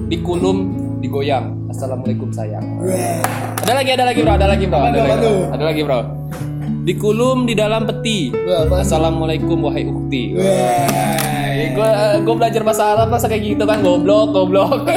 di 0.07 0.17
kulum 0.23 0.57
digoyang. 1.03 1.67
Assalamualaikum 1.67 2.31
sayang. 2.31 2.63
Ada 3.59 3.73
lagi 3.75 3.91
ada 3.91 4.03
lagi 4.07 4.19
bro. 4.23 4.33
Ada 4.39 4.47
lagi 4.47 4.65
bro. 4.71 4.79
Ada 4.79 4.99
lagi 5.03 5.19
bro. 5.19 5.35
ada 5.51 5.63
lagi 5.67 5.81
bro. 5.83 5.99
Di 6.81 6.93
kulum 6.95 7.43
di 7.43 7.53
dalam 7.59 7.83
peti. 7.83 8.31
Assalamualaikum 8.71 9.59
wahai 9.67 9.83
ukti. 9.83 10.39
Gue 11.71 11.89
gue 12.23 12.35
belajar 12.35 12.61
bahasa 12.63 12.95
Arab 12.95 13.11
masa 13.11 13.27
kayak 13.27 13.43
gitu 13.43 13.63
kan. 13.67 13.83
Goblok 13.83 14.31
goblok 14.31 14.87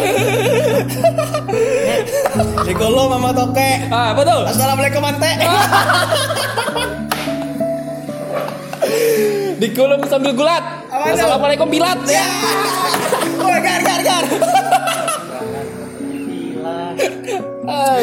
Di 2.34 2.72
kolom 2.74 3.14
mama 3.14 3.30
toke. 3.30 3.70
ah 3.94 4.10
betul 4.10 4.42
Assalamualaikum 4.42 4.98
ante. 5.06 5.30
di 9.54 9.68
kulum 9.70 10.02
sambil 10.10 10.34
gulat 10.34 10.60
assalamualaikum 10.90 11.70
bilat 11.70 11.94
Ya. 12.10 12.26
Woi, 13.38 13.58
gar 13.62 13.80
gar 13.86 14.00
gar. 14.02 14.24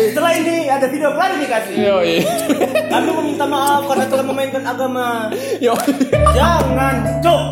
Setelah 0.02 0.32
ini 0.40 0.56
ada 0.72 0.88
video 0.90 1.12
klarifikasi. 1.12 1.72
Yoi. 1.76 2.24
Kami 2.88 3.10
meminta 3.14 3.46
maaf 3.46 3.86
karena 3.86 4.06
telah 4.10 4.26
memainkan 4.26 4.64
agama. 4.66 5.30
Yoi. 5.62 5.92
Jangan, 6.34 7.20
cuk. 7.22 7.44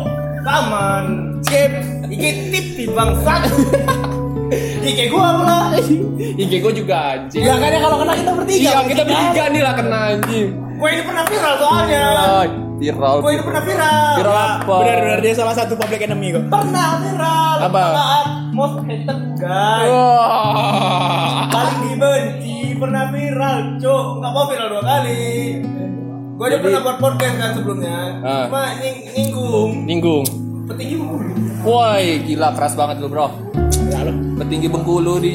Kaman. 0.42 1.04
Skip. 1.46 1.72
Iki 2.10 2.30
tip 2.50 2.66
di 2.74 2.84
bangsat. 2.90 3.42
Iki 4.90 5.04
gua 5.08 5.28
pula. 5.36 5.58
IG 6.20 6.52
gue 6.58 6.72
juga 6.74 6.96
anjing 7.14 7.42
Ya 7.42 7.54
kan 7.54 7.68
ya 7.68 7.78
kalau 7.78 7.96
kena 7.98 8.12
kita 8.14 8.32
bertiga. 8.34 8.58
iya 8.60 8.78
kita 8.82 9.02
bertiga 9.02 9.42
nih 9.48 9.62
lah 9.62 9.74
kena 9.74 9.98
anjing 10.10 10.48
Gua 10.74 10.88
ini 10.88 11.02
pernah 11.04 11.24
viral 11.24 11.54
soalnya. 11.56 12.04
Ah, 12.10 12.44
viral 12.76 13.16
Gua 13.20 13.30
ini 13.30 13.42
pernah 13.44 13.62
viral. 13.62 14.12
viral 14.16 14.34
Ya, 14.34 14.46
apa 14.58 14.74
Benar-benar 14.80 15.18
dia 15.20 15.34
salah 15.34 15.54
satu 15.54 15.72
public 15.76 16.00
enemy 16.00 16.32
kok. 16.32 16.42
Pernah 16.48 16.88
viral. 16.98 17.56
Apa? 17.62 17.82
Saat 17.92 18.26
most 18.50 18.76
hated 18.82 19.20
guy. 19.36 19.84
Wah. 19.86 21.46
Paling 21.46 21.78
dibenci 21.86 22.56
pernah 22.74 23.04
viral, 23.08 23.58
cuk. 23.76 24.06
Enggak 24.18 24.32
mau 24.32 24.44
viral 24.48 24.68
dua 24.68 24.82
kali. 24.82 25.28
Gua 26.34 26.46
aja 26.48 26.56
pernah 26.56 26.80
buat 26.80 26.96
podcast 26.98 27.34
kan 27.36 27.50
sebelumnya. 27.52 27.98
Ah. 28.24 28.48
Cuma 28.48 28.62
nying 28.80 28.98
nyinggung. 29.12 29.70
Petinggi 30.70 30.94
Bengkulu. 30.96 31.24
Woi, 31.60 32.06
gila 32.24 32.48
keras 32.54 32.72
banget 32.72 32.96
lu, 32.98 33.08
Bro. 33.08 33.26
Ya 33.88 34.00
lo. 34.02 34.12
Petinggi 34.38 34.66
Bengkulu 34.66 35.14
di 35.18 35.34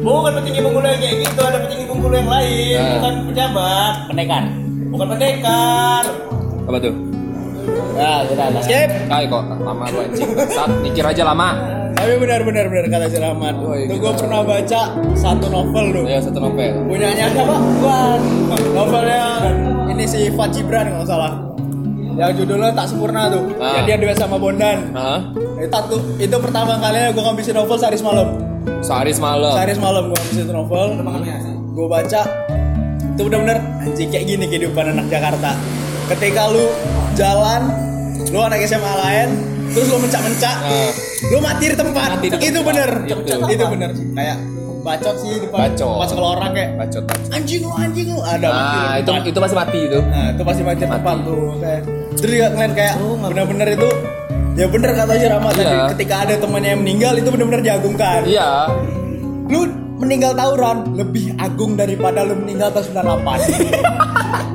Bukan 0.00 0.32
petinggi 0.36 0.60
Bengkulu 0.60 0.84
yang 0.84 1.00
kayak 1.00 1.16
gitu, 1.22 1.40
ada 1.40 1.58
petinggi 1.62 1.84
Bengkulu 1.86 2.14
yang 2.14 2.28
lain, 2.28 2.76
Ah. 2.76 2.90
bukan 2.98 3.14
pejabat, 3.26 3.94
Pendekar. 4.06 4.42
bukan 4.90 5.06
pendekar. 5.08 6.04
apa 6.64 6.78
tuh? 6.78 6.94
Ya, 7.94 8.12
sudah 8.26 8.46
lah. 8.50 8.60
Skip. 8.60 8.90
Kai 9.06 9.24
kok 9.24 9.42
lama 9.56 9.84
lu 9.86 9.98
anjing. 10.02 10.28
Saat 10.50 10.70
mikir 10.80 11.04
aja 11.04 11.22
lama. 11.22 11.54
Tapi 11.94 12.18
benar-benar 12.18 12.66
benar 12.66 12.84
kata 12.90 13.06
si 13.06 13.16
Rahmat. 13.16 13.54
Woi, 13.56 13.86
Tuh 13.86 13.96
gila. 13.96 14.02
gue 14.02 14.12
pernah 14.18 14.40
baca 14.42 14.80
satu 15.14 15.46
novel 15.46 15.84
tuh. 15.94 16.04
Ya 16.04 16.18
satu 16.18 16.38
novel. 16.38 16.72
Punyanya 16.84 17.30
siapa? 17.30 17.54
Bukan. 17.54 18.18
Novelnya 18.74 19.22
ini 19.88 20.04
si 20.04 20.28
Fat 20.30 20.50
Gibran 20.50 20.90
kalau 20.90 20.98
nggak 20.98 21.08
salah. 21.08 21.32
Yang 22.14 22.30
judulnya 22.42 22.70
tak 22.72 22.86
sempurna 22.86 23.26
tuh. 23.26 23.42
Ah. 23.58 23.80
Yang 23.80 23.84
dia 23.86 23.96
duet 24.00 24.16
sama 24.18 24.36
Bondan. 24.38 24.78
Hah? 24.94 25.20
Itu, 25.58 25.78
tuh, 25.90 26.00
itu 26.18 26.36
pertama 26.38 26.78
kalinya 26.78 27.10
gue 27.10 27.22
ngabisin 27.22 27.54
novel 27.54 27.76
sehari 27.78 27.98
semalam. 27.98 28.28
Sehari 28.80 29.12
semalam. 29.12 29.52
Sehari 29.54 29.72
semalam 29.74 30.02
gue 30.08 30.16
ngabisin 30.18 30.46
novel. 30.50 30.86
Gue 31.74 31.86
baca. 31.90 32.22
Itu 33.14 33.20
bener-bener 33.30 33.58
anjing 33.80 34.08
kayak 34.10 34.26
gini 34.26 34.44
kehidupan 34.46 34.90
anak 34.90 35.06
Jakarta. 35.06 35.54
Ketika 36.10 36.50
lu 36.50 36.66
jalan, 37.14 37.62
lu 38.30 38.38
anak 38.38 38.62
SMA 38.66 38.92
lain, 39.00 39.28
terus 39.70 39.86
lu 39.88 39.98
mencak-mencak, 39.98 40.56
Ah. 40.60 40.90
lu 41.30 41.38
mati 41.38 41.64
di 41.70 41.76
tempat. 41.78 42.08
Mati 42.18 42.26
di 42.26 42.36
itu 42.36 42.50
tempat. 42.52 42.66
bener. 42.68 42.90
Itu. 43.06 43.36
Itu 43.48 43.64
bener. 43.70 43.90
Kayak 44.14 44.36
bacot 44.84 45.14
sih 45.16 45.30
di 45.30 45.40
depan, 45.42 45.58
Bacot. 45.66 45.96
pas 45.96 46.06
sekolah 46.06 46.30
orang 46.34 46.50
kayak 46.52 46.70
Bacot. 46.76 47.02
bacot. 47.02 47.30
anjing 47.32 47.60
lu 47.60 47.70
anjing 47.74 48.06
lu 48.06 48.18
ada 48.20 48.46
mati 48.46 48.76
Nah, 48.76 48.92
itu 48.94 49.08
tempat. 49.08 49.24
itu 49.24 49.38
masih 49.40 49.56
mati 49.56 49.78
itu. 49.82 49.98
Nah, 50.04 50.26
itu 50.28 50.42
pasti 50.44 50.62
mati 50.62 50.76
Mati. 50.76 50.92
tempat 50.92 51.16
tuh 51.20 51.36
kayak. 51.58 51.80
Terus 52.14 52.30
juga 52.30 52.46
ngeliat 52.50 52.72
kayak 52.74 52.94
bener-bener 53.24 53.68
itu 53.72 53.88
ya 54.54 54.66
bener 54.68 54.90
kata 54.94 55.12
si 55.14 55.26
Rama 55.26 55.50
tadi 55.50 55.66
Iya. 55.66 55.84
ketika 55.90 56.14
ada 56.20 56.34
temannya 56.36 56.70
yang 56.70 56.80
meninggal 56.80 57.12
itu 57.16 57.28
bener-bener 57.28 57.62
diagungkan. 57.62 58.20
Iya. 58.24 58.50
Lu 59.44 59.60
meninggal 59.96 60.32
tawuran 60.32 60.76
lebih 60.92 61.32
agung 61.36 61.74
daripada 61.74 62.22
lu 62.22 62.36
meninggal 62.36 62.68
tahun 62.70 62.84
98. 62.92 63.40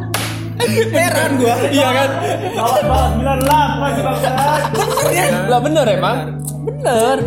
Heran 0.91 1.32
gua. 1.36 1.55
Iya 1.67 1.88
kan? 1.89 2.09
Bawa 2.53 2.77
bawa 2.84 3.07
98 3.41 3.89
sih 3.89 4.03
bangsat. 4.03 4.34
Bener 4.71 5.07
ya? 5.09 5.25
Lah 5.47 5.59
bener 5.59 5.86
emang. 5.89 6.17
Bener. 6.61 7.17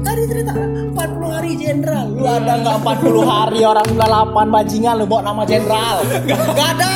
Tadi 0.00 0.22
cerita 0.24 0.52
40 0.54 0.85
hari 1.46 1.54
jenderal. 1.62 2.06
Lu 2.10 2.26
ada 2.26 2.52
nggak 2.58 2.76
40 2.82 3.22
hari 3.22 3.60
orang 3.62 3.86
98 3.86 4.50
bajingan 4.50 4.94
lu 4.98 5.06
bawa 5.06 5.22
nama 5.30 5.42
jenderal? 5.46 5.96
Gak 6.26 6.68
ada. 6.74 6.92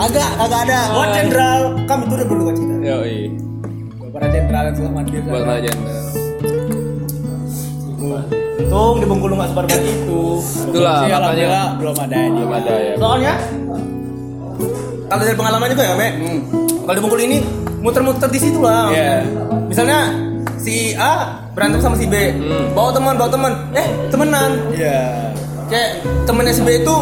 Agak, 0.00 0.30
agak 0.40 0.60
ada. 0.64 0.80
Buat 0.96 1.10
jenderal, 1.12 1.60
kami 1.84 2.02
turut 2.08 2.24
berduka 2.24 2.52
cita. 2.56 2.74
Yoi. 2.80 3.16
Para 4.08 4.26
jenderal 4.32 4.62
yang 4.72 4.76
telah 4.80 4.92
mati. 4.96 5.10
Buat 5.20 5.44
aja. 5.44 5.72
Untung 8.62 8.96
di 9.04 9.06
Bengkulu 9.06 9.36
nggak 9.36 9.48
sebar 9.52 9.64
banget 9.68 9.84
itu. 9.84 10.22
Itulah 10.72 11.04
Sih, 11.04 11.12
makanya 11.12 11.62
belum 11.76 11.96
ada 12.00 12.16
ini. 12.16 12.40
belum 12.40 12.52
ada 12.56 12.72
ya. 12.72 12.94
Soalnya 12.96 13.34
kalau 15.12 15.22
dari 15.28 15.36
pengalaman 15.36 15.68
juga 15.68 15.84
ya, 15.84 15.94
Me. 16.00 16.08
Kalau 16.80 16.94
di 16.96 17.02
Bengkulu 17.04 17.20
ini 17.20 17.38
muter-muter 17.84 18.28
di 18.32 18.40
situ 18.40 18.64
lah. 18.64 18.88
Iya. 18.88 19.28
Misalnya 19.68 20.31
si 20.62 20.94
A 20.94 21.42
berantem 21.52 21.82
sama 21.82 21.98
si 21.98 22.06
B, 22.06 22.14
bawa 22.72 22.94
teman, 22.94 23.18
bawa 23.18 23.30
teman, 23.30 23.52
eh 23.74 23.88
temenan. 24.08 24.50
Iya. 24.70 25.34
Kayak 25.66 25.90
temennya 26.24 26.54
si 26.54 26.62
B 26.62 26.68
itu 26.78 26.96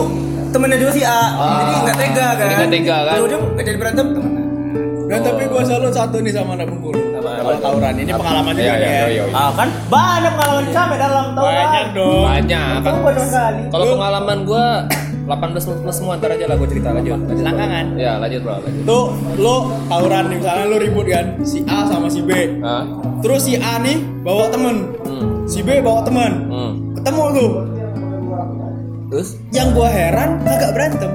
temennya 0.51 0.79
juga 0.81 0.93
si 0.97 1.03
A, 1.05 1.23
jadi 1.37 1.73
nggak 1.85 1.99
tega 2.01 2.27
kan? 2.35 2.49
Nggak 2.49 2.73
tega, 2.73 2.97
kan? 3.05 3.17
Ujung 3.23 3.43
nggak 3.55 3.65
jadi 3.69 3.79
berantem 3.79 4.07
temenan. 4.17 4.45
Dan 5.11 5.21
tapi 5.27 5.43
gua 5.51 5.63
salut 5.67 5.93
satu 5.93 6.23
nih 6.23 6.33
sama 6.33 6.55
anak 6.55 6.71
Bengkulu. 6.71 7.10
Kalau 7.33 7.57
tawuran 7.59 7.95
ini 7.97 8.11
pengalaman 8.11 8.53
juga 8.53 8.64
Iya, 8.66 8.74
nih 8.74 8.89
iya, 8.89 9.01
ya. 9.01 9.07
iya. 9.09 9.24
Ah 9.33 9.51
kan 9.53 9.68
banyak 9.87 10.33
pengalaman 10.33 10.64
sampai 10.70 10.97
dalam 10.97 11.26
tahun. 11.31 11.47
Banyak 11.47 11.87
dong. 11.93 12.22
Banyak. 12.24 12.66
Kan. 12.76 12.93
Coba 12.93 13.11
dong 13.12 13.31
kali. 13.31 13.62
Kalau 13.68 13.85
pengalaman 13.93 14.39
gua 14.45 14.64
18 15.22 15.31
plus 15.55 15.78
plus 15.78 15.95
semua 15.95 16.18
ntar 16.18 16.31
aja 16.33 16.45
lah 16.45 16.57
gua 16.57 16.66
cerita 16.66 16.89
lanjut. 16.91 17.18
lanjut. 17.20 17.45
Langgangan. 17.45 17.87
Ya, 17.95 18.12
lanjut 18.16 18.41
bro, 18.43 18.55
lanjut. 18.59 18.83
Tuh 18.85 19.05
lo 19.37 19.57
tawuran 19.87 20.22
nih 20.26 20.37
misalnya 20.39 20.64
lo 20.66 20.76
ribut 20.76 21.07
kan 21.07 21.26
si 21.43 21.59
A 21.64 21.78
sama 21.87 22.07
si 22.07 22.20
B. 22.20 22.31
Hah? 22.61 22.83
Terus 23.20 23.41
si 23.43 23.55
A 23.55 23.78
nih 23.78 23.97
bawa 24.20 24.49
temen, 24.49 24.76
Hmm. 25.03 25.24
si 25.45 25.61
B 25.61 25.78
bawa 25.78 26.01
temen. 26.03 26.33
Hmm. 26.49 26.72
Ketemu 26.95 27.24
tuh. 27.33 27.51
Terus? 29.09 29.28
Yang 29.51 29.68
gua 29.72 29.89
heran 29.89 30.31
kagak 30.41 30.70
berantem. 30.70 31.12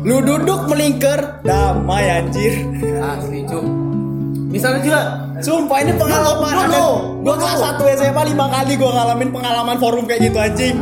Lu 0.00 0.20
duduk 0.20 0.68
melingkar, 0.68 1.40
damai 1.40 2.04
anjir. 2.14 2.52
Asli 3.00 3.40
cuk. 3.44 3.64
Misalnya 4.54 4.80
juga 4.86 5.00
Sumpah 5.42 5.78
ini 5.82 5.92
pengalaman. 5.98 6.52
Dulu, 6.54 6.62
Ada-. 6.70 6.94
Gua 7.26 7.34
kelas 7.34 7.60
1 7.74 7.98
SMA 7.98 8.22
5 8.32 8.54
kali 8.54 8.72
gua 8.78 8.90
ngalamin 8.94 9.28
pengalaman 9.34 9.76
forum 9.82 10.04
kayak 10.06 10.20
gitu 10.30 10.38
anjing. 10.38 10.76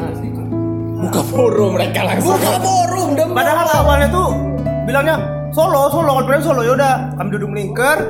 Buka 1.00 1.22
forum 1.32 1.70
mereka 1.74 2.04
langsung. 2.04 2.36
Buka 2.36 2.52
forum 2.60 3.08
demi 3.16 3.32
Padahal 3.32 3.66
awalnya 3.80 4.08
tuh 4.12 4.28
bilangnya 4.84 5.16
solo, 5.56 5.88
solo, 5.88 6.14
kalau 6.14 6.24
berantem 6.28 6.46
solo 6.52 6.62
yaudah 6.62 7.16
kami 7.16 7.28
duduk 7.32 7.48
melingkar. 7.48 8.06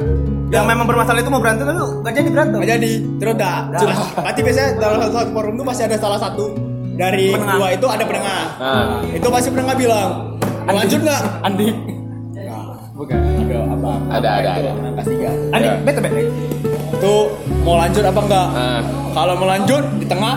Yang 0.52 0.64
memang 0.68 0.84
bermasalah 0.84 1.24
itu 1.24 1.30
mau 1.32 1.40
berantem 1.40 1.64
tapi 1.64 1.80
nggak 1.80 2.14
jadi 2.20 2.28
berantem. 2.28 2.58
Gak 2.60 2.70
jadi, 2.76 2.92
terus 3.16 3.34
dah. 3.40 3.58
Berarti 4.20 4.40
biasanya 4.44 4.68
dalam 4.76 4.96
satu, 5.00 5.12
satu 5.16 5.30
forum 5.32 5.52
tuh 5.56 5.64
pasti 5.64 5.82
ada 5.88 5.96
salah 5.96 6.18
satu 6.20 6.44
dari 6.92 7.32
Penengah. 7.32 7.56
dua 7.56 7.66
itu 7.72 7.86
ada 7.88 8.04
penengah. 8.04 8.42
Nah. 8.60 9.00
Itu 9.16 9.28
pasti 9.32 9.48
penengah 9.48 9.76
bilang, 9.80 10.08
lanjut 10.68 11.00
nggak? 11.00 11.22
Andi 11.40 11.68
bukan. 13.02 13.18
Ada 13.18 13.58
apa? 13.66 13.90
Ada, 14.12 14.28
ada, 14.32 14.50
ada. 14.54 14.70
Kelas 14.94 15.06
tiga. 15.08 15.30
Andi 15.50 15.66
Ya. 15.66 15.74
bete 15.82 16.00
bete 16.00 16.22
Itu 16.92 17.14
mau 17.60 17.74
lanjut 17.76 18.04
apa 18.04 18.20
enggak? 18.20 18.46
Nah. 18.48 18.80
Kalau 19.12 19.34
mau 19.36 19.44
lanjut 19.44 19.82
di 19.98 20.06
tengah, 20.06 20.36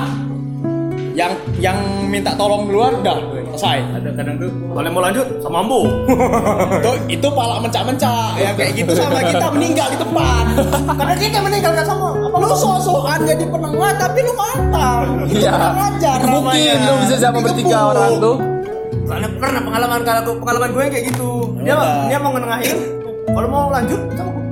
yang 1.15 1.31
yang 1.55 1.77
minta 2.05 2.35
tolong 2.35 2.67
duluan 2.67 2.99
udah 2.99 3.15
selesai. 3.47 3.87
ada 3.95 4.09
kadang 4.11 4.35
tuh 4.35 4.51
kalau 4.67 4.89
mau 4.91 4.99
lanjut 4.99 5.23
sama 5.39 5.63
ambo 5.63 5.87
itu 6.75 6.91
itu 7.15 7.27
pala 7.31 7.63
mencak-mencak 7.63 8.35
ya 8.35 8.51
kayak 8.51 8.71
gitu 8.75 8.91
sama 8.91 9.23
kita 9.23 9.47
meninggal 9.47 9.87
di 9.87 9.97
depan 9.97 10.43
karena 10.91 11.15
kita 11.15 11.39
meninggal 11.39 11.71
nggak 11.71 11.87
sama 11.87 12.07
apa 12.19 12.35
lu 12.35 12.47
sok-sokan 12.51 13.19
jadi 13.23 13.45
penengah 13.47 13.91
tapi 13.95 14.19
lu 14.19 14.33
mantap 14.35 15.07
Iya. 15.25 15.51
kurang 15.55 15.77
ajar 15.87 16.17
Mungkin 16.27 16.75
lu 16.83 16.93
bisa 16.99 17.15
sama 17.17 17.39
bertiga 17.39 17.77
orang 17.87 18.11
tuh. 18.19 18.35
soalnya 19.05 19.29
pernah 19.31 19.61
pengalaman 19.63 19.99
kalau 20.03 20.35
pengalaman 20.35 20.69
gue 20.73 20.83
kayak 20.91 21.05
gitu 21.07 21.31
dia 21.65 21.73
Apa? 21.73 21.85
dia 22.07 22.17
mau 22.21 22.31
ngenengahin. 22.37 22.77
Kalau 23.25 23.47
mau 23.49 23.65
lanjut 23.73 24.01
sama 24.13 24.29
gue 24.31 24.43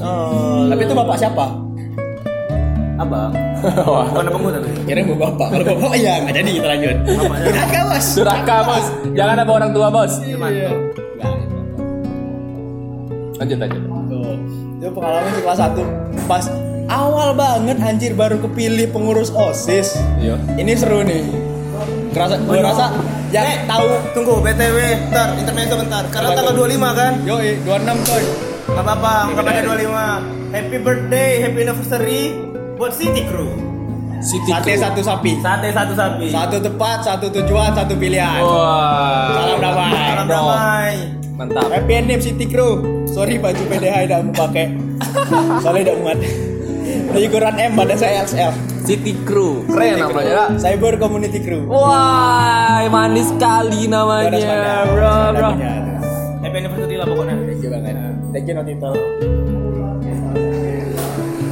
Oh, 0.00 0.64
tapi 0.72 0.82
itu 0.88 0.94
bapak 0.96 1.16
siapa? 1.20 1.44
Abang. 2.96 3.32
Bukan 4.10 4.24
abang 4.32 4.42
gue 4.48 4.52
tapi. 4.56 4.70
Kira 4.88 5.00
mau 5.04 5.16
bapak. 5.28 5.46
Kalau 5.52 5.64
bapak 5.76 5.92
ya 6.00 6.12
nggak 6.24 6.34
jadi 6.40 6.50
kita 6.56 6.66
lanjut. 6.66 6.96
Durhaka 7.44 7.80
bos. 7.86 8.06
Durhaka 8.16 8.56
bos. 8.64 8.86
Jangan 9.12 9.36
ada 9.44 9.52
orang 9.52 9.70
tua 9.76 9.88
bos. 9.92 10.12
Iya. 10.24 10.68
Lanjut 13.40 13.56
lanjut. 13.56 13.82
Tuh, 14.10 14.34
itu 14.82 14.88
pengalaman 14.92 15.30
di 15.32 15.40
kelas 15.46 15.60
1 15.62 16.28
pas 16.28 16.44
awal 16.90 17.32
banget 17.38 17.78
anjir 17.80 18.12
baru 18.18 18.36
kepilih 18.42 18.90
pengurus 18.90 19.30
OSIS. 19.30 19.96
Iya. 20.18 20.36
ini 20.58 20.72
seru 20.74 21.06
nih. 21.06 21.24
Kerasa 22.10 22.36
gue 22.42 22.58
rasa 22.58 22.90
yang 23.30 23.46
Eh, 23.46 23.58
tahu. 23.64 23.86
Tunggu 24.12 24.34
btw 24.40 24.76
bentar 25.04 25.28
intermezzo 25.34 25.74
bentar. 25.76 26.02
Karena 26.08 26.28
Apa 26.28 26.36
tanggal 26.36 26.52
tuh? 26.52 26.66
25 26.66 26.90
kan? 26.92 27.12
Yo 27.22 27.36
26 27.38 27.98
coy. 28.04 28.24
Nggak 28.66 28.84
apa-apa 28.84 29.12
nggak 29.28 29.44
pada 29.44 29.60
25 29.60 30.14
happy 30.50 30.78
birthday 30.78 31.30
happy 31.40 31.60
anniversary 31.60 32.22
buat 32.74 32.92
City 32.92 33.22
Crew. 33.24 33.50
City 34.20 34.50
sate 34.50 34.72
Crew. 34.72 34.82
satu 34.82 35.00
sapi. 35.00 35.32
Sate 35.38 35.68
satu 35.70 35.92
sapi. 35.92 36.26
Satu 36.28 36.56
tepat 36.58 36.98
satu 37.00 37.26
tujuan 37.32 37.70
satu 37.72 37.94
pilihan. 37.94 38.40
Wah. 38.40 39.32
salam 39.34 39.58
damai. 39.58 39.90
Salam 39.90 40.26
bro. 40.26 40.34
damai. 40.36 40.94
Mantap. 41.32 41.66
happy 41.70 41.92
name 42.00 42.20
City 42.20 42.44
Crew. 42.44 42.72
Sorry 43.06 43.38
baju 43.38 43.62
PDH 43.64 43.96
tidak 44.04 44.20
mau 44.22 44.34
pakai. 44.38 44.66
Soalnya 45.64 45.82
tidak 45.88 45.96
muat. 45.98 46.18
Di 47.10 47.26
ukuran 47.26 47.54
M 47.56 47.72
pada 47.74 47.94
saya 47.94 48.22
XL 48.22 48.52
City 48.82 49.12
Crew. 49.22 49.62
Keren 49.64 50.00
namanya. 50.00 50.32
Kak. 50.48 50.48
Cyber 50.58 50.94
Community 50.96 51.38
Crew 51.38 51.62
Wah, 51.64 52.82
manis 52.86 53.28
sekali 53.28 53.86
namanya, 53.86 54.32
bro, 54.86 55.14
bro. 55.32 55.48
punya. 55.52 55.72
happy 56.40 56.56
anniversary 56.58 56.96
lah 56.96 57.06
pokoknya 57.06 57.34
Thank 57.38 57.60
you 57.60 57.70
banget. 57.70 57.94
Thank 58.30 58.46
you 58.46 58.54
Notito. 58.54 58.90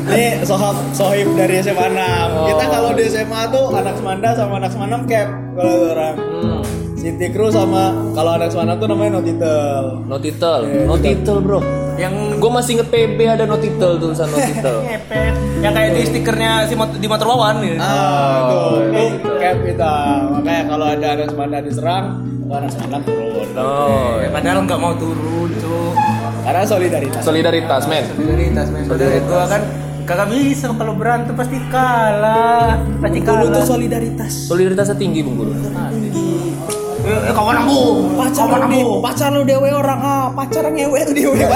Ini 0.09 0.41
sohab 0.43 0.73
sohib 0.91 1.37
dari 1.37 1.61
SMA 1.61 1.85
6 1.87 2.49
Kita 2.49 2.65
Oh. 2.65 2.69
kalau 2.71 2.91
di 2.93 3.05
SMA 3.07 3.41
tuh 3.49 3.67
anak 3.71 3.95
Semanda 3.95 4.29
sama 4.33 4.57
anak 4.57 4.71
SMA 4.73 4.87
6 4.89 5.05
cap 5.05 5.29
Kalau 5.53 5.75
orang 5.87 6.15
Hmm. 6.17 6.61
City 6.95 7.27
Crew 7.29 7.49
sama 7.49 7.93
kalau 8.11 8.35
anak 8.35 8.49
6 8.49 8.75
tuh 8.75 8.89
namanya 8.89 9.21
Notitel 9.21 9.85
No 10.03 10.17
title, 10.17 10.63
Iya, 10.65 10.83
no 10.83 10.95
betul. 10.95 11.05
title 11.05 11.39
bro. 11.41 11.61
Yang 11.99 12.15
Gue 12.39 12.49
masih 12.49 12.71
inget 12.75 12.89
PB 12.89 13.19
ada 13.29 13.45
no 13.45 13.57
title 13.57 13.99
tulisan 13.99 14.27
no 14.27 14.39
title. 14.49 14.79
ngepet. 14.81 15.35
Yang 15.59 15.73
kayak 15.75 15.91
di 15.91 16.03
stikernya 16.05 16.51
si 16.65 16.75
mot- 16.75 16.95
di 16.95 17.05
motor 17.05 17.27
wawan 17.29 17.59
gitu. 17.61 17.77
Ah, 17.77 18.39
itu, 18.41 18.55
Oh, 18.55 18.75
itu. 18.79 19.29
Cap 19.37 19.57
kita 19.61 19.95
Makanya 20.31 20.63
kalau 20.67 20.87
ada 20.89 21.07
anak 21.13 21.27
Semanda 21.29 21.59
diserang 21.59 22.05
anak 22.49 22.71
6 22.73 23.03
turun. 23.03 23.47
Oh, 23.55 24.17
Eh, 24.17 24.31
padahal 24.31 24.63
nggak 24.63 24.79
mau 24.79 24.95
turun 24.95 25.51
cuk. 25.53 25.93
Karena 26.41 26.63
solidaritas. 26.65 27.21
Solidaritas 27.21 27.83
men. 27.85 28.05
solidaritas 28.09 28.67
men. 28.71 28.85
Solidaritas. 28.87 29.27
gua 29.27 29.45
kan 29.45 29.63
kagak 30.03 30.29
bisa 30.31 30.73
kalau 30.73 30.95
berantem 30.95 31.35
pasti 31.35 31.59
kalah. 31.69 32.81
Pasti 32.97 33.19
kalah 33.21 33.45
tuh 33.51 33.65
solidaritas. 33.69 34.33
Solidaritasnya 34.47 34.97
tinggi 34.97 35.21
bung 35.21 35.37
guru. 35.37 35.53
eh, 35.53 36.78
eh, 37.09 37.33
kawan 37.33 37.57
aku. 37.65 37.81
Pacar 38.17 38.45
kawan 38.49 38.63
aku. 38.69 39.01
pacar 39.01 39.29
lu 39.33 39.43
dewe 39.49 39.69
orang 39.73 40.01
ah. 40.01 40.29
Pacar 40.33 40.69
ngewe 40.69 41.01
tuh 41.09 41.15
dewe. 41.17 41.39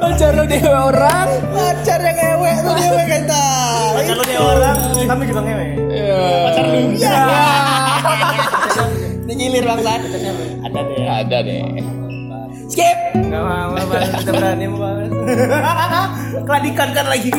Pacar 0.00 0.30
lu 0.36 0.44
dewe 0.44 0.72
orang. 0.72 1.28
pacar 1.54 2.00
yang 2.00 2.16
ngewe 2.16 2.50
tuh 2.64 2.74
dewe 2.76 3.02
kita 3.08 3.44
pacar 3.94 4.14
lu 4.18 4.24
dia 4.26 4.40
orang 4.42 4.78
kami 5.06 5.22
juga 5.28 5.40
ngewe. 5.44 5.68
Pacar 6.50 6.64
lu. 6.68 6.80
Ya 6.98 7.20
ini 9.24 9.32
gilir 9.40 9.64
bangsat 9.64 10.00
ada 10.64 10.80
deh. 10.84 11.06
Ada 11.08 11.38
deh. 11.42 11.62
skip. 12.68 12.98
Nggak 13.14 13.42
mau 13.42 13.72
kita 14.18 14.32
berani 14.34 14.66
banget 14.66 15.10
keladikan 16.46 16.88
kan 16.92 17.06
lagi 17.06 17.30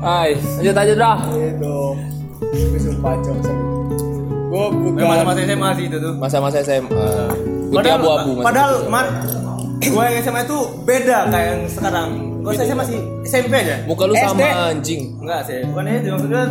Hai, 0.00 0.32
lanjut 0.32 0.72
aja 0.74 0.92
dah. 0.94 1.18
itu 1.30 1.76
gue 2.40 2.80
sumpah 2.80 3.14
cok 3.20 3.36
seru 3.40 3.68
gue 4.50 4.64
bukan 4.72 5.04
masa-masa 5.06 5.40
SMA 5.44 5.68
sih 5.70 5.84
itu 5.86 5.96
tuh 5.96 6.12
Masa-masa 6.16 6.56
SMA. 6.60 7.08
Putih 7.70 7.92
abu-abu. 7.92 8.40
padahal 8.40 8.88
mat 8.88 9.06
gue 9.78 10.02
yang 10.02 10.16
SMA 10.18 10.40
itu 10.42 10.58
beda 10.82 11.28
kayak 11.28 11.46
yang 11.46 11.62
sekarang 11.68 12.08
gue 12.40 12.50
SMA 12.50 12.74
masih 12.74 12.98
SMP 13.22 13.52
aja 13.54 13.84
Muka 13.84 14.08
lu 14.08 14.16
sama 14.16 14.72
anjing. 14.72 15.20
Enggak 15.20 15.40
sih, 15.44 15.60
bukan 15.64 15.84
itu 15.86 16.08
maksudnya 16.08 16.42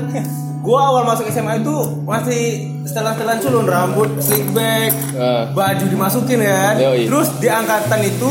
gua 0.59 0.79
awal 0.85 1.03
masuk 1.05 1.25
SMA 1.27 1.53
itu 1.57 1.75
masih 2.03 2.41
setelan-setelan 2.83 3.37
culun 3.39 3.65
rambut 3.65 4.09
slick 4.19 4.45
back, 4.51 4.91
Eh. 5.11 5.43
baju 5.51 5.85
dimasukin 5.87 6.39
kan. 6.39 6.75
Yoi. 6.77 7.07
Terus 7.07 7.27
di 7.37 7.47
angkatan 7.47 8.01
itu 8.03 8.29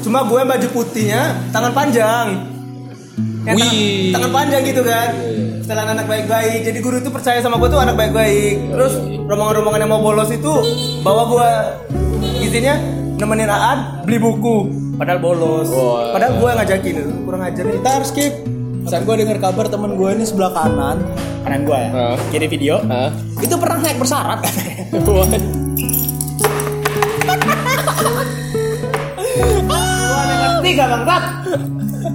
cuma 0.00 0.22
gue 0.22 0.38
baju 0.38 0.66
putihnya 0.70 1.22
tangan 1.50 1.72
panjang. 1.72 2.26
Yang 3.46 3.56
tangan, 3.62 3.74
Wih. 3.78 4.10
tangan 4.10 4.30
panjang 4.34 4.62
gitu 4.66 4.82
kan. 4.82 5.08
Setelan 5.62 5.88
anak 5.94 6.06
baik-baik. 6.10 6.58
Jadi 6.66 6.78
guru 6.82 6.96
itu 6.98 7.10
percaya 7.10 7.38
sama 7.38 7.58
gue 7.62 7.68
tuh 7.70 7.78
anak 7.78 7.94
baik-baik. 7.94 8.74
Terus 8.74 8.94
rombongan-rombongan 9.26 9.80
yang 9.86 9.90
mau 9.90 10.02
bolos 10.02 10.30
itu 10.30 10.52
bawa 11.02 11.22
gua 11.30 11.48
izinnya 12.42 12.78
nemenin 13.16 13.50
Aan 13.50 14.02
beli 14.02 14.18
buku. 14.18 14.70
Padahal 14.98 15.22
bolos. 15.22 15.70
Padahal 16.10 16.42
gue 16.42 16.50
ngajakin 16.50 16.94
itu 17.06 17.10
kurang 17.22 17.42
ajar 17.46 17.62
nih. 17.66 17.74
kita 17.78 17.90
harus 18.02 18.08
skip 18.10 18.34
saat 18.86 19.02
gue 19.02 19.14
dengar 19.18 19.42
kabar 19.42 19.66
temen 19.66 19.98
gue 19.98 20.10
ini 20.14 20.22
sebelah 20.22 20.54
kanan 20.54 21.02
kanan 21.42 21.66
gue 21.66 21.74
ya 21.74 22.14
kiri 22.30 22.46
video 22.46 22.78
itu 23.42 23.54
pernah 23.58 23.82
naik 23.82 23.98
bersyarat 23.98 24.46
Gua 29.66 30.22
nekat 30.30 30.54
tiga 30.62 30.84
bangsat. 30.86 31.22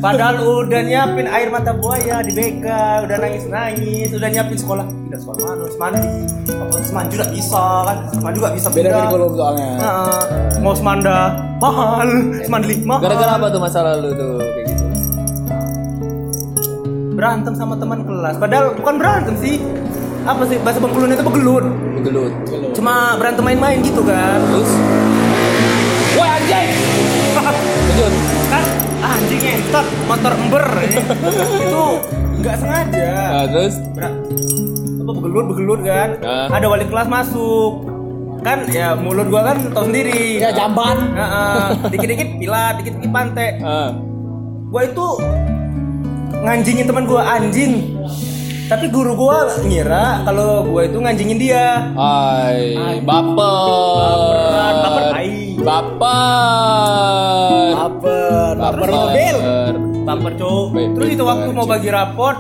Padahal 0.02 0.42
udah 0.66 0.82
nyiapin 0.82 1.28
air 1.30 1.54
mata 1.54 1.78
buaya 1.78 2.26
di 2.26 2.34
BK, 2.34 2.66
udah 3.06 3.18
nangis 3.22 3.46
nangis, 3.46 4.10
udah 4.16 4.30
nyiapin 4.34 4.58
sekolah. 4.58 4.86
Pindah 4.88 5.20
sekolah 5.22 5.38
mana? 5.46 5.66
Semandi. 5.70 6.10
Apa 6.58 6.76
Semandi 6.82 7.10
juga 7.14 7.28
bisa 7.30 7.64
kan? 7.86 7.98
Semandi 8.10 8.36
juga 8.42 8.50
bisa 8.56 8.68
beda 8.74 8.82
pindah. 8.82 8.98
kurikulum 8.98 9.32
soalnya 9.38 9.70
Nah, 9.78 10.24
mau 10.64 10.74
Semanda 10.74 11.18
mahal, 11.62 12.10
Semandli 12.42 12.76
mahal. 12.82 13.02
Gara-gara 13.06 13.32
apa 13.38 13.48
tuh 13.54 13.62
masa 13.62 13.80
lalu 13.86 14.10
tuh 14.18 14.34
kayak 14.42 14.66
gitu? 14.70 14.84
Berantem 17.14 17.54
sama 17.54 17.76
teman 17.78 18.02
kelas. 18.02 18.36
Padahal 18.42 18.66
bukan 18.74 18.96
berantem 18.98 19.36
sih. 19.38 19.62
Apa 20.22 20.46
sih 20.46 20.58
bahasa 20.62 20.78
Bengkulunya 20.78 21.18
itu 21.18 21.26
begelut. 21.26 21.66
Gelut. 22.02 22.34
Cuma 22.78 23.18
berantem 23.18 23.42
main-main 23.42 23.82
gitu 23.82 24.02
kan. 24.06 24.38
Terus? 24.54 24.72
Woi 26.18 26.30
anjing. 26.30 26.70
Lanjut. 27.38 28.31
Kan 29.02 29.18
anjing 29.18 29.42
entot 29.42 29.88
motor 30.06 30.32
ember. 30.38 30.66
Itu 31.58 31.84
nggak 32.42 32.56
sengaja. 32.62 33.10
Nah, 33.34 33.46
terus? 33.50 33.76
Ber- 33.98 34.18
apa 35.02 35.12
begelut 35.18 35.46
begelut 35.50 35.82
kan? 35.82 36.10
Ah. 36.22 36.48
ada 36.54 36.66
wali 36.70 36.86
kelas 36.86 37.10
masuk. 37.10 37.90
Kan 38.42 38.66
ya 38.74 38.98
mulut 38.98 39.30
gua 39.30 39.54
kan 39.54 39.58
tau 39.74 39.86
sendiri. 39.86 40.38
Ya 40.38 40.54
jamban. 40.54 41.14
Dikit 41.90 42.10
dikit 42.10 42.30
pilat 42.38 42.74
dikit 42.82 42.94
dikit 43.02 43.12
pantai. 43.12 43.58
Ah. 43.62 43.90
gua 44.70 44.82
itu 44.86 45.08
nganjingin 46.42 46.86
teman 46.86 47.10
gua 47.10 47.22
anjing. 47.26 47.98
Tapi 48.70 48.88
guru 48.88 49.18
gua 49.20 49.52
ngira 49.68 50.24
kalau 50.24 50.64
gua 50.64 50.88
itu 50.88 50.96
nganjingin 50.96 51.38
dia. 51.42 51.92
Hai, 51.92 53.02
baper. 53.04 54.16
baper 54.80 55.04
tai 55.12 55.51
Baper. 55.62 57.22
baper 57.78 58.54
baper 58.58 58.90
mobil 58.90 59.36
baper 60.02 60.34
cowok 60.42 60.68
Baik, 60.74 60.90
terus 60.98 61.10
itu 61.14 61.24
waktu 61.24 61.50
mau 61.54 61.66
bagi 61.70 61.90
raport 61.94 62.38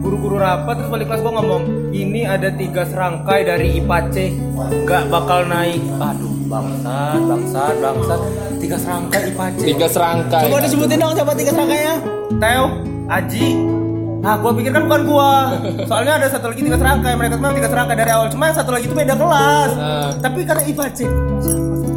guru-guru 0.00 0.40
rapat 0.40 0.80
terus 0.80 0.88
balik 0.88 1.06
kelas 1.12 1.20
gua 1.20 1.32
ngomong 1.40 1.92
ini 1.92 2.24
ada 2.24 2.48
tiga 2.56 2.88
serangkai 2.88 3.44
dari 3.44 3.84
IPA 3.84 3.98
C 4.08 4.16
nggak 4.56 5.02
bakal 5.12 5.44
naik 5.44 5.82
aduh 6.00 6.34
bangsat 6.48 7.20
bangsat 7.20 7.74
bangsat 7.84 8.20
tiga 8.64 8.76
serangkai 8.80 9.20
IPA 9.36 9.46
C 9.52 9.60
Tiga 9.76 9.86
serangkai. 9.92 10.42
coba 10.48 10.58
disebutin 10.64 10.96
dong 10.96 11.12
coba 11.12 11.32
tiga 11.36 11.50
serangkainya 11.52 11.94
Teo 12.40 12.64
Aji 13.12 13.48
Nah, 14.16 14.34
gua 14.42 14.50
pikir 14.58 14.74
kan 14.74 14.90
bukan 14.90 15.06
gua. 15.06 15.54
Soalnya 15.86 16.18
ada 16.18 16.26
satu 16.26 16.50
lagi 16.50 16.66
tiga 16.66 16.74
serangkai. 16.74 17.14
Mereka 17.14 17.38
memang 17.38 17.54
tiga 17.54 17.70
serangkai 17.70 17.94
dari 17.94 18.10
awal. 18.10 18.26
Cuma 18.26 18.50
yang 18.50 18.58
satu 18.58 18.74
lagi 18.74 18.90
itu 18.90 18.96
beda 18.98 19.14
kelas. 19.14 19.70
Ah. 19.78 20.10
Tapi 20.18 20.42
karena 20.42 20.66
siapa 20.66 20.82
satu 20.90 21.06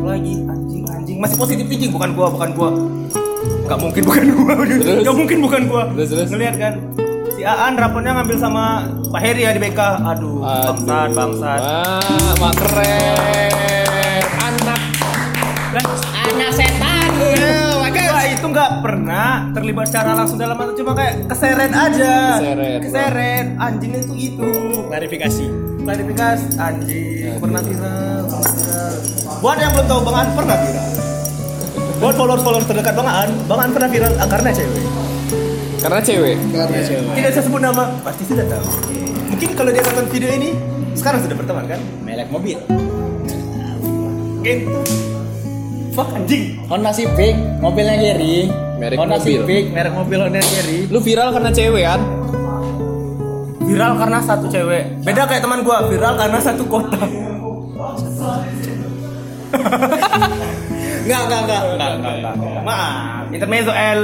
lagi 0.09 0.33
anjing 0.49 0.83
anjing 0.89 1.17
masih 1.21 1.37
positif 1.37 1.65
thinking 1.69 1.93
bukan 1.93 2.09
gua 2.17 2.27
bukan 2.33 2.49
gua. 2.57 2.69
Gak 3.69 3.79
mungkin 3.79 4.01
bukan 4.01 4.25
gua. 4.33 4.53
Terus? 4.81 5.05
Gak 5.05 5.15
mungkin 5.15 5.37
bukan 5.45 5.61
gua. 5.69 5.83
Terus, 5.93 6.09
terus? 6.09 6.27
Ngeliat 6.33 6.55
kan. 6.57 6.73
Si 7.37 7.41
Aan 7.45 7.77
rapornya 7.77 8.17
ngambil 8.17 8.37
sama 8.41 8.89
Pak 9.13 9.21
Heri 9.21 9.45
ya 9.45 9.53
di 9.53 9.61
BK. 9.61 9.79
Aduh, 9.79 10.41
bangsat, 10.41 11.09
bangsat. 11.13 11.61
Wah, 11.61 12.33
mak 12.41 12.53
keren. 12.57 14.25
Anak 14.43 14.81
anak 16.25 16.51
setan. 16.51 17.09
Gua 17.15 18.21
itu 18.25 18.45
nggak 18.49 18.71
pernah 18.83 19.51
terlibat 19.55 19.85
secara 19.87 20.11
langsung 20.17 20.41
dalam 20.41 20.57
atau 20.57 20.73
cuma 20.75 20.91
kayak 20.97 21.29
keseret 21.29 21.71
aja. 21.71 22.15
Keseret. 22.41 22.79
Keseret. 22.83 23.45
Anjing 23.55 23.91
itu 23.95 24.13
itu. 24.17 24.49
Klarifikasi. 24.89 25.68
Klarifikasi 25.79 26.45
anjing 26.59 27.39
pernah 27.39 27.61
viral. 27.63 28.21
pernah 28.27 28.51
viral. 28.51 28.93
Buat 29.39 29.57
yang 29.63 29.71
belum 29.71 29.87
tahu 29.87 29.99
Bang 30.03 30.17
An 30.19 30.27
pernah 30.35 30.57
viral. 30.59 30.89
Buat 31.99 32.15
followers 32.15 32.43
followers 32.43 32.67
terdekat 32.67 32.93
Bang 32.95 33.09
An, 33.09 33.29
Bang 33.47 33.59
An 33.63 33.69
pernah 33.71 33.89
viral 33.91 34.13
ah, 34.19 34.27
karena 34.27 34.49
cewek. 34.51 34.83
Karena 35.79 35.99
cewek. 36.03 36.37
Karena 36.51 36.79
cewek. 36.83 37.11
Tidak 37.15 37.31
saya 37.31 37.43
sebut 37.47 37.61
nama, 37.63 37.83
pasti 38.03 38.23
sudah 38.27 38.45
tahu. 38.51 38.67
Mungkin 39.31 39.49
kalau 39.55 39.71
dia 39.71 39.83
nonton 39.87 40.05
video 40.11 40.29
ini, 40.35 40.49
sekarang 40.95 41.23
sudah 41.23 41.35
berteman 41.39 41.65
kan? 41.71 41.79
Melek 42.03 42.27
mobil. 42.27 42.59
Gitu. 44.43 44.79
Fuck 45.95 46.15
anjing. 46.15 46.59
Honda 46.67 46.91
Civic, 46.91 47.35
mobilnya 47.63 47.95
Gary. 47.95 48.51
Merek 48.79 48.95
Honda 48.99 49.19
mobil. 49.19 49.39
Civic, 49.43 49.63
merek 49.71 49.93
mobil 49.95 50.19
Honda 50.19 50.39
Gary. 50.43 50.87
Lu 50.91 50.99
viral 50.99 51.31
karena 51.31 51.51
cewek 51.51 51.83
kan? 51.87 52.01
Viral 53.69 53.93
karena 53.95 54.17
satu 54.25 54.49
cewek. 54.49 55.05
Beda 55.05 55.29
kayak 55.29 55.45
teman 55.45 55.61
gua, 55.61 55.85
viral 55.85 56.17
karena 56.17 56.39
satu 56.41 56.65
kota. 56.65 56.97
Enggak, 61.09 61.21
enggak, 61.25 61.41
enggak, 61.41 61.91
enggak. 61.97 62.13
Maaf, 62.61 63.25
intermezzo 63.33 63.73
L. 63.73 64.01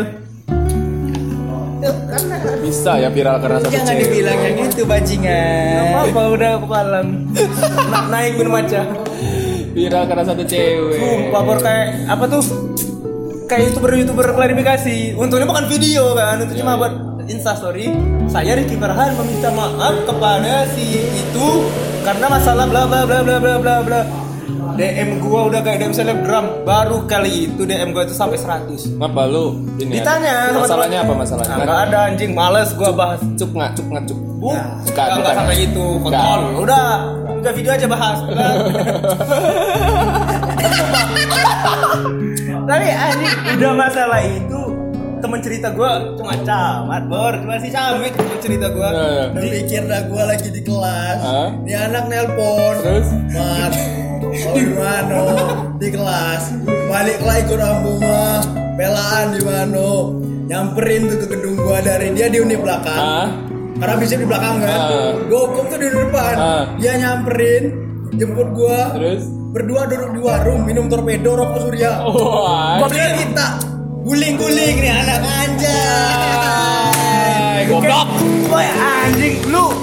Bisa 2.65 2.97
ya 2.97 3.13
viral 3.13 3.37
karena 3.37 3.61
satu 3.61 3.69
Jangan 3.69 3.93
cewek. 3.93 4.01
dibilang 4.09 4.39
yang 4.41 4.57
itu 4.65 4.81
bajingan. 4.85 6.09
Apa 6.09 6.21
udah 6.33 6.51
kepalan. 6.65 7.07
Na 7.93 7.99
naik 8.09 8.41
minum 8.41 8.57
aja. 8.57 8.81
Viral 9.69 10.03
karena 10.09 10.23
satu 10.25 10.43
cewek. 10.49 10.97
Sumpah 10.97 11.41
bor 11.45 11.57
kayak 11.61 12.09
apa 12.09 12.25
tuh? 12.25 12.41
Kayak 13.45 13.61
youtuber 13.69 13.91
youtuber 14.01 14.25
klarifikasi. 14.33 15.13
Untungnya 15.13 15.45
bukan 15.45 15.65
video 15.69 16.17
kan, 16.17 16.41
itu 16.41 16.65
cuma 16.65 16.73
buat 16.73 17.14
Insta 17.25 17.57
story. 17.57 17.89
Saya 18.29 18.53
Ricky 18.53 18.77
Farhan 18.77 19.17
meminta 19.17 19.49
maaf 19.49 19.95
kepada 20.05 20.69
si 20.77 21.01
itu 21.01 21.47
karena 22.05 22.29
masalah 22.29 22.69
bla 22.69 22.85
bla 22.85 23.01
bla 23.05 23.19
bla 23.25 23.37
bla 23.41 23.55
bla 23.57 23.75
bla. 23.81 24.01
DM 24.75 25.23
gua 25.23 25.47
udah 25.49 25.63
kayak 25.65 25.81
DM 25.81 25.93
selebgram. 25.95 26.45
Baru 26.67 27.09
kali 27.09 27.49
itu 27.49 27.65
DM 27.65 27.97
gua 27.97 28.05
itu 28.05 28.13
sampai 28.13 28.37
100. 28.37 29.01
Apa 29.01 29.25
lu 29.25 29.57
ini? 29.81 29.97
Ditanya 29.97 30.53
sama 30.53 30.69
Masalahnya 30.69 30.99
apa 31.01 31.13
masalahnya? 31.17 31.55
Nah, 31.55 31.65
nggak 31.65 31.79
ada 31.89 31.97
anjing, 32.13 32.31
males 32.37 32.69
gua 32.77 32.91
bahas. 32.93 33.21
Cuk 33.39 33.49
nggak 33.57 33.71
cuk 33.73 33.87
nggak 33.89 34.05
cuk. 34.05 34.19
Bu, 34.35 34.51
Bukan, 34.51 34.61
nggak 34.93 35.05
nggak 35.07 35.17
bukan. 35.17 35.33
sampai 35.33 35.55
kontrol. 35.73 36.11
Nggak. 36.13 36.61
Udah, 36.61 36.85
udah 37.41 37.51
video 37.55 37.71
aja 37.73 37.87
bahas. 37.89 38.17
Tapi 42.65 42.87
anjing 42.89 43.33
udah 43.57 43.71
masalah 43.77 44.21
itu 44.25 44.54
temen 45.25 45.41
cerita 45.41 45.73
gue 45.73 45.91
cuma 46.21 46.37
camat 46.45 47.03
bor 47.09 47.33
cuma 47.33 47.57
si 47.57 47.73
camit 47.73 48.13
temen 48.13 48.37
cerita 48.37 48.69
gue 48.69 48.89
Eh. 48.93 49.25
Udah 49.33 49.49
pikir 49.49 49.81
dah 49.89 50.01
gue 50.05 50.23
lagi 50.23 50.49
di 50.53 50.61
kelas. 50.61 51.17
Hah? 51.25 51.49
Ini 51.65 51.73
anak 51.89 52.03
nelpon. 52.07 52.75
Terus? 52.85 53.07
Mat, 53.33 53.73
oh 53.73 54.53
gimana 54.53 55.21
di 55.81 55.87
kelas? 55.89 56.43
Balik 56.87 57.19
lagi 57.25 57.43
ke 57.49 57.55
rumah. 57.57 58.39
Pelaan 58.77 59.25
di 59.33 59.41
mana? 59.41 59.89
Nyamperin 60.45 61.09
tuh 61.09 61.17
ke 61.25 61.27
gedung 61.33 61.57
gua 61.57 61.81
dari 61.81 62.13
dia 62.13 62.29
di 62.29 62.37
unit 62.37 62.61
belakang. 62.61 63.01
Ah. 63.01 63.27
Karena 63.81 63.95
bisa 63.97 64.13
di 64.13 64.25
belakang 64.29 64.61
kan. 64.61 64.79
Gua 65.25 65.39
hukum 65.49 65.65
tuh 65.73 65.79
di 65.81 65.89
depan. 65.89 66.35
Ah. 66.37 66.63
Dia 66.77 66.93
nyamperin, 67.01 67.63
jemput 68.13 68.53
gua. 68.53 68.93
Terus? 68.93 69.25
Berdua 69.55 69.87
duduk 69.89 70.11
di 70.13 70.21
warung 70.21 70.61
minum 70.67 70.85
torpedo 70.85 71.33
rokok 71.33 71.59
surya. 71.65 72.03
Wah. 72.13 72.77
Gua 72.83 72.87
guling-guling 74.05 74.77
nih 74.85 74.93
anak 74.93 75.17
anjay. 75.25 75.65
Goblok. 77.65 78.05
Boy 78.45 78.69
anjing 78.69 79.41
lu. 79.49 79.73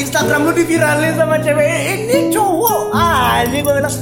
Instagram 0.00 0.48
lu 0.48 0.56
diviralin 0.56 1.12
sama 1.12 1.36
cewek 1.44 1.68
ini 1.68 2.32
cowok. 2.32 2.96
Anjing 2.96 3.60
gue 3.60 3.74
bilang 3.76 3.92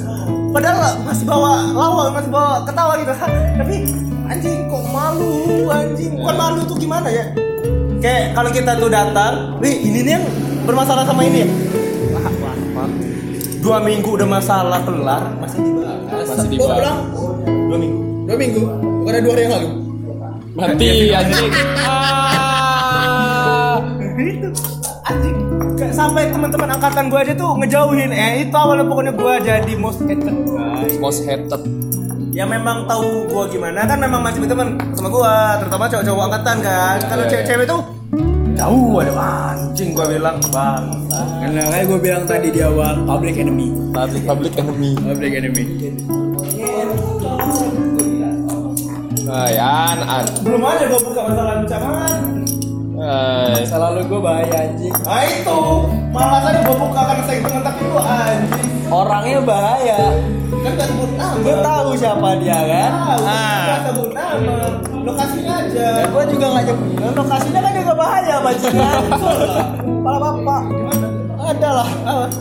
padahal 0.55 1.03
masih 1.03 1.27
bawa 1.27 1.75
lawak 1.75 2.23
masih 2.23 2.31
bawa 2.31 2.63
ketawa 2.63 3.03
gitu. 3.03 3.11
Tapi 3.59 3.77
anjing 4.31 4.71
kok 4.71 4.85
malu 4.95 5.67
anjing. 5.75 6.15
Bukan 6.15 6.37
malu 6.39 6.63
tuh 6.63 6.79
gimana 6.79 7.11
ya? 7.11 7.27
Kayak 7.99 8.39
kalau 8.39 8.55
kita 8.55 8.79
tuh 8.79 8.87
datang 8.87 9.59
wih 9.59 9.75
ini 9.75 10.07
nih 10.07 10.23
yang 10.23 10.25
bermasalah 10.71 11.03
sama 11.03 11.27
ini. 11.27 11.43
Ya 11.43 11.51
Wah, 12.15 12.31
wah, 12.47 12.55
wah. 12.79 12.87
dua 13.59 13.83
minggu 13.83 14.07
udah 14.15 14.29
masalah 14.39 14.87
kelar 14.87 15.35
masih 15.43 15.67
dibahas. 15.67 16.31
Masih 16.31 16.47
dibahas. 16.47 16.95
dua 17.43 17.75
minggu. 17.75 18.07
Dua 18.29 18.37
minggu, 18.37 18.61
bukan 19.09 19.25
dua 19.25 19.33
hari 19.33 19.43
yang 19.49 19.53
lalu. 19.57 19.69
Mati 20.53 20.89
anjing. 21.17 21.53
Ah. 21.89 23.81
itu 24.19 24.49
anjing 25.07 25.37
Kayak 25.79 25.95
sampai 25.95 26.29
teman-teman 26.29 26.69
angkatan 26.75 27.07
gue 27.09 27.21
aja 27.23 27.33
tuh 27.39 27.55
ngejauhin 27.63 28.11
eh 28.11 28.43
itu 28.43 28.57
awalnya 28.59 28.85
pokoknya 28.85 29.13
gue 29.15 29.33
jadi 29.47 29.73
most 29.79 30.03
hated 30.03 30.37
guys 30.51 30.99
Most 30.99 31.23
hated. 31.23 31.63
ya 32.35 32.43
memang 32.45 32.91
tahu 32.91 33.31
gue 33.31 33.45
gimana 33.55 33.87
kan 33.87 34.03
memang 34.03 34.27
masih 34.27 34.43
berteman 34.43 34.75
sama 34.99 35.09
gue 35.09 35.35
terutama 35.63 35.85
cowok-cowok 35.87 36.25
angkatan 36.29 36.57
kan 36.67 36.99
kalau 37.07 37.25
Iya, 37.25 37.31
cewek-cewek 37.31 37.67
tuh 37.71 37.81
jauh 38.59 38.99
ada 38.99 39.13
anjing 39.55 39.95
gue 39.95 40.07
bilang 40.19 40.37
bang 40.51 40.85
Karena 41.39 41.63
kayak 41.71 41.87
gue 41.87 41.99
bilang 42.03 42.25
tadi 42.27 42.51
di 42.51 42.61
awal 42.61 43.07
public 43.07 43.39
enemy. 43.39 43.71
Public 43.95 44.23
public 44.27 44.53
enemy. 44.59 44.99
Public 44.99 45.33
enemy. 45.39 45.65
Nah, 49.29 49.45
Yan, 49.47 49.99
an. 50.01 50.25
belum 50.41 50.63
ada 50.63 50.85
gue 50.87 51.01
buka 51.03 51.21
masalah 51.23 51.61
ancaman 51.61 52.21
Hai. 52.99 53.63
Masa 53.63 53.77
lalu 53.79 54.01
gue 54.05 54.21
bahaya 54.21 54.57
anjing. 54.65 54.91
nah 54.99 55.23
itu 55.23 55.61
malah 56.11 56.41
tadi 56.41 56.59
gue 56.61 56.75
buka 56.75 57.01
karena 57.05 57.23
saya 57.23 57.39
teman 57.39 57.63
tapi 57.63 57.81
lu 57.85 57.99
anjing 57.99 58.67
Orangnya 58.89 59.39
bahaya. 59.45 60.01
kan 60.51 60.73
gak 60.75 60.89
sebut 60.89 61.11
nama 61.15 61.37
Gue 61.39 61.57
tahu 61.61 61.89
siapa 61.95 62.29
dia 62.37 62.59
kan. 62.59 62.91
tahu 62.91 63.23
Ah. 63.23 63.63
gak 63.63 63.81
sebut 63.87 64.11
nama 64.11 64.57
lokasinya 64.99 65.53
aja 65.59 65.87
Ya 65.95 66.07
gue 66.07 66.23
juga. 66.27 66.47
Nah, 66.51 66.65
Lokasinya 67.15 67.61
kan 67.61 67.73
juga 67.75 67.93
bahaya 67.95 68.35
bajingan. 68.41 69.03
Kepala 69.79 70.19
bapak. 70.19 70.63
Ada 71.49 71.71
lah. 71.81 71.89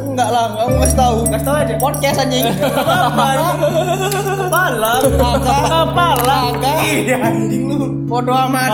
Enggak 0.04 0.30
lah, 0.36 0.46
nggak 0.52 0.66
mau 0.68 0.78
kasih 0.84 0.98
tahu. 1.00 1.18
kasih 1.32 1.46
tau 1.48 1.56
aja 1.56 1.76
Podcast 1.80 2.18
anjing. 2.20 2.44
apa 3.08 3.28
kepala 4.36 4.92
kepala 5.88 6.38
iya 6.84 7.18
anjing 7.24 7.72
lu 7.72 8.04
Bodoh 8.04 8.36
amat. 8.52 8.72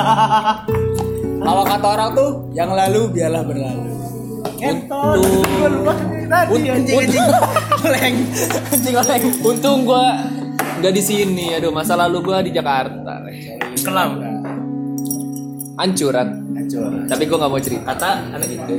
Kalau 1.46 1.64
kata 1.68 1.86
orang 1.86 2.10
tuh, 2.18 2.30
yang 2.56 2.74
lalu 2.74 3.14
biarlah 3.14 3.44
berlalu. 3.46 3.94
Entot, 4.64 5.20
gue 5.20 5.70
lupa 5.70 5.94
tadi 6.32 6.72
anjing 6.72 6.98
anjing 7.04 7.26
oleng 7.86 8.16
Anjing 8.72 8.96
oleng. 8.96 9.24
Untung 9.44 9.80
gua 9.86 10.18
nggak 10.82 10.94
di 10.98 11.04
sini. 11.04 11.54
Aduh, 11.54 11.70
masa 11.70 11.94
lalu 11.94 12.26
gua 12.26 12.42
di 12.42 12.50
Jakarta. 12.50 13.22
kelam 13.86 14.18
Hancuran. 15.78 16.28
Hancur. 16.58 16.90
Tapi 17.06 17.24
gua 17.30 17.38
nggak 17.44 17.52
mau 17.52 17.62
cerita. 17.62 17.86
Kata 17.92 18.10
anak 18.34 18.50
itu. 18.50 18.76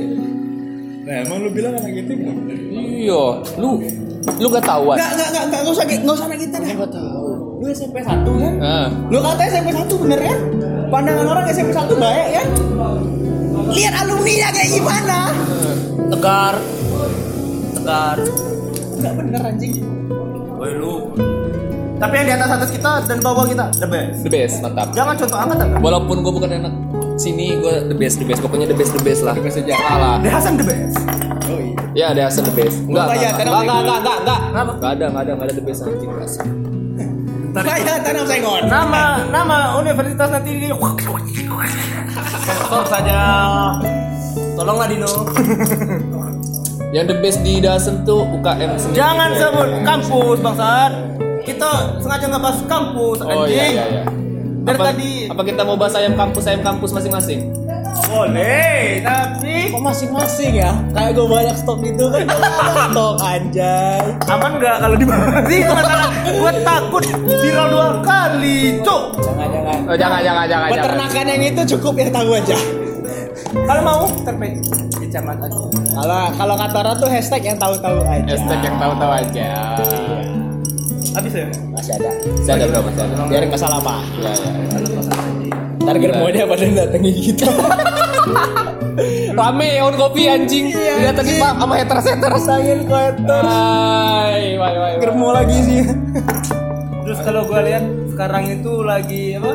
Nah, 1.05 1.15
emang 1.21 1.37
lu 1.45 1.49
bilang 1.53 1.77
anak 1.77 1.91
gitu 1.93 2.11
nggak? 2.17 2.35
Iya, 2.73 3.23
lu 3.61 3.69
lu 4.41 4.47
gak 4.49 4.65
tahuan. 4.65 4.97
Nggak, 4.97 5.11
nggak, 5.13 5.29
nggak, 5.29 5.43
nggak, 5.45 5.61
nggak 5.61 5.73
usah, 5.77 5.85
nggak 5.85 6.15
usah 6.17 6.25
anak 6.25 6.39
kita 6.41 6.55
deh. 6.57 6.73
Gak 6.73 6.91
tahu. 6.91 7.27
Lu 7.61 7.65
SMP 7.69 7.97
1 8.01 8.25
kan? 8.25 8.53
Nah, 8.57 8.87
Lu 9.13 9.17
kata 9.21 9.41
SMP 9.45 9.69
1 9.69 10.01
bener 10.01 10.19
kan? 10.19 10.39
Pandangan 10.89 11.25
orang 11.29 11.45
SMP 11.53 11.69
1 11.71 11.93
baik 11.93 12.27
kan? 12.33 12.47
Lihat 13.65 13.93
alumni-nya 14.01 14.49
kayak 14.49 14.69
gimana? 14.73 15.17
tegar 16.05 16.55
tegar 17.73 18.17
Enggak 18.95 19.13
bener 19.17 19.41
anjing. 19.41 19.73
woi 20.55 20.71
lu 20.77 20.93
tapi 21.95 22.13
yang 22.19 22.27
di 22.27 22.33
atas 22.35 22.49
atas 22.59 22.69
kita 22.69 22.91
dan 23.07 23.23
bawah 23.23 23.47
kita 23.47 23.71
the 23.79 23.87
best 23.87 24.19
the 24.21 24.29
best, 24.29 24.59
mantap. 24.59 24.91
jangan 24.91 25.15
contoh 25.15 25.37
angkatan 25.39 25.67
Walaupun 25.79 26.15
gua 26.21 26.33
bukan 26.35 26.49
anak 26.59 26.73
sini, 27.15 27.59
gua 27.59 27.83
the 27.87 27.95
best, 27.95 28.19
the 28.19 28.25
best. 28.27 28.39
Pokoknya 28.43 28.67
the 28.67 28.77
best, 28.77 28.91
the 28.95 29.03
best 29.03 29.21
lah. 29.23 29.35
The 29.35 29.43
best 29.43 29.57
aja. 29.59 29.73
Salah. 29.75 30.15
The 30.19 30.29
Hasan 30.29 30.53
the 30.59 30.65
best 30.67 30.95
Oh 31.45 31.59
iya. 31.61 31.75
Ya, 31.95 32.05
ada 32.11 32.21
Hasan 32.27 32.43
the 32.47 32.53
best. 32.53 32.77
Enggak, 32.83 33.05
enggak, 33.07 33.31
tanya, 33.35 33.51
enggak, 33.51 33.61
enggak, 33.61 33.79
enggak, 33.79 33.97
enggak, 33.99 34.17
enggak. 34.19 34.39
Enggak 34.75 34.91
ada, 34.91 35.05
enggak 35.05 35.23
ada, 35.23 35.31
enggak 35.31 35.47
ada 35.47 35.53
the 35.55 35.63
best 35.63 35.79
anjing 35.87 36.11
Hasan. 36.19 36.47
Kayak 37.55 38.03
tanam 38.03 38.25
sengon. 38.27 38.63
Nama 38.67 39.03
nama 39.31 39.79
universitas 39.79 40.27
nanti 40.27 40.49
di 40.59 40.67
Sensor 42.43 42.83
saja. 42.91 43.19
Tolonglah 44.59 44.87
Dino. 44.91 45.11
Yang 46.91 47.05
the 47.11 47.17
best 47.23 47.39
di 47.43 47.63
Dasen 47.63 48.03
tuh 48.03 48.23
UKM 48.23 48.75
sendiri. 48.75 48.99
Jangan 48.99 49.29
sebut 49.39 49.69
kampus 49.87 50.37
bangsat. 50.43 50.91
Kita 51.47 51.99
sengaja 52.03 52.25
nggak 52.27 52.43
bahas 52.43 52.59
kampus 52.67 53.17
anjing. 53.23 53.39
Oh 53.39 53.47
iya 53.47 53.65
iya 53.71 53.83
iya. 53.87 54.03
Dari 54.65 54.77
apa, 54.81 54.85
tadi 54.89 55.11
apa 55.29 55.41
kita 55.45 55.61
mau 55.61 55.77
bahas 55.77 55.93
ayam 55.93 56.17
kampus 56.17 56.43
ayam 56.49 56.61
kampus 56.65 56.89
masing-masing? 56.89 57.53
boleh, 58.05 59.01
tapi 59.01 59.71
Kok 59.71 59.81
masing-masing 59.81 60.61
ya? 60.61 60.71
Kayak 60.91 61.15
gue 61.15 61.25
banyak 61.25 61.55
stok 61.57 61.79
gitu 61.79 62.05
kan. 62.11 62.27
Stok 62.91 63.15
anjay. 63.23 64.03
aman 64.29 64.51
nggak 64.59 64.75
kalau 64.83 64.95
dibahas 64.99 65.45
itu 65.47 65.71
masalah 65.71 66.11
gue 66.27 66.51
takut 66.61 67.03
viral 67.39 67.67
dua 67.71 67.87
kali 68.03 68.59
cuk 68.83 69.03
Jangan 69.15 69.47
jangan. 69.47 69.77
Oh, 69.87 69.95
jangan 69.95 70.19
jangan 70.21 70.45
jangan. 70.45 70.67
jangan. 70.69 70.69
Peternakan 70.75 71.25
yang 71.31 71.43
itu 71.45 71.61
cukup 71.77 71.93
yang 71.97 72.09
tahu 72.11 72.29
aja. 72.35 72.57
kalau 73.55 73.81
mau 73.81 74.03
terbaik 74.27 74.55
di 74.99 75.07
camat 75.07 75.37
aja 75.39 75.63
Kalau 75.95 76.21
kalau 76.35 76.55
kata 76.59 76.77
orang 76.83 76.95
tuh 76.99 77.09
hashtag 77.09 77.41
yang 77.47 77.57
tahu-tahu 77.57 77.99
aja. 78.03 78.31
Hashtag 78.35 78.59
yang 78.65 78.75
tahu-tahu 78.81 79.11
aja. 79.13 79.49
Habis 81.15 81.33
ya 81.33 81.45
Masih 81.71 81.93
ada. 81.95 82.11
Masih 82.11 82.51
ada 82.53 82.65
berapa? 82.69 82.87
Masih 82.91 83.03
ada. 83.03 83.15
Biar 83.31 83.41
nggak 83.47 83.61
salah 83.61 83.77
apa. 83.79 83.95
Ya, 84.19 84.31
ya. 84.35 84.49
Ntar 85.85 85.95
germonya 86.01 86.43
pada 86.49 86.65
datengin 86.65 87.15
kita. 87.21 87.47
Rame 89.37 89.69
on 89.83 89.93
kopi 89.99 90.23
anjing. 90.31 90.71
Iya, 90.71 91.11
anjing. 91.11 91.37
Pak 91.37 91.53
sama 91.59 91.73
haters-haters. 91.75 92.43
Sayangin 92.47 92.79
kotor. 92.87 93.43
Hai, 93.43 94.55
wai 94.55 94.75
wai. 94.79 94.93
Germo 95.03 95.29
lagi 95.35 95.57
sih. 95.61 95.81
terus 97.05 97.21
kalau 97.21 97.45
gue 97.45 97.61
lihat 97.69 97.85
sekarang 98.17 98.49
itu 98.49 98.81
lagi 98.81 99.37
apa 99.37 99.51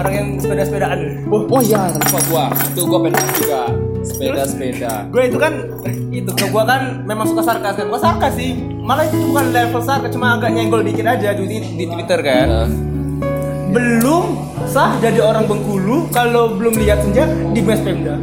orang 0.00 0.12
yang 0.16 0.28
sepeda-sepedaan 0.40 1.28
Oh, 1.28 1.44
oh 1.44 1.60
iya, 1.60 1.92
lupa 1.92 2.18
gua. 2.32 2.44
Itu 2.72 2.88
gua 2.88 2.98
pengen 3.04 3.26
juga. 3.36 3.62
Sepeda-sepeda. 4.00 4.92
gue 5.12 5.22
itu 5.28 5.38
kan 5.40 5.52
itu 6.12 6.30
ke 6.36 6.46
gue 6.48 6.62
kan 6.64 7.04
memang 7.08 7.24
suka 7.24 7.40
sarkas 7.40 7.74
kan 7.76 7.88
gue 7.88 8.00
sarkas 8.00 8.32
sih 8.36 8.52
malah 8.84 9.08
itu 9.08 9.16
bukan 9.24 9.48
level 9.48 9.80
sarkas 9.80 10.12
cuma 10.12 10.36
agak 10.36 10.52
nyenggol 10.52 10.84
dikit 10.84 11.08
aja 11.08 11.32
di, 11.32 11.44
di 11.48 11.84
twitter 11.84 12.20
kan 12.20 12.46
Nah, 12.46 12.68
belum 13.72 14.24
sah 14.66 15.00
jadi 15.00 15.18
orang 15.18 15.48
Bengkulu 15.48 16.06
kalau 16.08 16.54
belum 16.54 16.76
lihat 16.76 17.00
senja 17.00 17.24
di 17.50 17.58
mes 17.58 17.80
Pemda 17.80 18.14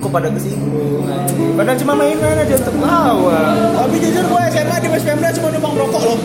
kok 0.00 0.10
pada 0.10 0.26
kesinggung 0.26 1.06
padahal 1.54 1.78
cuma 1.78 1.92
mainan 1.94 2.34
aja 2.34 2.58
untuk 2.58 2.76
tawa 2.80 3.40
Tapi 3.78 3.96
jujur 4.00 4.24
gue 4.26 4.40
SMA 4.50 4.76
di 4.80 4.88
West 4.88 5.06
Pemda 5.06 5.28
cuma 5.30 5.48
numpang 5.52 5.74
rokok 5.76 6.02
loh. 6.02 6.18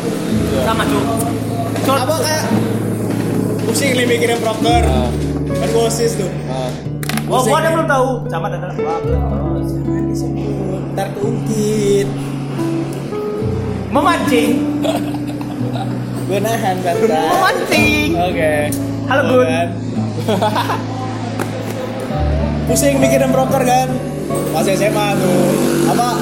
sama 0.64 0.84
cuy 0.88 1.04
Col- 1.86 2.02
Apa 2.02 2.16
kayak 2.18 2.44
pusing 3.64 3.94
nih 3.94 4.06
mikirin 4.08 4.40
proker. 4.40 4.84
Ah. 4.84 5.08
Kan 5.54 5.68
gue 5.70 5.84
osis 5.86 6.16
tuh. 6.16 6.28
ah. 6.48 6.72
oh 7.30 7.44
gua 7.44 7.62
ada 7.62 7.70
belum 7.70 7.86
tahu 7.86 8.08
camat 8.28 8.52
adalah 8.58 8.76
Jangan 8.76 10.04
disebut. 10.08 10.82
Ntar 10.92 11.08
keungkit. 11.14 12.08
Memancing 13.92 14.52
Gue 16.28 16.40
nahan 16.44 16.76
memancing 16.84 18.10
Oke. 18.20 18.54
Halo, 19.08 19.40
Gun. 19.40 19.48
Kan? 19.48 19.68
Pusing 22.68 23.00
mikirin 23.00 23.32
proker 23.32 23.64
kan. 23.64 23.88
Masih 24.52 24.76
SMA 24.76 25.08
tuh. 25.16 25.40
Apa? 25.88 26.20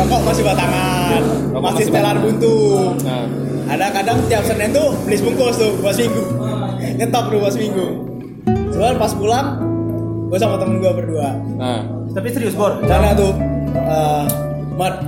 Rokok 0.00 0.20
masih 0.24 0.42
batangan. 0.48 1.20
Rokok 1.52 1.60
masih 1.60 1.76
masih 1.76 1.84
setelan 1.92 2.16
buntu. 2.24 2.56
Nah. 3.04 3.28
Ada 3.68 3.86
kadang 3.92 4.18
tiap 4.32 4.48
Senin 4.48 4.72
tuh 4.72 4.96
beli 5.04 5.20
sebungkus 5.20 5.60
tuh 5.60 5.76
buat 5.84 5.92
seminggu. 5.92 6.24
Ngetop 6.96 7.28
tuh 7.28 7.38
buat 7.44 7.52
seminggu. 7.52 7.86
Soalnya 8.72 8.96
pas 8.96 9.12
pulang, 9.12 9.60
gue 10.32 10.38
sama 10.40 10.56
temen 10.56 10.80
gue 10.80 10.92
berdua. 10.96 11.36
Nah. 11.60 11.84
tapi 12.12 12.28
serius 12.28 12.52
bor 12.52 12.76
Sana 12.84 13.16
tuh, 13.16 13.32
eh 13.72 14.24
Mat, 14.76 15.04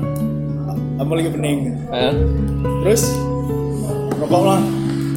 kamu 0.99 1.13
lagi 1.19 1.31
pening. 1.35 1.59
Eh. 1.91 2.13
Terus 2.87 3.03
rokok 4.19 4.43
lah. 4.47 4.61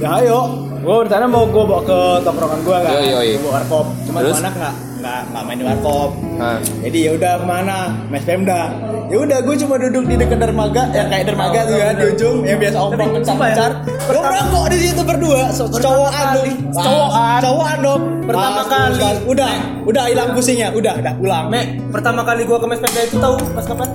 Ya 0.01 0.09
ayo. 0.21 0.39
Gue 0.77 1.03
rencana 1.03 1.25
mau 1.27 1.43
gue 1.49 1.63
bawa 1.67 1.81
ke 1.83 1.99
tongkrongan 2.23 2.59
gue 2.63 2.77
kan. 2.79 2.93
Gue 2.95 3.37
bawa 3.43 3.51
warkop. 3.59 3.85
Cuma 4.07 4.19
Terus? 4.23 4.39
anak 4.39 4.53
nggak 4.55 4.73
nggak 4.97 5.21
nggak 5.29 5.43
main 5.43 5.57
di 5.57 5.65
warkop. 5.67 6.09
Nah. 6.37 6.57
Jadi 6.85 6.97
ya 7.01 7.11
udah 7.17 7.33
ke 7.41 7.45
mana? 7.45 7.77
Mes 8.07 8.23
Pemda. 8.23 8.61
Ya 9.07 9.17
udah 9.23 9.37
gue 9.39 9.55
cuma 9.63 9.75
duduk 9.79 10.03
di 10.03 10.15
dekat 10.19 10.35
dermaga, 10.35 10.83
yang 10.91 11.07
kayak 11.07 11.31
dermaga 11.31 11.63
tuh 11.63 11.79
ya 11.79 11.95
di 11.95 12.03
ujung 12.11 12.43
yang 12.43 12.59
biasa 12.59 12.75
ombak 12.75 13.07
Tapi 13.07 13.23
sumpah 13.23 13.47
ya, 13.47 13.55
pencar-pencar. 13.55 13.71
Gue 14.03 14.19
merokok 14.19 14.65
di 14.67 14.77
situ 14.83 15.01
berdua, 15.07 15.41
cowokan 15.55 15.79
tuh. 15.79 16.43
kali. 16.43 16.53
Cowokan. 16.75 17.39
Cowokan 17.39 17.77
dong. 17.79 18.01
Pertama 18.27 18.61
kali. 18.67 18.95
Udah, 19.23 19.51
udah 19.87 20.03
hilang 20.11 20.29
pusingnya, 20.35 20.75
udah, 20.75 20.93
udah 20.99 21.13
pulang. 21.15 21.45
Mek, 21.47 21.87
pertama 21.87 22.27
kali 22.27 22.43
gua 22.43 22.59
ke 22.59 22.67
mes 22.67 22.83
Pemda 22.83 23.01
itu 23.07 23.15
tahu 23.15 23.35
pas 23.55 23.63
kapan? 23.63 23.89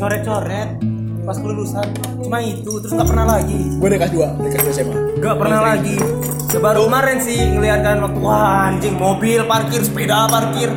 Coret-coret 0.00 0.95
pas 1.26 1.36
kelulusan. 1.42 1.86
Cuma 2.22 2.38
itu, 2.38 2.72
terus 2.78 2.94
nggak 2.94 3.10
pernah 3.10 3.26
lagi. 3.26 3.58
Gue 3.82 3.88
dekat 3.90 4.14
dua, 4.14 4.30
dekat 4.38 4.62
dua 4.62 4.72
SMA. 4.72 4.96
Gak 5.18 5.36
pernah 5.42 5.60
lagi. 5.74 5.98
Ya, 6.54 6.58
Baru 6.62 6.86
kemarin 6.86 7.18
sih 7.18 7.36
ngeliat 7.36 7.82
kan 7.82 7.98
waktu 7.98 8.20
wah 8.22 8.70
anjing 8.70 8.94
mobil 8.94 9.42
parkir, 9.44 9.82
sepeda 9.82 10.30
parkir. 10.30 10.70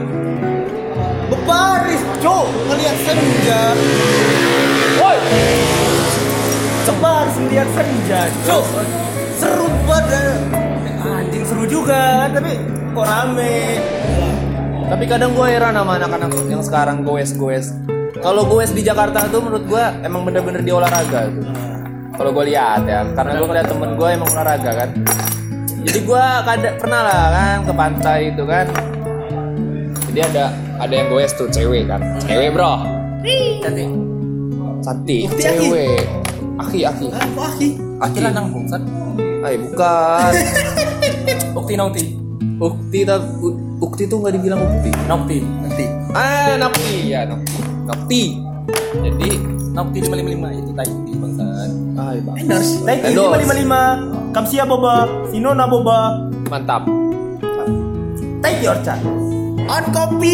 Bebaris, 1.30 2.02
cok, 2.26 2.48
ngeliat 2.66 2.98
senja. 3.06 3.62
Woi. 4.98 5.18
Sebaris 6.84 7.36
ngeliat 7.38 7.70
senja, 7.78 8.22
cok. 8.50 8.66
Seru 9.38 9.70
banget. 9.86 10.42
Anjing 11.00 11.46
seru 11.46 11.64
juga, 11.70 12.28
tapi 12.34 12.58
kok 12.98 13.06
rame. 13.06 13.78
Tapi 14.90 15.04
kadang 15.06 15.38
gue 15.38 15.46
heran 15.46 15.78
sama 15.78 16.02
anak-anak 16.02 16.34
yang 16.50 16.66
sekarang 16.66 17.06
goes 17.06 17.38
goes. 17.38 17.70
Kalau 18.20 18.44
goes 18.44 18.76
di 18.76 18.84
Jakarta 18.84 19.32
tuh 19.32 19.40
menurut 19.40 19.64
gue 19.64 19.84
emang 20.04 20.28
bener-bener 20.28 20.60
di 20.60 20.76
olahraga 20.76 21.32
tuh. 21.32 21.48
Kalau 22.20 22.36
gue 22.36 22.52
lihat 22.52 22.84
ya, 22.84 23.08
karena 23.16 23.32
gue 23.40 23.48
ngeliat 23.48 23.68
temen 23.72 23.96
gue 23.96 24.08
emang 24.12 24.28
olahraga 24.36 24.72
kan. 24.76 24.90
Jadi 25.88 26.00
gue 26.04 26.24
kadang 26.44 26.76
pernah 26.76 27.02
lah 27.08 27.24
kan 27.32 27.58
ke 27.64 27.74
pantai 27.74 28.20
itu 28.36 28.44
kan. 28.44 28.68
Jadi 30.12 30.20
ada 30.20 30.52
ada 30.84 30.94
yang 30.94 31.08
goes 31.08 31.32
tuh 31.40 31.48
cewek 31.48 31.88
kan. 31.88 32.04
Cewek 32.28 32.52
bro. 32.52 32.84
Cantik. 33.64 33.88
Cantik. 34.84 35.24
Aki, 35.32 35.40
aki. 35.40 35.44
Cewek. 35.64 36.04
Aki 36.60 36.80
aki. 36.84 37.08
Aki. 38.04 38.20
lanang 38.20 38.52
bungsat. 38.52 38.84
Ay 39.48 39.56
bukan. 39.64 40.32
Ukti 41.60 41.74
nauti. 41.80 42.04
Ukti 42.60 43.00
tapi 43.08 43.48
Ukti 43.80 44.04
tuh 44.12 44.20
nggak 44.20 44.36
dibilang 44.36 44.60
Ukti. 44.60 44.92
Nauti. 45.08 45.40
Nanti. 45.40 45.86
Ah 46.12 46.60
Napti 46.60 47.16
ya 47.16 47.24
Napti. 47.24 47.79
Napti. 47.90 48.38
Jadi 49.02 49.30
Nauti 49.74 50.00
555 50.06 50.62
itu 50.62 50.72
Taiti 50.78 51.14
bangsat. 51.18 51.70
Ay 51.98 52.18
bang. 52.22 52.36
Endorse. 52.38 52.74
Taiti 52.86 53.06
Endorse. 53.10 53.42
555. 53.50 54.30
Kamsia 54.30 54.64
boba, 54.70 54.96
Sinona 55.34 55.66
boba, 55.66 56.30
Mantap. 56.54 56.86
Taiti 58.46 58.66
Orchard. 58.70 59.02
On 59.70 59.86
kopi. 59.90 60.34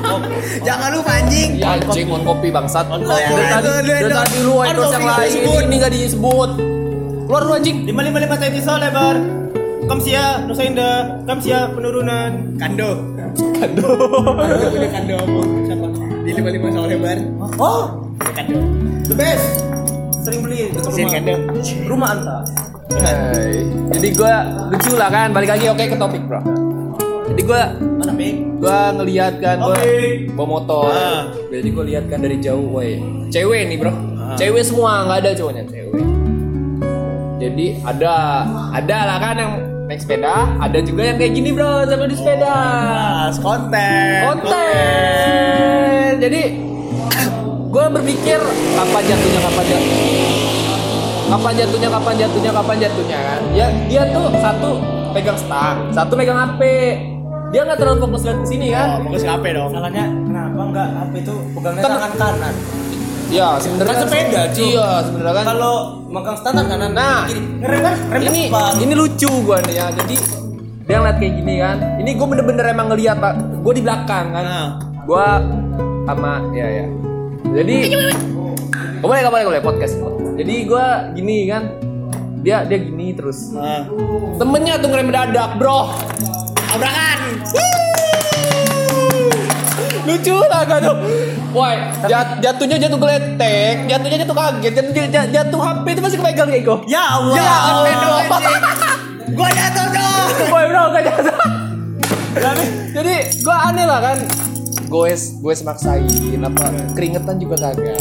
Jangan 0.66 0.88
lupa 0.94 1.12
anjing. 1.18 1.58
Ya 1.58 1.78
anjing 1.78 2.06
on 2.14 2.22
kopi 2.22 2.54
bangsat. 2.54 2.86
On 2.86 3.02
kopi. 3.02 3.26
Dari 3.26 3.46
tadi, 3.50 4.14
tadi 4.14 4.38
lu 4.46 4.54
endorse 4.62 4.94
yang 4.94 5.06
lain. 5.10 5.30
Ini 5.66 5.74
nggak 5.74 5.92
disebut. 5.98 6.50
Keluar 7.26 7.42
lu 7.42 7.52
anjing. 7.58 7.76
555 7.90 8.38
Taiti 8.38 8.60
Solebar. 8.62 9.16
Kamsia 9.84 10.46
Nusa 10.48 10.62
Indah, 10.64 11.20
Kamsia 11.26 11.68
penurunan. 11.74 12.54
Kando. 12.54 12.90
Kando. 13.58 13.88
Kando 14.38 14.66
kando? 14.94 15.18
Siapa? 15.66 15.83
Di 16.24 16.30
lima 16.32 16.48
lima 16.48 16.68
soal 16.72 16.88
lebar. 16.88 17.18
Oh, 17.60 18.08
Kando. 18.32 18.58
the 19.04 19.14
best. 19.14 19.60
Sering 20.24 20.40
beli 20.40 20.72
dekat 20.72 20.88
Sin 20.88 21.04
rumah. 21.04 21.12
kando. 21.12 21.34
Rumah 21.84 22.08
Anta. 22.10 22.36
Hai. 22.94 23.60
Jadi 23.92 24.08
gua 24.16 24.34
lucu 24.72 24.92
lah 24.96 25.08
kan. 25.08 25.28
Balik 25.30 25.50
lagi 25.52 25.66
oke 25.68 25.84
ke 25.84 25.96
topik 25.96 26.22
bro. 26.24 26.40
Jadi 27.24 27.40
gua 27.42 27.62
Mana 27.76 28.12
Pik? 28.12 28.34
gua 28.56 28.78
ngelihat 28.94 29.34
kan 29.38 29.56
gua 29.60 29.76
Oke. 29.76 29.92
bawa 30.32 30.46
motor. 30.50 30.88
Ah. 30.90 31.22
Jadi 31.52 31.68
gua 31.68 31.84
lihat 31.84 32.04
kan 32.08 32.18
dari 32.20 32.36
jauh, 32.38 32.68
woi. 32.70 33.00
Cewek 33.28 33.68
nih 33.68 33.76
bro. 33.76 33.92
Cewek 34.34 34.64
semua 34.64 35.04
nggak 35.04 35.18
ada 35.20 35.30
cowoknya 35.36 35.64
cewek. 35.68 35.92
Jadi 37.36 37.66
ada 37.84 38.12
ada 38.72 38.98
lah 39.04 39.18
kan 39.20 39.34
yang 39.36 39.52
naik 39.84 40.00
sepeda, 40.00 40.34
ada 40.58 40.78
juga 40.80 41.02
yang 41.04 41.16
kayak 41.16 41.32
gini 41.34 41.50
bro 41.50 41.84
sambil 41.84 42.08
di 42.08 42.16
sepeda. 42.16 42.56
Pas 43.26 43.36
konten. 43.38 44.18
konten 44.24 46.12
jadi 46.16 46.42
gue 47.66 47.86
berpikir 47.90 48.38
kapan 48.72 49.02
jatuhnya 49.04 49.40
kapan 49.42 49.64
jatuhnya 49.66 50.22
kapan 51.26 51.52
jatuhnya 51.54 51.88
kapan 51.90 52.14
jatuhnya 52.16 52.50
kapan 52.54 52.76
jatuhnya 52.78 53.18
kan 53.18 53.40
ya 53.50 53.66
dia 53.84 54.02
tuh 54.08 54.26
satu 54.32 54.70
pegang 55.10 55.34
stang 55.34 55.76
satu 55.90 56.12
megang 56.14 56.38
hp 56.38 56.60
dia 57.50 57.60
nggak 57.62 57.76
terlalu 57.76 57.98
fokus 58.00 58.22
lihat 58.24 58.38
ke 58.40 58.46
sini 58.46 58.66
Oh, 58.68 58.74
kan 58.74 58.88
fokus 59.04 59.22
ke 59.22 59.30
HP 59.30 59.44
dong. 59.52 59.70
Salahnya 59.70 60.04
kenapa 60.10 60.60
enggak 60.64 60.88
apa 60.92 61.14
itu 61.14 61.34
pegangnya 61.50 61.82
Kan- 61.82 61.92
tangan 61.92 62.12
kanan? 62.16 62.54
ya 63.26 63.48
sebenarnya 63.56 63.90
Kan 63.90 64.02
sepeda, 64.04 64.40
cuy. 64.50 64.64
iya 64.68 64.90
sebenarnya 65.00 65.34
kan 65.34 65.46
Kalau 65.48 65.74
Megang 66.14 66.36
standar 66.38 66.64
kanan. 66.70 66.94
Nah, 66.94 67.26
kiri. 67.26 67.42
Ngerem 67.58 67.80
kan? 67.82 67.96
Rem 68.14 68.22
ini 68.30 68.42
ini 68.86 68.94
lucu 68.94 69.30
gua 69.42 69.58
nih 69.66 69.74
ya. 69.82 69.86
Jadi 69.98 70.14
dia 70.86 70.96
ngeliat 71.02 71.16
kayak 71.18 71.32
gini 71.42 71.54
kan. 71.58 71.76
Ini 71.98 72.10
gue 72.14 72.26
bener-bener 72.30 72.64
emang 72.70 72.86
ngeliat 72.94 73.16
pak. 73.18 73.34
Gue 73.66 73.72
di 73.74 73.82
belakang 73.82 74.30
kan. 74.30 74.44
Nah. 74.46 74.70
gue 75.04 75.26
sama 76.08 76.40
ya 76.56 76.64
ya. 76.70 76.86
Jadi 77.60 77.92
Gak 79.04 79.08
boleh 79.10 79.20
gak 79.26 79.32
boleh 79.34 79.44
boleh. 79.50 79.60
Podcast. 79.60 79.98
Jadi 80.38 80.54
gue 80.70 80.86
gini 81.18 81.50
kan. 81.50 81.62
Dia 82.46 82.62
dia 82.62 82.78
gini 82.78 83.10
terus. 83.10 83.50
Nah. 83.50 83.90
temennya 84.38 84.78
tuh 84.78 84.88
ngerem 84.94 85.10
mendadak 85.10 85.58
bro. 85.58 85.98
Tabrakan 86.70 87.18
lucu 90.04 90.36
lah 90.44 90.62
kan 90.62 90.80
tuh 90.80 90.96
Woi, 91.54 91.74
jat- 92.04 92.42
jatuhnya 92.42 92.76
jatuh 92.76 92.98
geletek, 92.98 93.86
jatuhnya 93.86 94.26
jatuh 94.26 94.34
kaget, 94.34 94.72
jatuh, 94.74 94.90
jatuh, 94.90 95.30
jatuh 95.30 95.60
HP 95.62 95.84
itu 95.86 96.00
masih 96.02 96.18
kepegang 96.18 96.48
ya 96.50 96.58
Iko? 96.58 96.74
Ya 96.84 97.02
Allah. 97.14 97.34
Ya 97.38 97.54
Allah. 97.70 97.94
Gua 99.30 99.48
jatuh 99.48 99.86
dong. 99.86 100.28
Woi 100.52 100.64
bro, 100.66 100.82
gak 100.90 101.02
jatuh. 101.06 101.38
Jadi 102.90 103.14
gue 103.38 103.54
aneh 103.54 103.86
lah 103.86 104.02
kan 104.02 104.18
Goes, 104.90 105.38
goes 105.38 105.62
maksain 105.62 106.42
apa 106.42 106.66
keringetan 106.92 107.38
juga 107.38 107.70
kagak 107.70 107.94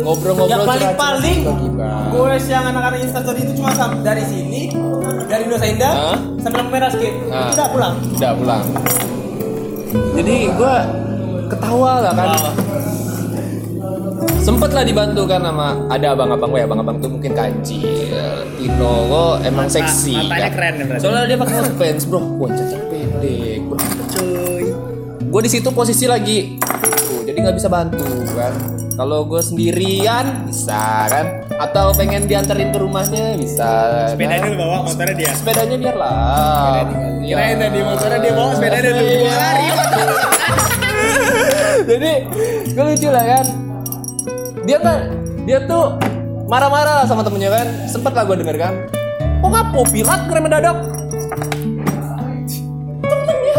Ngobrol-ngobrol 0.00 0.48
Yang 0.48 0.64
paling 0.64 0.80
curhat-curhat 0.80 0.96
paling 0.96 1.38
juga 1.38 1.52
gibah. 1.60 2.00
gue 2.08 2.32
yang 2.48 2.64
anak-anak 2.66 2.98
instastory 3.04 3.40
itu 3.44 3.52
cuma 3.60 3.70
dari 4.00 4.24
sini 4.24 4.72
dari 5.26 5.44
Nusa 5.44 5.66
Indah 5.68 5.92
Hah? 5.92 6.18
sampai 6.40 6.56
lampu 6.56 6.70
merah 6.72 6.90
skip. 6.90 7.14
Hah. 7.28 7.50
Udah 7.52 7.68
pulang. 7.68 7.94
Udah 8.14 8.32
pulang 8.32 8.64
Jadi 9.92 10.36
gue 10.50 10.76
ketawa 11.46 11.92
lah 12.02 12.12
kan 12.14 12.28
Sempet 14.42 14.70
lah 14.70 14.86
dibantu 14.86 15.26
kan 15.26 15.42
sama 15.42 15.74
ada 15.90 16.14
abang-abang 16.14 16.50
gue 16.54 16.62
abang-abang 16.62 16.96
tuh 17.02 17.10
mungkin 17.10 17.34
kancil 17.34 17.82
Tino 18.56 18.92
kok 19.10 19.34
emang 19.42 19.66
seksi 19.66 20.30
matanya 20.30 20.48
kan? 20.48 20.52
keren 20.54 20.74
ya 20.78 20.84
berarti. 20.86 21.02
Soalnya 21.02 21.22
dia 21.26 21.38
pakai 21.38 21.56
fans 21.74 22.02
bro 22.06 22.20
Wah 22.38 22.50
cacat 22.54 22.82
pendek 22.90 23.58
bro 23.66 23.78
Cuy. 24.14 24.64
gue 25.26 25.40
di 25.42 25.50
situ 25.50 25.68
posisi 25.74 26.06
lagi 26.06 26.56
tuh 26.62 27.26
jadi 27.26 27.38
nggak 27.42 27.56
bisa 27.58 27.68
bantu 27.68 28.06
kan 28.38 28.75
kalau 28.96 29.22
gue 29.22 29.38
sendirian 29.38 30.24
bisa 30.42 30.80
kan 31.06 31.26
atau 31.54 31.92
pengen 31.92 32.24
dianterin 32.24 32.68
ke 32.68 32.78
rumahnya 32.78 33.36
bisa 33.36 33.68
Sepedanya 34.08 34.40
kan? 34.40 34.48
lu 34.48 34.56
bawa, 34.56 34.76
motornya 34.82 35.14
dia. 35.14 35.32
sepedanya 35.32 35.76
biar 35.78 35.96
lah. 35.96 36.84
Kirain 37.18 37.56
tadi 37.58 37.80
motornya 37.82 38.18
dia 38.18 38.32
bawa, 38.32 38.50
sepedanya 38.52 38.90
Iya. 38.90 39.02
bawa 39.18 39.36
lari. 39.36 39.66
jadi 41.86 42.12
gue 42.66 42.84
lucu 42.84 43.08
lah 43.08 43.24
kan 43.26 43.46
dia 44.64 44.78
kan 44.80 44.98
dia 45.44 45.58
tuh 45.62 45.84
marah-marah 46.46 46.94
lah 46.98 47.06
sama 47.06 47.22
temennya 47.22 47.52
kan 47.52 47.66
sempet 47.86 48.10
lah 48.10 48.24
gue 48.24 48.36
denger 48.36 48.56
kan 48.58 48.74
kok 49.36 49.46
nggak 49.46 49.66
mau 49.70 49.84
pilat 49.84 50.20
ngerem 50.26 50.42
mendadak 50.42 50.76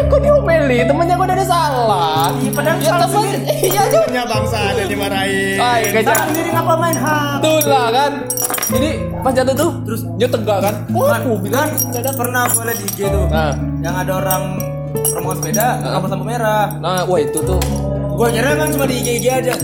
kok 0.08 0.20
diomeli 0.20 0.78
temennya 0.84 1.16
gue 1.16 1.28
ada 1.28 1.46
salah 1.46 2.32
Iya, 2.38 2.52
padahal 2.52 2.78
ya 2.80 2.90
salah 2.92 3.08
temen 3.08 3.40
iya 3.48 3.84
juga 3.88 4.06
Punya 4.08 4.24
bangsa 4.24 4.58
ada 4.72 4.84
dimarahin. 4.88 5.58
Ay, 5.60 5.82
Salah 5.92 6.04
kayak 6.04 6.28
sendiri 6.32 6.50
ngapa 6.56 6.74
main 6.80 6.98
hap? 6.98 7.38
Tuh 7.44 7.60
lah 7.68 7.88
kan. 7.92 8.12
Jadi 8.68 8.90
pas 9.20 9.32
jatuh 9.32 9.56
tuh 9.56 9.72
terus 9.84 10.02
dia 10.16 10.28
tegak 10.28 10.60
kan. 10.64 10.76
Kan, 10.88 11.20
aku 11.24 11.32
bilang. 11.40 11.70
kan 11.92 12.14
pernah 12.16 12.44
gue 12.48 12.64
liat 12.64 12.78
di 12.80 12.88
IG 12.88 13.00
tuh 13.08 13.26
Nah, 13.28 13.54
yang 13.84 13.96
ada 13.96 14.12
orang 14.20 14.44
promo 15.12 15.32
sepeda 15.36 15.68
lampu 15.84 16.08
lampu 16.08 16.26
merah. 16.26 16.68
nah, 16.80 17.04
wah 17.04 17.20
itu 17.20 17.40
tuh. 17.44 17.60
Gue 18.18 18.28
kira 18.32 18.56
kan 18.56 18.68
cuma 18.72 18.86
di 18.88 18.96
IG 19.04 19.08
IG 19.22 19.26
aja. 19.28 19.56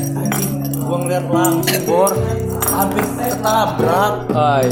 Gue 0.84 0.98
ngeliat 1.00 1.26
langsung 1.32 1.84
bor 1.88 2.12
habis 2.68 3.08
ketabrak 3.16 4.14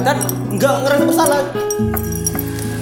dan 0.04 0.18
nggak 0.52 0.74
ngerasa 0.84 1.04
bersalah. 1.08 1.42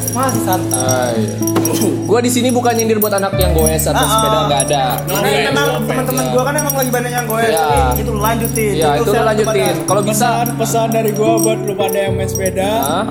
Masih 0.09 0.41
santai. 0.41 1.15
Gua 2.09 2.19
di 2.19 2.27
sini 2.27 2.49
bukan 2.49 2.73
nyindir 2.73 2.97
buat 2.97 3.13
anak 3.13 3.37
yang 3.37 3.53
goes 3.53 3.85
atau 3.85 3.93
Ah, 3.93 4.01
ah. 4.01 4.09
sepeda 4.11 4.37
nggak 4.43 4.61
ada. 4.67 4.83
Karena 4.99 5.27
Ini 5.29 5.39
memang 5.47 5.67
teman-teman 5.79 6.23
ya. 6.23 6.31
gue 6.31 6.43
kan 6.43 6.53
emang 6.55 6.75
lagi 6.75 6.89
banyak 6.89 7.11
yang 7.11 7.25
gue 7.25 7.41
Iya. 7.45 7.67
itu 7.93 8.11
lanjutin. 8.11 8.71
Iya, 8.73 8.89
itu 8.91 9.03
lu 9.03 9.11
share 9.11 9.27
lanjutin. 9.27 9.53
kepada- 9.69 9.85
Kalau 9.85 10.01
bisa 10.01 10.27
Pesan 10.39 10.47
pesan 10.57 10.87
dari 10.89 11.11
gua 11.11 11.31
buat 11.37 11.59
lu 11.61 11.73
pada 11.73 11.97
yang 11.99 12.13
main 12.15 12.25
sepeda, 12.25 12.69
Hah? 12.79 13.03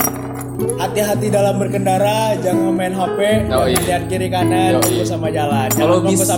Hati-hati 0.58 1.30
dalam 1.30 1.54
berkendara, 1.56 2.34
jangan 2.42 2.74
main 2.74 2.90
HP, 2.90 3.18
Oh, 3.54 3.62
jangan 3.62 3.68
iya. 3.70 3.80
lihat 3.86 4.02
kiri 4.10 4.28
kanan, 4.28 4.72
Yo, 4.74 4.80
iya. 4.90 5.04
sama 5.06 5.30
jalan. 5.30 5.68
Kalau 5.70 6.02
bisa 6.02 6.34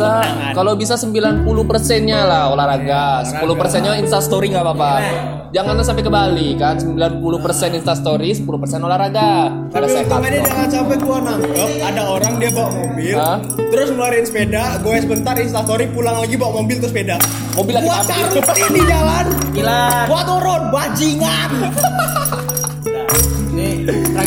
kalau 0.52 0.72
bisa 0.76 0.94
90 0.94 1.44
persennya 1.64 2.28
lah 2.28 2.52
olahraga, 2.52 3.24
10 3.24 3.40
persennya 3.56 3.96
insta 3.96 4.20
story 4.20 4.52
nggak 4.52 4.60
apa-apa. 4.60 4.92
Jangan 5.50 5.82
sampai 5.82 6.06
ke 6.06 6.12
Bali 6.12 6.54
kan, 6.54 6.78
90 6.78 7.40
persen 7.40 7.74
insta 7.74 7.96
story, 7.96 8.30
10 8.30 8.46
persen 8.60 8.78
olahraga. 8.78 9.50
Tapi 9.72 9.88
untungnya 9.88 10.04
kok. 10.06 10.20
jangan 10.46 10.68
sampai 10.70 10.96
gua 11.00 11.18
nangkep 11.18 11.68
ada 11.80 12.02
orang 12.06 12.34
dia 12.38 12.50
bawa 12.52 12.70
mobil, 12.70 13.14
Hah? 13.18 13.38
terus 13.72 13.88
ngeluarin 13.90 14.22
sepeda, 14.22 14.78
gue 14.78 14.96
sebentar 15.00 15.34
instastory 15.34 15.90
pulang 15.90 16.22
lagi 16.22 16.36
bawa 16.38 16.62
mobil 16.62 16.78
ke 16.78 16.86
sepeda. 16.86 17.16
Mobil 17.58 17.74
lagi 17.74 17.88
Gua 17.88 17.98
tarutin 18.04 18.70
di 18.70 18.82
jalan, 18.86 19.26
Gila. 19.50 19.82
gua 20.06 20.20
turun 20.22 20.62
bajingan. 20.70 21.50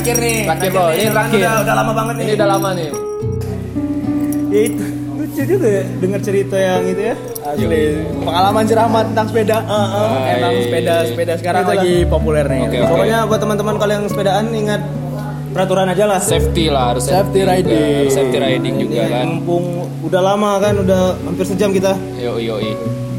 Terakhir 0.04 0.20
nih. 0.20 0.39
Terakhir, 0.43 0.70
Bro. 0.76 0.84
Ini 0.84 0.91
nih, 0.99 1.08
terakhir. 1.16 1.39
Udah, 1.39 1.56
udah 1.64 1.76
lama 1.80 1.91
banget 1.95 2.14
nih. 2.20 2.26
Ini 2.28 2.34
udah 2.36 2.47
lama 2.51 2.70
nih. 2.76 2.89
Ya 4.54 4.62
itu 4.68 4.84
lucu 5.16 5.41
juga 5.47 5.68
ya 5.72 5.84
dengar 5.97 6.20
cerita 6.20 6.56
yang 6.60 6.84
itu 6.84 7.01
ya. 7.08 7.16
Asli. 7.39 7.84
Pengalaman 8.20 8.64
ceramah 8.68 9.01
tentang 9.08 9.26
sepeda. 9.32 9.58
Hai. 9.64 10.36
Emang 10.36 10.54
sepeda 10.60 10.95
sepeda 11.08 11.34
sekarang 11.39 11.64
Itulah. 11.64 11.80
lagi 11.80 11.93
populer 12.04 12.45
nih. 12.51 12.62
Oke, 12.68 12.78
Pokoknya 12.84 13.18
buat 13.24 13.39
teman-teman 13.39 13.76
kalau 13.80 13.93
yang 13.95 14.06
sepedaan 14.12 14.45
ingat 14.51 14.82
peraturan 15.56 15.88
aja 15.88 16.04
lah. 16.04 16.20
Safety 16.20 16.66
lah 16.68 16.84
harus 16.91 17.08
Safety 17.08 17.39
juga. 17.39 17.51
riding. 17.56 18.04
Safety 18.12 18.38
riding 18.43 18.76
juga 18.84 18.99
Ini 18.99 19.08
kan. 19.08 19.26
Mumpung 19.32 19.66
udah 20.04 20.20
lama 20.20 20.60
kan, 20.60 20.74
udah 20.84 21.16
hampir 21.24 21.47
sejam 21.47 21.72
kita. 21.72 21.95
Yo 22.20 22.43
yo 22.43 22.60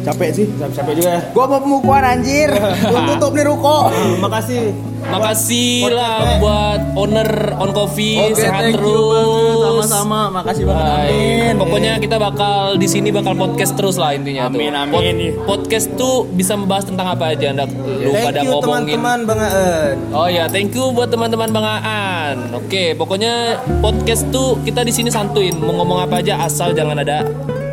Capek 0.05 0.37
sih. 0.37 0.47
Capek 0.61 1.01
juga 1.01 1.17
ya. 1.17 1.21
Gua 1.33 1.49
mau 1.49 1.65
pemukuan 1.65 2.05
anjir. 2.05 2.53
Belum 2.93 3.09
tutup 3.17 3.33
nih 3.33 3.49
ruko. 3.49 3.89
Makasih. 4.21 4.94
Makasih 5.05 5.85
Buat 5.85 5.95
lah 5.95 6.19
buat 6.39 6.81
owner 6.97 7.31
On 7.55 7.71
Coffee 7.71 8.17
Oke, 8.19 8.41
sehat 8.41 8.73
terus. 8.73 9.61
Sama-sama. 9.61 10.21
Makasih 10.33 10.65
banget. 10.65 10.85
Amin. 11.07 11.55
Pokoknya 11.57 11.93
kita 11.97 12.17
bakal 12.17 12.55
di 12.75 12.87
sini 12.87 13.09
bakal 13.09 13.33
podcast 13.35 13.75
terus 13.75 13.95
lah 13.95 14.13
intinya 14.13 14.49
Amin, 14.49 14.73
tuh. 14.73 14.99
amin. 14.99 15.15
podcast 15.45 15.87
tuh 15.95 16.27
bisa 16.27 16.55
membahas 16.55 16.85
tentang 16.85 17.07
apa 17.09 17.31
aja 17.31 17.47
anda 17.49 17.65
lu 17.65 18.11
pada 18.13 18.33
Thank 18.35 18.45
you 18.45 18.53
ngomongin. 18.55 18.97
teman-teman 18.97 19.19
Bang 19.25 19.41
Aan. 19.41 19.97
Oh 20.11 20.27
ya, 20.27 20.45
thank 20.47 20.73
you 20.73 20.91
buat 20.91 21.09
teman-teman 21.09 21.49
Bang 21.51 21.67
Aan. 21.67 22.37
Oke, 22.53 22.93
pokoknya 22.95 23.35
podcast 23.79 24.27
tuh 24.29 24.57
kita 24.61 24.83
di 24.83 24.91
sini 24.91 25.09
santuin, 25.09 25.55
mau 25.57 25.75
ngomong 25.75 26.03
apa 26.03 26.19
aja 26.19 26.41
asal 26.41 26.73
jangan 26.73 26.99
ada 26.99 27.23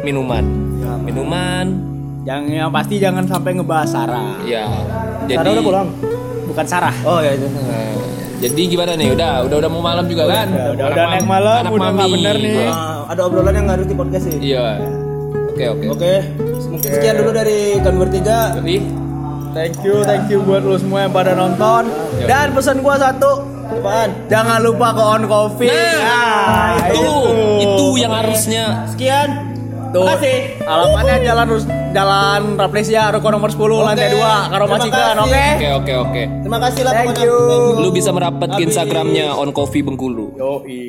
minuman. 0.02 0.44
Minuman, 1.02 1.66
Yang 2.22 2.42
yang 2.54 2.70
pasti 2.70 2.96
jangan 2.96 3.26
sampai 3.26 3.58
ngebahas 3.58 3.90
Sarah. 3.90 4.38
ya. 4.44 4.70
Jadi 5.24 5.34
Sarah 5.36 5.52
udah 5.52 5.66
pulang. 5.66 5.88
Bukan 6.52 6.66
Sarah. 6.68 6.95
Oh 7.08 7.24
ya 7.24 7.32
itu. 7.32 7.47
Nah, 7.47 7.95
jadi 8.41 8.62
gimana 8.68 8.91
nih? 8.99 9.08
Udah, 9.16 9.47
udah 9.47 9.58
udah 9.64 9.70
mau 9.72 9.80
malam 9.86 10.06
juga 10.10 10.28
kan? 10.28 10.47
udah, 10.52 10.86
udah 10.91 11.06
naik 11.16 11.28
malam, 11.30 11.56
anak 11.64 11.72
udah 11.72 11.89
nggak 11.93 12.10
mami. 12.10 12.16
bener 12.20 12.36
nih. 12.41 12.54
Ah, 12.68 13.08
ada 13.08 13.22
obrolan 13.24 13.54
yang 13.56 13.66
nggak 13.70 13.78
harus 13.80 13.88
di 13.88 13.95
podcast 13.95 14.24
sih. 14.28 14.38
Iya. 14.41 14.84
Oke, 15.52 15.64
oke. 15.72 15.86
Oke, 15.95 16.14
mungkin 16.68 16.89
sekian 16.91 17.16
dulu 17.22 17.32
dari 17.32 17.80
kami 17.80 17.97
bertiga. 18.02 18.39
Jadi, 18.60 18.76
Thank 19.52 19.84
you, 19.84 19.99
thank 20.08 20.32
you 20.32 20.39
buat 20.47 20.64
lu 20.64 20.80
semua 20.80 21.04
yang 21.04 21.12
pada 21.12 21.36
nonton. 21.36 21.91
Yo. 22.16 22.24
Dan 22.24 22.56
pesan 22.56 22.80
gua 22.80 22.95
satu, 22.95 23.43
Apaan? 23.68 24.32
jangan 24.32 24.64
lupa 24.64 24.95
ke 24.95 25.04
on 25.04 25.24
coffee. 25.28 25.68
Nah, 25.68 26.88
itu, 26.88 27.12
itu 27.60 27.86
yang 27.99 28.16
harusnya 28.16 28.88
Sekian. 28.88 29.51
Tuh. 29.92 30.08
Makasih. 30.08 30.38
Alamatnya 30.64 31.16
Jalan 31.22 31.46
Rus 31.48 31.64
Jalan 31.92 32.42
Raplesia 32.56 33.12
Ruko 33.12 33.28
nomor 33.28 33.52
10 33.52 33.60
lantai 33.60 34.08
2 34.08 34.16
Terima 34.16 34.48
Karomasikan, 34.48 35.04
kasih. 35.14 35.22
oke? 35.22 35.44
Oke, 35.52 35.70
oke, 35.70 35.94
oke. 36.00 36.24
Terima 36.42 36.60
kasih 36.60 36.82
lah 36.82 36.94
Thank 36.96 37.20
you. 37.20 37.36
Lu 37.78 37.89
bisa 37.92 38.10
merapat 38.10 38.48
ke. 38.56 38.64
Instagramnya 38.64 39.36
On 39.36 39.52
Coffee 39.52 39.84
Bengkulu. 39.84 40.39
Yoi. 40.39 40.82